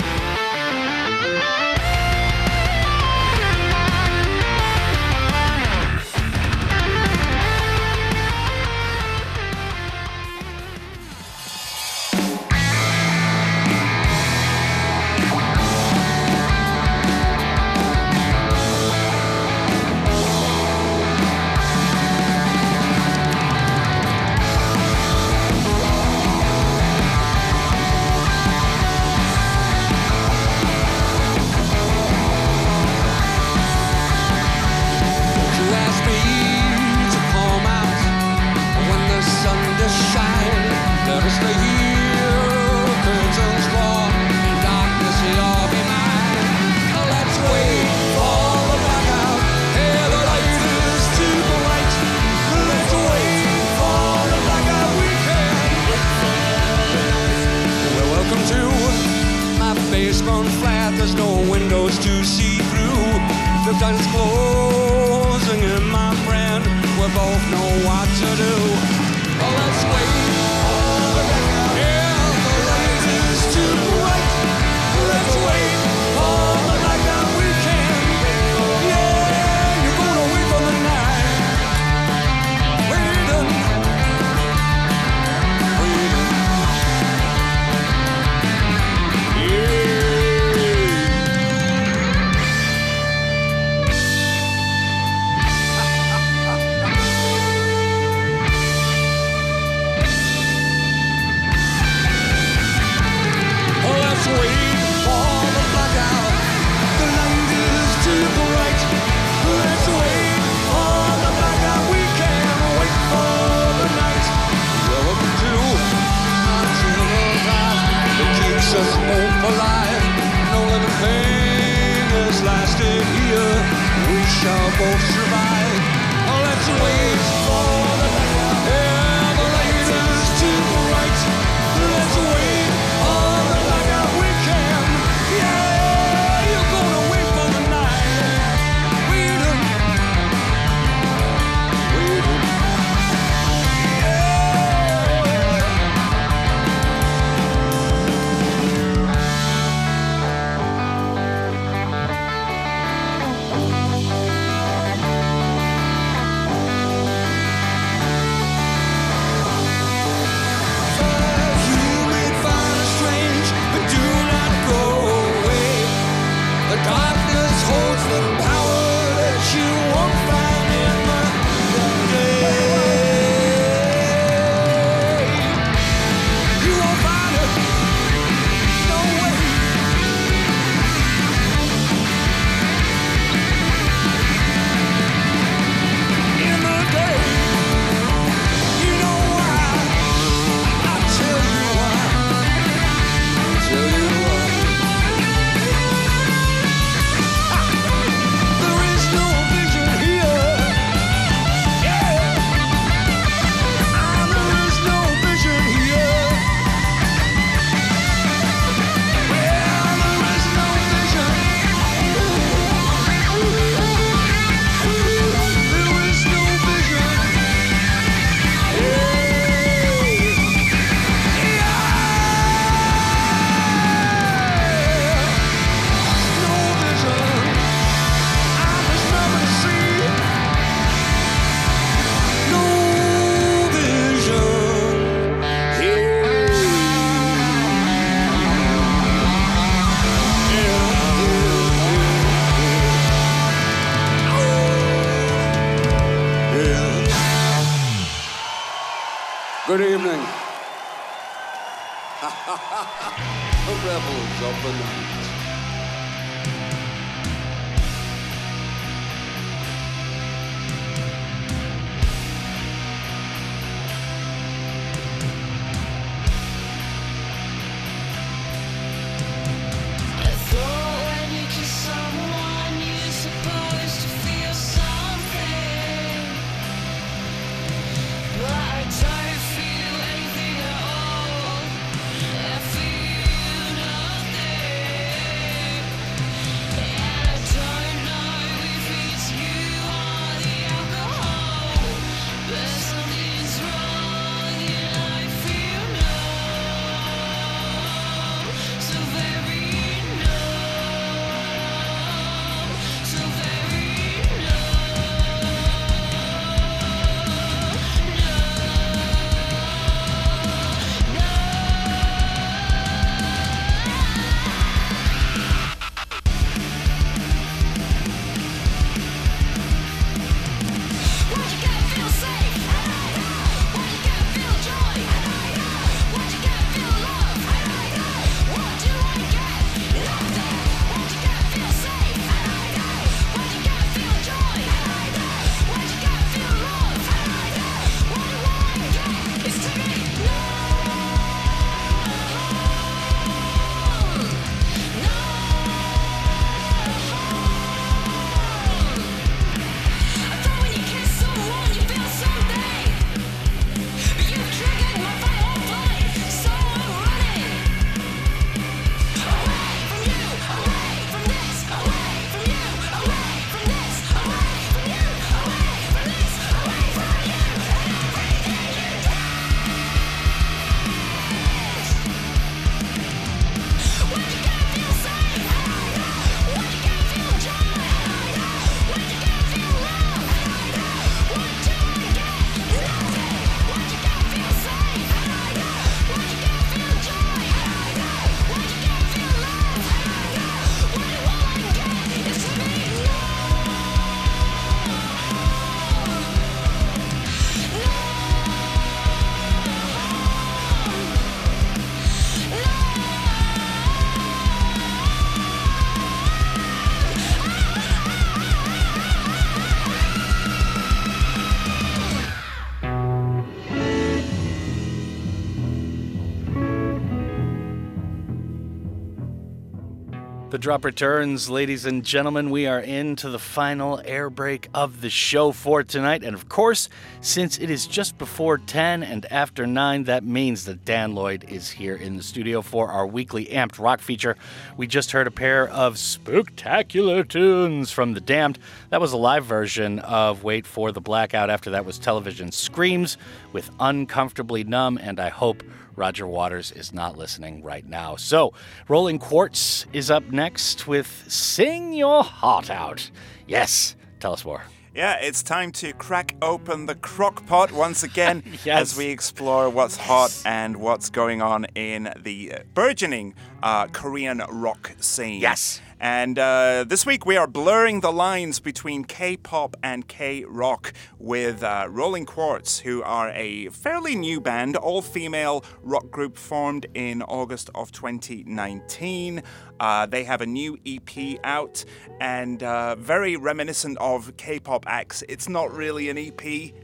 Drop 420.64 420.86
returns, 420.86 421.50
ladies 421.50 421.86
and 421.86 422.06
gentlemen. 422.06 422.50
We 422.50 422.68
are 422.68 422.80
into 422.80 423.30
the 423.30 423.38
final 423.38 424.02
air 424.06 424.30
break 424.30 424.70
of 424.74 425.02
the 425.02 425.10
show 425.10 425.52
for 425.52 425.84
tonight. 425.84 426.24
And 426.24 426.34
of 426.34 426.48
course, 426.48 426.88
since 427.20 427.60
it 427.60 427.70
is 427.70 427.86
just 427.86 428.18
before 428.18 428.60
10 428.60 429.04
and 429.04 429.26
after 429.30 429.68
9, 429.68 430.06
that 430.06 430.24
means 430.24 430.64
that 430.64 430.86
Dan 430.86 431.16
Lloyd 431.16 431.44
is 431.50 431.70
here 431.70 431.98
in 431.98 432.16
the 432.16 432.24
studio 432.24 432.62
for 432.62 432.90
our 432.90 433.06
weekly 433.06 433.48
amped 433.48 433.78
rock 433.78 434.00
feature. 434.00 434.38
We 434.78 434.88
just 434.88 435.12
heard 435.12 435.28
a 435.28 435.32
pair 435.32 435.68
of 435.68 435.98
spectacular 435.98 437.26
tunes 437.26 437.92
from 437.92 438.14
The 438.14 438.22
Damned. 438.22 438.58
That 438.90 439.02
was 439.02 439.12
a 439.12 439.18
live 439.18 439.44
version 439.44 440.00
of 440.00 440.46
Wait 440.46 440.66
for 440.66 440.94
the 440.94 441.02
Blackout. 441.02 441.50
After 441.50 441.72
that 441.72 441.84
was 441.84 442.00
Television 442.00 442.54
Screams 442.54 443.18
with 443.52 443.70
Uncomfortably 443.82 444.64
Numb, 444.64 444.98
and 444.98 445.20
I 445.20 445.28
hope 445.28 445.62
Roger 445.96 446.26
Waters 446.28 446.72
is 446.72 446.94
not 446.94 447.18
listening 447.18 447.62
right 447.64 447.86
now. 447.86 448.16
So, 448.16 448.54
Rolling 448.88 449.20
Quartz 449.20 449.86
is 449.94 450.10
up 450.10 450.32
next 450.32 450.88
with 450.88 451.26
Sing 451.28 451.94
Your 451.94 452.24
Heart 452.24 452.70
Out. 452.70 453.12
Yes, 453.48 453.96
tell 454.20 454.34
us 454.34 454.44
more. 454.44 454.64
Yeah, 454.96 455.16
it's 455.20 455.42
time 455.42 455.72
to 455.74 455.92
crack 455.94 456.36
open 456.42 456.86
the 456.86 456.94
crock 456.94 457.46
pot 457.48 457.72
once 457.72 458.04
again 458.04 458.44
Yes. 458.64 458.92
as 458.94 458.98
we 458.98 459.06
explore 459.08 459.68
what's 459.70 459.98
hot 459.98 460.40
and 460.46 460.78
what's 460.78 461.10
going 461.10 461.42
on 461.42 461.66
in 461.74 462.14
the 462.22 462.54
burgeoning 462.76 463.34
uh, 463.64 463.88
Korean 463.88 464.44
rock 464.50 464.92
scene. 465.00 465.42
Yes. 465.42 465.82
And 466.04 466.38
uh, 466.38 466.84
this 466.86 467.06
week 467.06 467.26
we 467.26 467.38
are 467.38 467.48
blurring 467.48 468.02
the 468.02 468.12
lines 468.12 468.60
between 468.60 469.06
K 469.06 469.38
pop 469.38 469.78
and 469.82 470.06
K 470.06 470.44
rock 470.44 470.92
with 471.18 471.64
uh, 471.64 471.88
Rolling 471.90 472.26
Quartz, 472.26 472.80
who 472.80 473.02
are 473.04 473.30
a 473.30 473.70
fairly 473.70 474.14
new 474.14 474.42
band, 474.42 474.76
all 474.76 475.02
female 475.02 475.64
rock 475.82 476.12
group 476.12 476.38
formed 476.38 476.88
in 476.94 477.22
August 477.22 477.70
of 477.74 477.94
2019. 477.94 479.44
Uh, 479.84 480.06
they 480.06 480.24
have 480.24 480.40
a 480.42 480.46
new 480.46 480.78
EP 480.86 481.12
out 481.44 481.84
and 482.22 482.64
uh, 482.64 482.96
very 482.96 483.36
reminiscent 483.36 483.98
of 483.98 484.20
K 484.38 484.58
pop 484.60 484.86
acts. 484.88 485.24
It's 485.28 485.50
not 485.50 485.68
really 485.76 486.06
an 486.10 486.18
EP, 486.18 486.42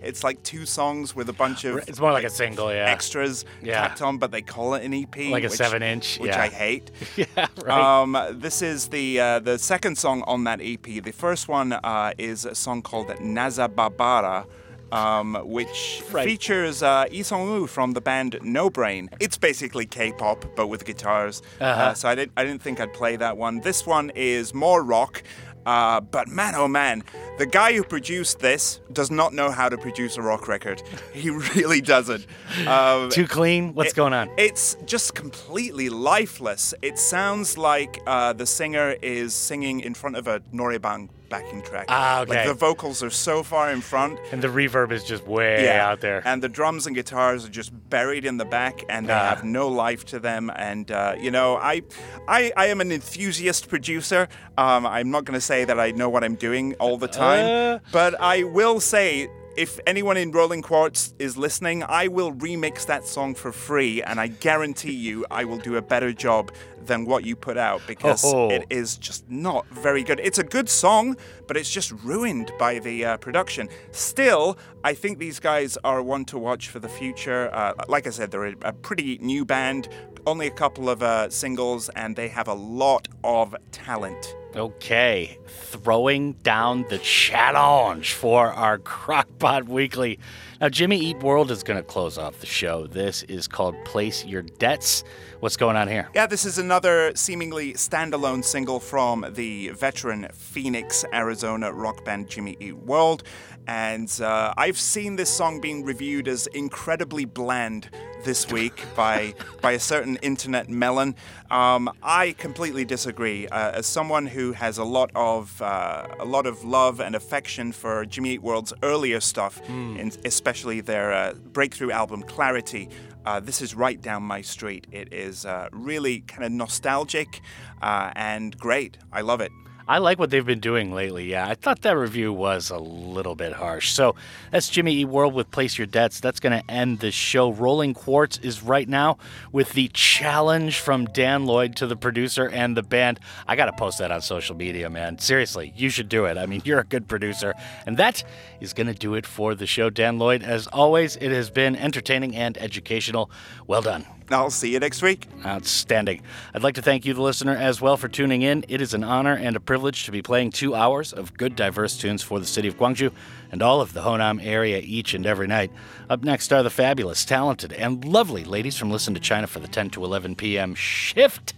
it's 0.09 0.21
like 0.27 0.37
two 0.43 0.65
songs 0.65 1.15
with 1.15 1.29
a 1.29 1.33
bunch 1.43 1.63
of 1.63 1.77
It's 1.87 1.99
more 1.99 2.11
like 2.11 2.25
a 2.25 2.29
single, 2.29 2.69
yeah. 2.73 2.89
extras 2.95 3.45
Yeah. 3.61 3.79
tacked 3.79 4.01
on, 4.01 4.17
but 4.17 4.31
they 4.31 4.41
call 4.41 4.73
it 4.73 4.83
an 4.83 4.93
EP. 4.93 5.15
Like 5.31 5.43
a 5.43 5.47
which- 5.47 5.53
seven 5.57 5.81
inch, 5.81 6.19
Which 6.19 6.31
yeah. 6.31 6.41
I 6.41 6.49
hate. 6.49 6.91
yeah, 7.15 7.25
right. 7.63 8.01
Um, 8.01 8.17
this 8.45 8.61
is 8.61 8.89
the 8.89 9.07
uh, 9.19 9.39
the 9.39 9.57
second 9.57 9.97
song 9.97 10.23
on 10.27 10.43
that 10.43 10.59
EP. 10.61 10.83
The 10.83 11.13
first 11.25 11.47
one 11.47 11.71
uh, 11.71 12.11
is 12.17 12.43
a 12.45 12.53
song 12.55 12.81
called 12.81 13.07
Naza 13.35 13.67
Babara. 13.69 14.45
Um, 14.91 15.35
which 15.45 16.01
Right. 16.11 16.25
features 16.25 16.81
uh, 16.81 17.05
Lee 17.11 17.21
Sung-woo 17.23 17.67
from 17.67 17.93
the 17.93 18.01
band 18.01 18.39
No 18.41 18.69
Brain. 18.69 19.09
It's 19.19 19.37
basically 19.37 19.85
K-pop, 19.85 20.45
but 20.55 20.67
with 20.67 20.83
guitars. 20.85 21.41
Uh-huh. 21.61 21.81
Uh, 21.81 21.93
so 21.93 22.09
I 22.09 22.15
didn't, 22.15 22.31
I 22.37 22.43
didn't 22.43 22.61
think 22.63 22.79
I'd 22.79 22.93
play 22.93 23.15
that 23.17 23.37
one. 23.37 23.59
This 23.61 23.85
one 23.85 24.11
is 24.15 24.53
more 24.53 24.83
rock. 24.83 25.21
Uh, 25.65 25.99
but 26.01 26.27
man, 26.27 26.55
oh 26.55 26.67
man, 26.67 27.03
the 27.37 27.45
guy 27.45 27.73
who 27.73 27.83
produced 27.83 28.39
this 28.39 28.79
does 28.93 29.11
not 29.11 29.33
know 29.33 29.51
how 29.51 29.69
to 29.69 29.77
produce 29.77 30.17
a 30.17 30.21
rock 30.21 30.47
record. 30.47 30.81
He 31.13 31.29
really 31.55 31.81
doesn't. 31.81 32.25
Um, 32.65 33.09
Too 33.11 33.27
clean? 33.27 33.75
What's 33.75 33.91
it- 33.91 33.95
going 33.95 34.13
on? 34.13 34.31
It's 34.37 34.75
just 34.85 35.13
completely 35.13 35.89
lifeless. 35.89 36.73
It 36.81 36.97
sounds 36.97 37.57
like 37.57 38.01
uh, 38.07 38.33
the 38.33 38.47
singer 38.47 38.95
is 39.03 39.35
singing 39.35 39.81
in 39.81 39.93
front 39.93 40.15
of 40.15 40.27
a 40.27 40.39
noraebang 40.51 41.09
backing 41.29 41.61
track. 41.61 41.85
Ah, 41.89 42.21
okay. 42.21 42.31
Like 42.37 42.47
the 42.47 42.53
vocals 42.53 43.03
are 43.03 43.09
so 43.09 43.43
far 43.43 43.71
in 43.71 43.81
front. 43.81 44.19
And 44.31 44.41
the 44.41 44.47
reverb 44.47 44.91
is 44.91 45.03
just 45.03 45.25
way 45.27 45.69
out 45.77 46.01
there. 46.01 46.21
And 46.25 46.41
the 46.41 46.49
drums 46.49 46.87
and 46.87 46.95
guitars 46.95 47.45
are 47.45 47.49
just 47.49 47.71
buried 47.89 48.25
in 48.25 48.37
the 48.37 48.45
back, 48.45 48.83
and 48.89 49.07
they 49.07 49.13
Ah. 49.13 49.29
have 49.29 49.43
no 49.43 49.67
life 49.67 50.05
to 50.05 50.19
them. 50.19 50.51
And 50.55 50.89
uh, 50.91 51.15
you 51.19 51.31
know, 51.31 51.55
I, 51.57 51.83
I, 52.27 52.51
I 52.57 52.65
am 52.67 52.81
an 52.81 52.91
enthusiast 52.91 53.69
producer. 53.69 54.27
Um, 54.57 54.85
I'm 54.85 55.11
not 55.11 55.25
going 55.25 55.35
to 55.39 55.45
say 55.45 55.65
that 55.65 55.79
I 55.79 55.91
know 55.91 56.09
what 56.09 56.23
I'm 56.23 56.35
doing 56.35 56.73
all 56.79 56.97
the 56.97 57.07
time, 57.07 57.45
Uh. 57.45 57.79
but 57.91 58.19
I 58.19 58.43
will 58.43 58.79
say. 58.79 59.29
If 59.59 59.77
anyone 59.85 60.15
in 60.15 60.31
Rolling 60.31 60.61
Quartz 60.61 61.13
is 61.19 61.35
listening, 61.35 61.83
I 61.83 62.07
will 62.07 62.31
remix 62.31 62.85
that 62.85 63.05
song 63.05 63.35
for 63.35 63.51
free, 63.51 64.01
and 64.01 64.17
I 64.17 64.27
guarantee 64.27 64.93
you 64.93 65.25
I 65.29 65.43
will 65.43 65.57
do 65.57 65.75
a 65.75 65.81
better 65.81 66.13
job 66.13 66.53
than 66.81 67.03
what 67.03 67.25
you 67.25 67.35
put 67.35 67.57
out 67.57 67.81
because 67.85 68.23
Oh. 68.23 68.49
it 68.49 68.63
is 68.69 68.95
just 68.95 69.29
not 69.29 69.67
very 69.67 70.01
good. 70.01 70.21
It's 70.21 70.37
a 70.39 70.45
good 70.45 70.69
song, 70.69 71.17
but 71.45 71.57
it's 71.57 71.69
just 71.69 71.91
ruined 72.05 72.53
by 72.57 72.79
the 72.79 73.03
uh, 73.03 73.17
production. 73.17 73.67
Still, 73.91 74.57
I 74.85 74.93
think 74.93 75.19
these 75.19 75.41
guys 75.41 75.77
are 75.83 76.01
one 76.01 76.23
to 76.31 76.37
watch 76.37 76.69
for 76.69 76.79
the 76.79 76.87
future. 76.87 77.49
Uh, 77.53 77.73
like 77.89 78.07
I 78.07 78.11
said, 78.11 78.31
they're 78.31 78.45
a, 78.45 78.55
a 78.61 78.71
pretty 78.71 79.17
new 79.17 79.43
band, 79.43 79.89
only 80.25 80.47
a 80.47 80.51
couple 80.51 80.89
of 80.89 81.03
uh, 81.03 81.29
singles, 81.29 81.89
and 81.97 82.15
they 82.15 82.29
have 82.29 82.47
a 82.47 82.53
lot 82.53 83.09
of 83.25 83.53
talent. 83.73 84.35
Okay, 84.55 85.37
throwing 85.45 86.33
down 86.33 86.83
the 86.89 86.97
challenge 86.97 88.13
for 88.13 88.47
our 88.47 88.79
Crockpot 88.79 89.67
Weekly. 89.67 90.17
Now, 90.59 90.69
Jimmy 90.69 90.97
Eat 90.97 91.19
World 91.19 91.51
is 91.51 91.61
going 91.61 91.77
to 91.77 91.83
close 91.83 92.17
off 92.17 92.39
the 92.39 92.47
show. 92.47 92.87
This 92.87 93.21
is 93.23 93.47
called 93.47 93.75
Place 93.85 94.25
Your 94.25 94.41
Debts. 94.41 95.03
What's 95.39 95.55
going 95.55 95.77
on 95.77 95.87
here? 95.87 96.09
Yeah, 96.15 96.25
this 96.25 96.45
is 96.45 96.57
another 96.57 97.11
seemingly 97.15 97.73
standalone 97.73 98.43
single 98.43 98.79
from 98.79 99.23
the 99.35 99.69
veteran 99.69 100.27
Phoenix, 100.33 101.05
Arizona 101.13 101.71
rock 101.71 102.03
band 102.03 102.27
Jimmy 102.27 102.57
Eat 102.59 102.77
World. 102.77 103.21
And 103.67 104.11
uh, 104.19 104.55
I've 104.57 104.79
seen 104.79 105.15
this 105.15 105.29
song 105.29 105.61
being 105.61 105.85
reviewed 105.85 106.27
as 106.27 106.47
incredibly 106.47 107.25
bland 107.25 107.91
this 108.23 108.51
week 108.51 108.83
by 108.95 109.33
by 109.61 109.71
a 109.73 109.79
certain 109.79 110.17
internet 110.17 110.69
melon. 110.69 111.15
Um, 111.49 111.89
I 112.03 112.33
completely 112.37 112.85
disagree. 112.85 113.47
Uh, 113.47 113.71
as 113.71 113.87
someone 113.87 114.25
who 114.27 114.51
has 114.53 114.77
a 114.77 114.83
lot 114.83 115.11
of 115.15 115.61
uh, 115.61 116.07
a 116.19 116.25
lot 116.25 116.45
of 116.45 116.63
love 116.63 116.99
and 116.99 117.15
affection 117.15 117.71
for 117.71 118.05
Jimmy 118.05 118.31
Eat 118.31 118.41
World's 118.41 118.73
earlier 118.83 119.19
stuff, 119.19 119.61
and 119.67 120.17
especially 120.25 120.81
their 120.81 121.13
uh, 121.13 121.33
breakthrough 121.33 121.91
album 121.91 122.23
Clarity, 122.23 122.89
uh, 123.25 123.39
this 123.39 123.61
is 123.61 123.75
right 123.75 124.01
down 124.01 124.23
my 124.23 124.41
street. 124.41 124.87
It 124.91 125.13
is 125.13 125.45
uh, 125.45 125.69
really 125.71 126.21
kind 126.21 126.43
of 126.43 126.51
nostalgic 126.51 127.41
uh, 127.81 128.11
and 128.15 128.57
great. 128.57 128.97
I 129.11 129.21
love 129.21 129.41
it. 129.41 129.51
I 129.89 129.97
like 129.97 130.19
what 130.19 130.29
they've 130.29 130.45
been 130.45 130.59
doing 130.59 130.93
lately. 130.93 131.31
Yeah, 131.31 131.47
I 131.47 131.55
thought 131.55 131.81
that 131.81 131.97
review 131.97 132.31
was 132.31 132.69
a 132.69 132.77
little 132.77 133.33
bit 133.33 133.53
harsh. 133.53 133.91
So 133.91 134.13
that's 134.51 134.69
Jimmy 134.69 134.99
E. 134.99 135.03
World 135.05 135.33
with 135.33 135.49
Place 135.49 135.79
Your 135.79 135.87
Debts. 135.87 136.19
That's 136.19 136.39
going 136.39 136.61
to 136.61 136.71
end 136.71 136.99
the 136.99 137.09
show. 137.09 137.51
Rolling 137.51 137.95
Quartz 137.95 138.37
is 138.37 138.61
right 138.61 138.87
now 138.87 139.17
with 139.51 139.73
the 139.73 139.87
challenge 139.87 140.79
from 140.79 141.05
Dan 141.05 141.47
Lloyd 141.47 141.75
to 141.77 141.87
the 141.87 141.95
producer 141.95 142.47
and 142.47 142.77
the 142.77 142.83
band. 142.83 143.19
I 143.47 143.55
got 143.55 143.65
to 143.65 143.73
post 143.73 143.97
that 143.97 144.11
on 144.11 144.21
social 144.21 144.55
media, 144.55 144.91
man. 144.91 145.17
Seriously, 145.17 145.73
you 145.75 145.89
should 145.89 146.07
do 146.07 146.25
it. 146.25 146.37
I 146.37 146.45
mean, 146.45 146.61
you're 146.65 146.81
a 146.81 146.85
good 146.85 147.07
producer. 147.07 147.55
And 147.87 147.97
that 147.97 148.23
is 148.61 148.73
going 148.73 148.85
to 148.85 148.93
do 148.93 149.15
it 149.15 149.25
for 149.25 149.55
the 149.55 149.65
show. 149.65 149.89
Dan 149.89 150.19
Lloyd, 150.19 150.43
as 150.43 150.67
always, 150.67 151.15
it 151.15 151.31
has 151.31 151.49
been 151.49 151.75
entertaining 151.75 152.35
and 152.35 152.59
educational. 152.59 153.31
Well 153.65 153.81
done. 153.81 154.05
I'll 154.31 154.51
see 154.51 154.71
you 154.71 154.79
next 154.79 155.01
week. 155.01 155.27
Outstanding. 155.45 156.21
I'd 156.53 156.63
like 156.63 156.75
to 156.75 156.81
thank 156.81 157.05
you, 157.05 157.13
the 157.13 157.21
listener, 157.21 157.55
as 157.55 157.81
well 157.81 157.97
for 157.97 158.07
tuning 158.07 158.41
in. 158.41 158.63
It 158.67 158.81
is 158.81 158.93
an 158.93 159.03
honor 159.03 159.33
and 159.33 159.55
a 159.55 159.59
privilege 159.59 160.05
to 160.05 160.11
be 160.11 160.21
playing 160.21 160.51
two 160.51 160.75
hours 160.75 161.11
of 161.13 161.35
good, 161.35 161.55
diverse 161.55 161.97
tunes 161.97 162.21
for 162.21 162.39
the 162.39 162.45
city 162.45 162.67
of 162.67 162.77
Gwangju 162.77 163.11
and 163.51 163.61
all 163.61 163.81
of 163.81 163.93
the 163.93 164.01
Honam 164.01 164.43
area 164.45 164.79
each 164.83 165.13
and 165.13 165.25
every 165.25 165.47
night. 165.47 165.71
Up 166.09 166.23
next 166.23 166.53
are 166.53 166.63
the 166.63 166.69
fabulous, 166.69 167.25
talented, 167.25 167.73
and 167.73 168.05
lovely 168.05 168.43
ladies 168.43 168.77
from 168.77 168.91
Listen 168.91 169.13
to 169.13 169.19
China 169.19 169.47
for 169.47 169.59
the 169.59 169.67
10 169.67 169.89
to 169.91 170.03
11 170.03 170.35
p.m. 170.35 170.75
shift. 170.75 171.53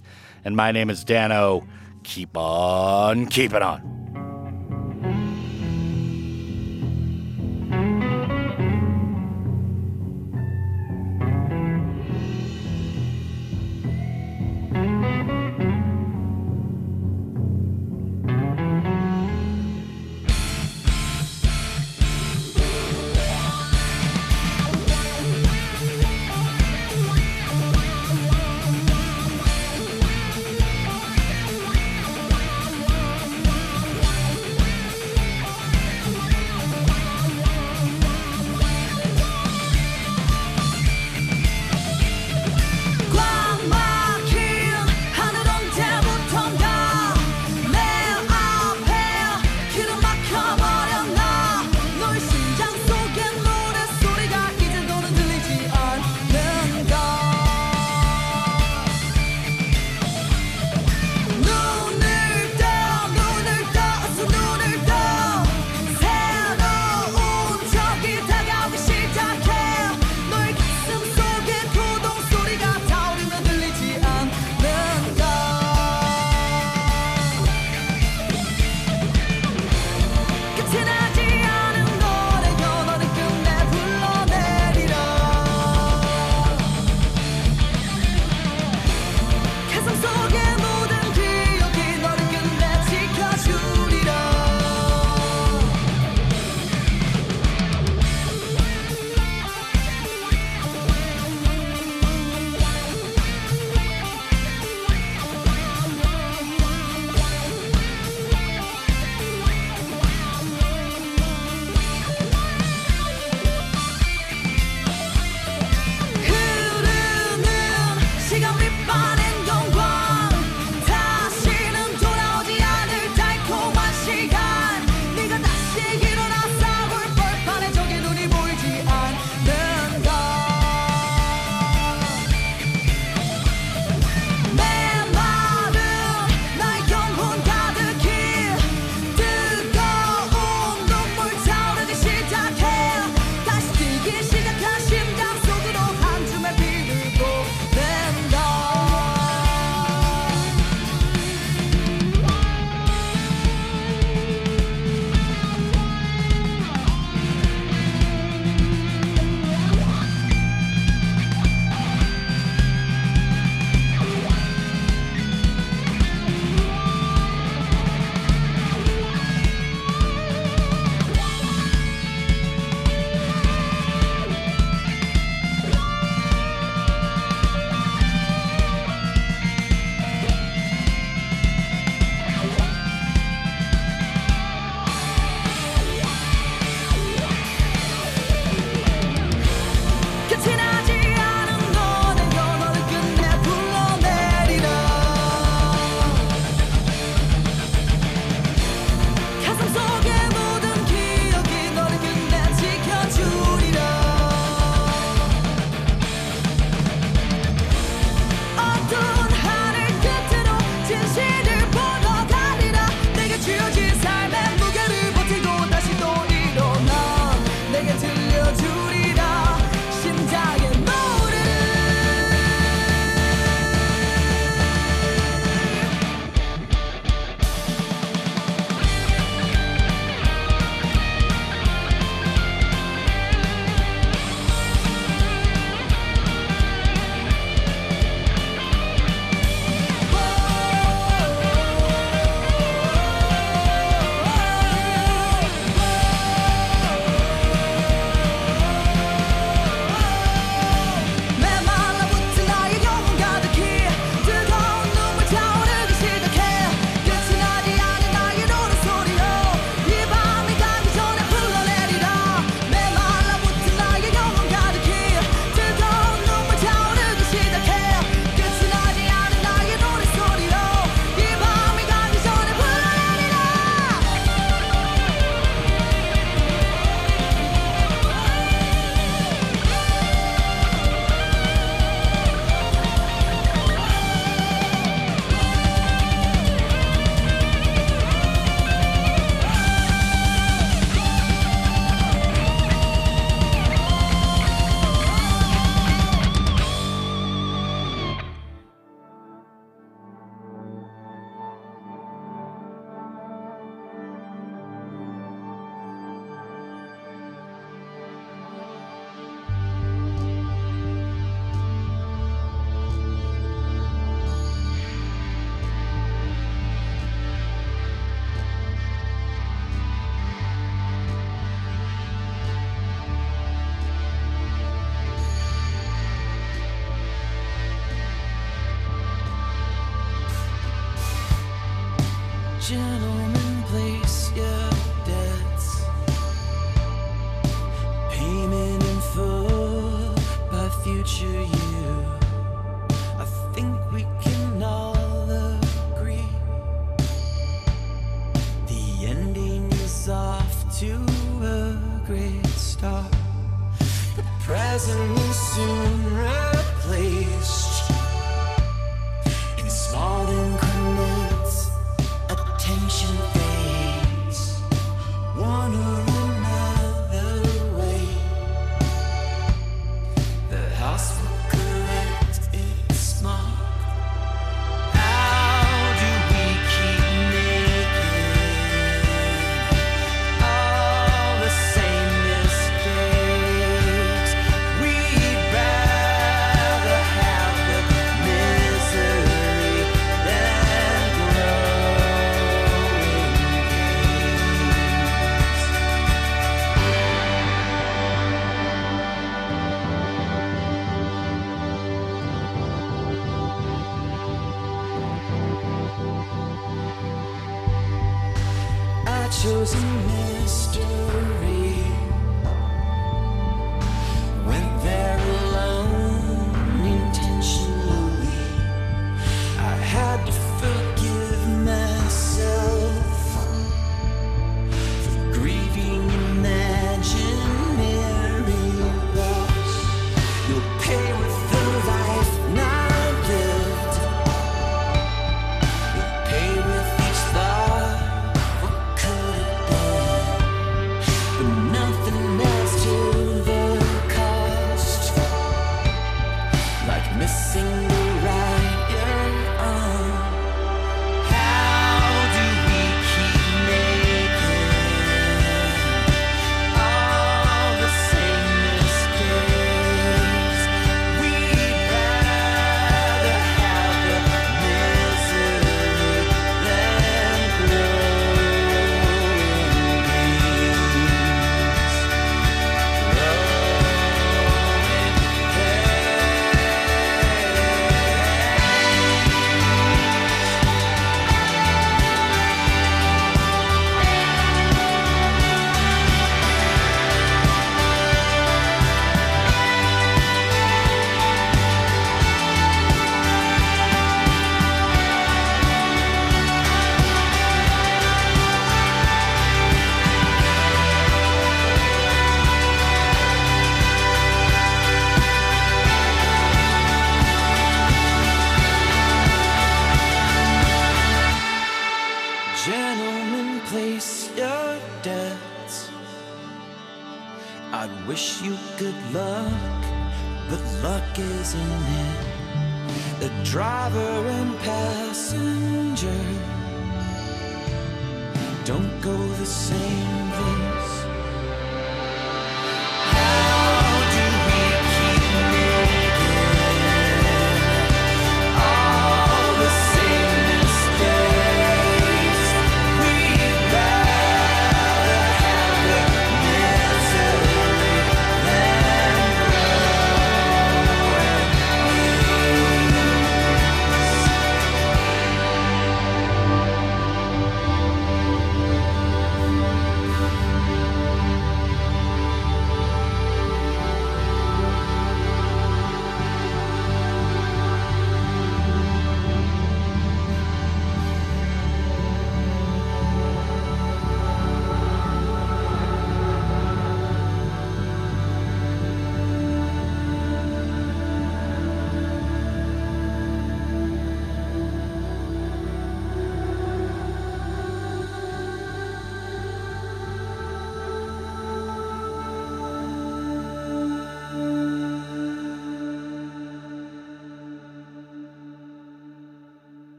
And 0.45 0.56
my 0.56 0.72
name 0.72 0.89
is 0.89 1.03
Danno. 1.03 1.68
Keep 2.03 2.35
on 2.35 3.27
keeping 3.27 3.61
on. 3.61 4.30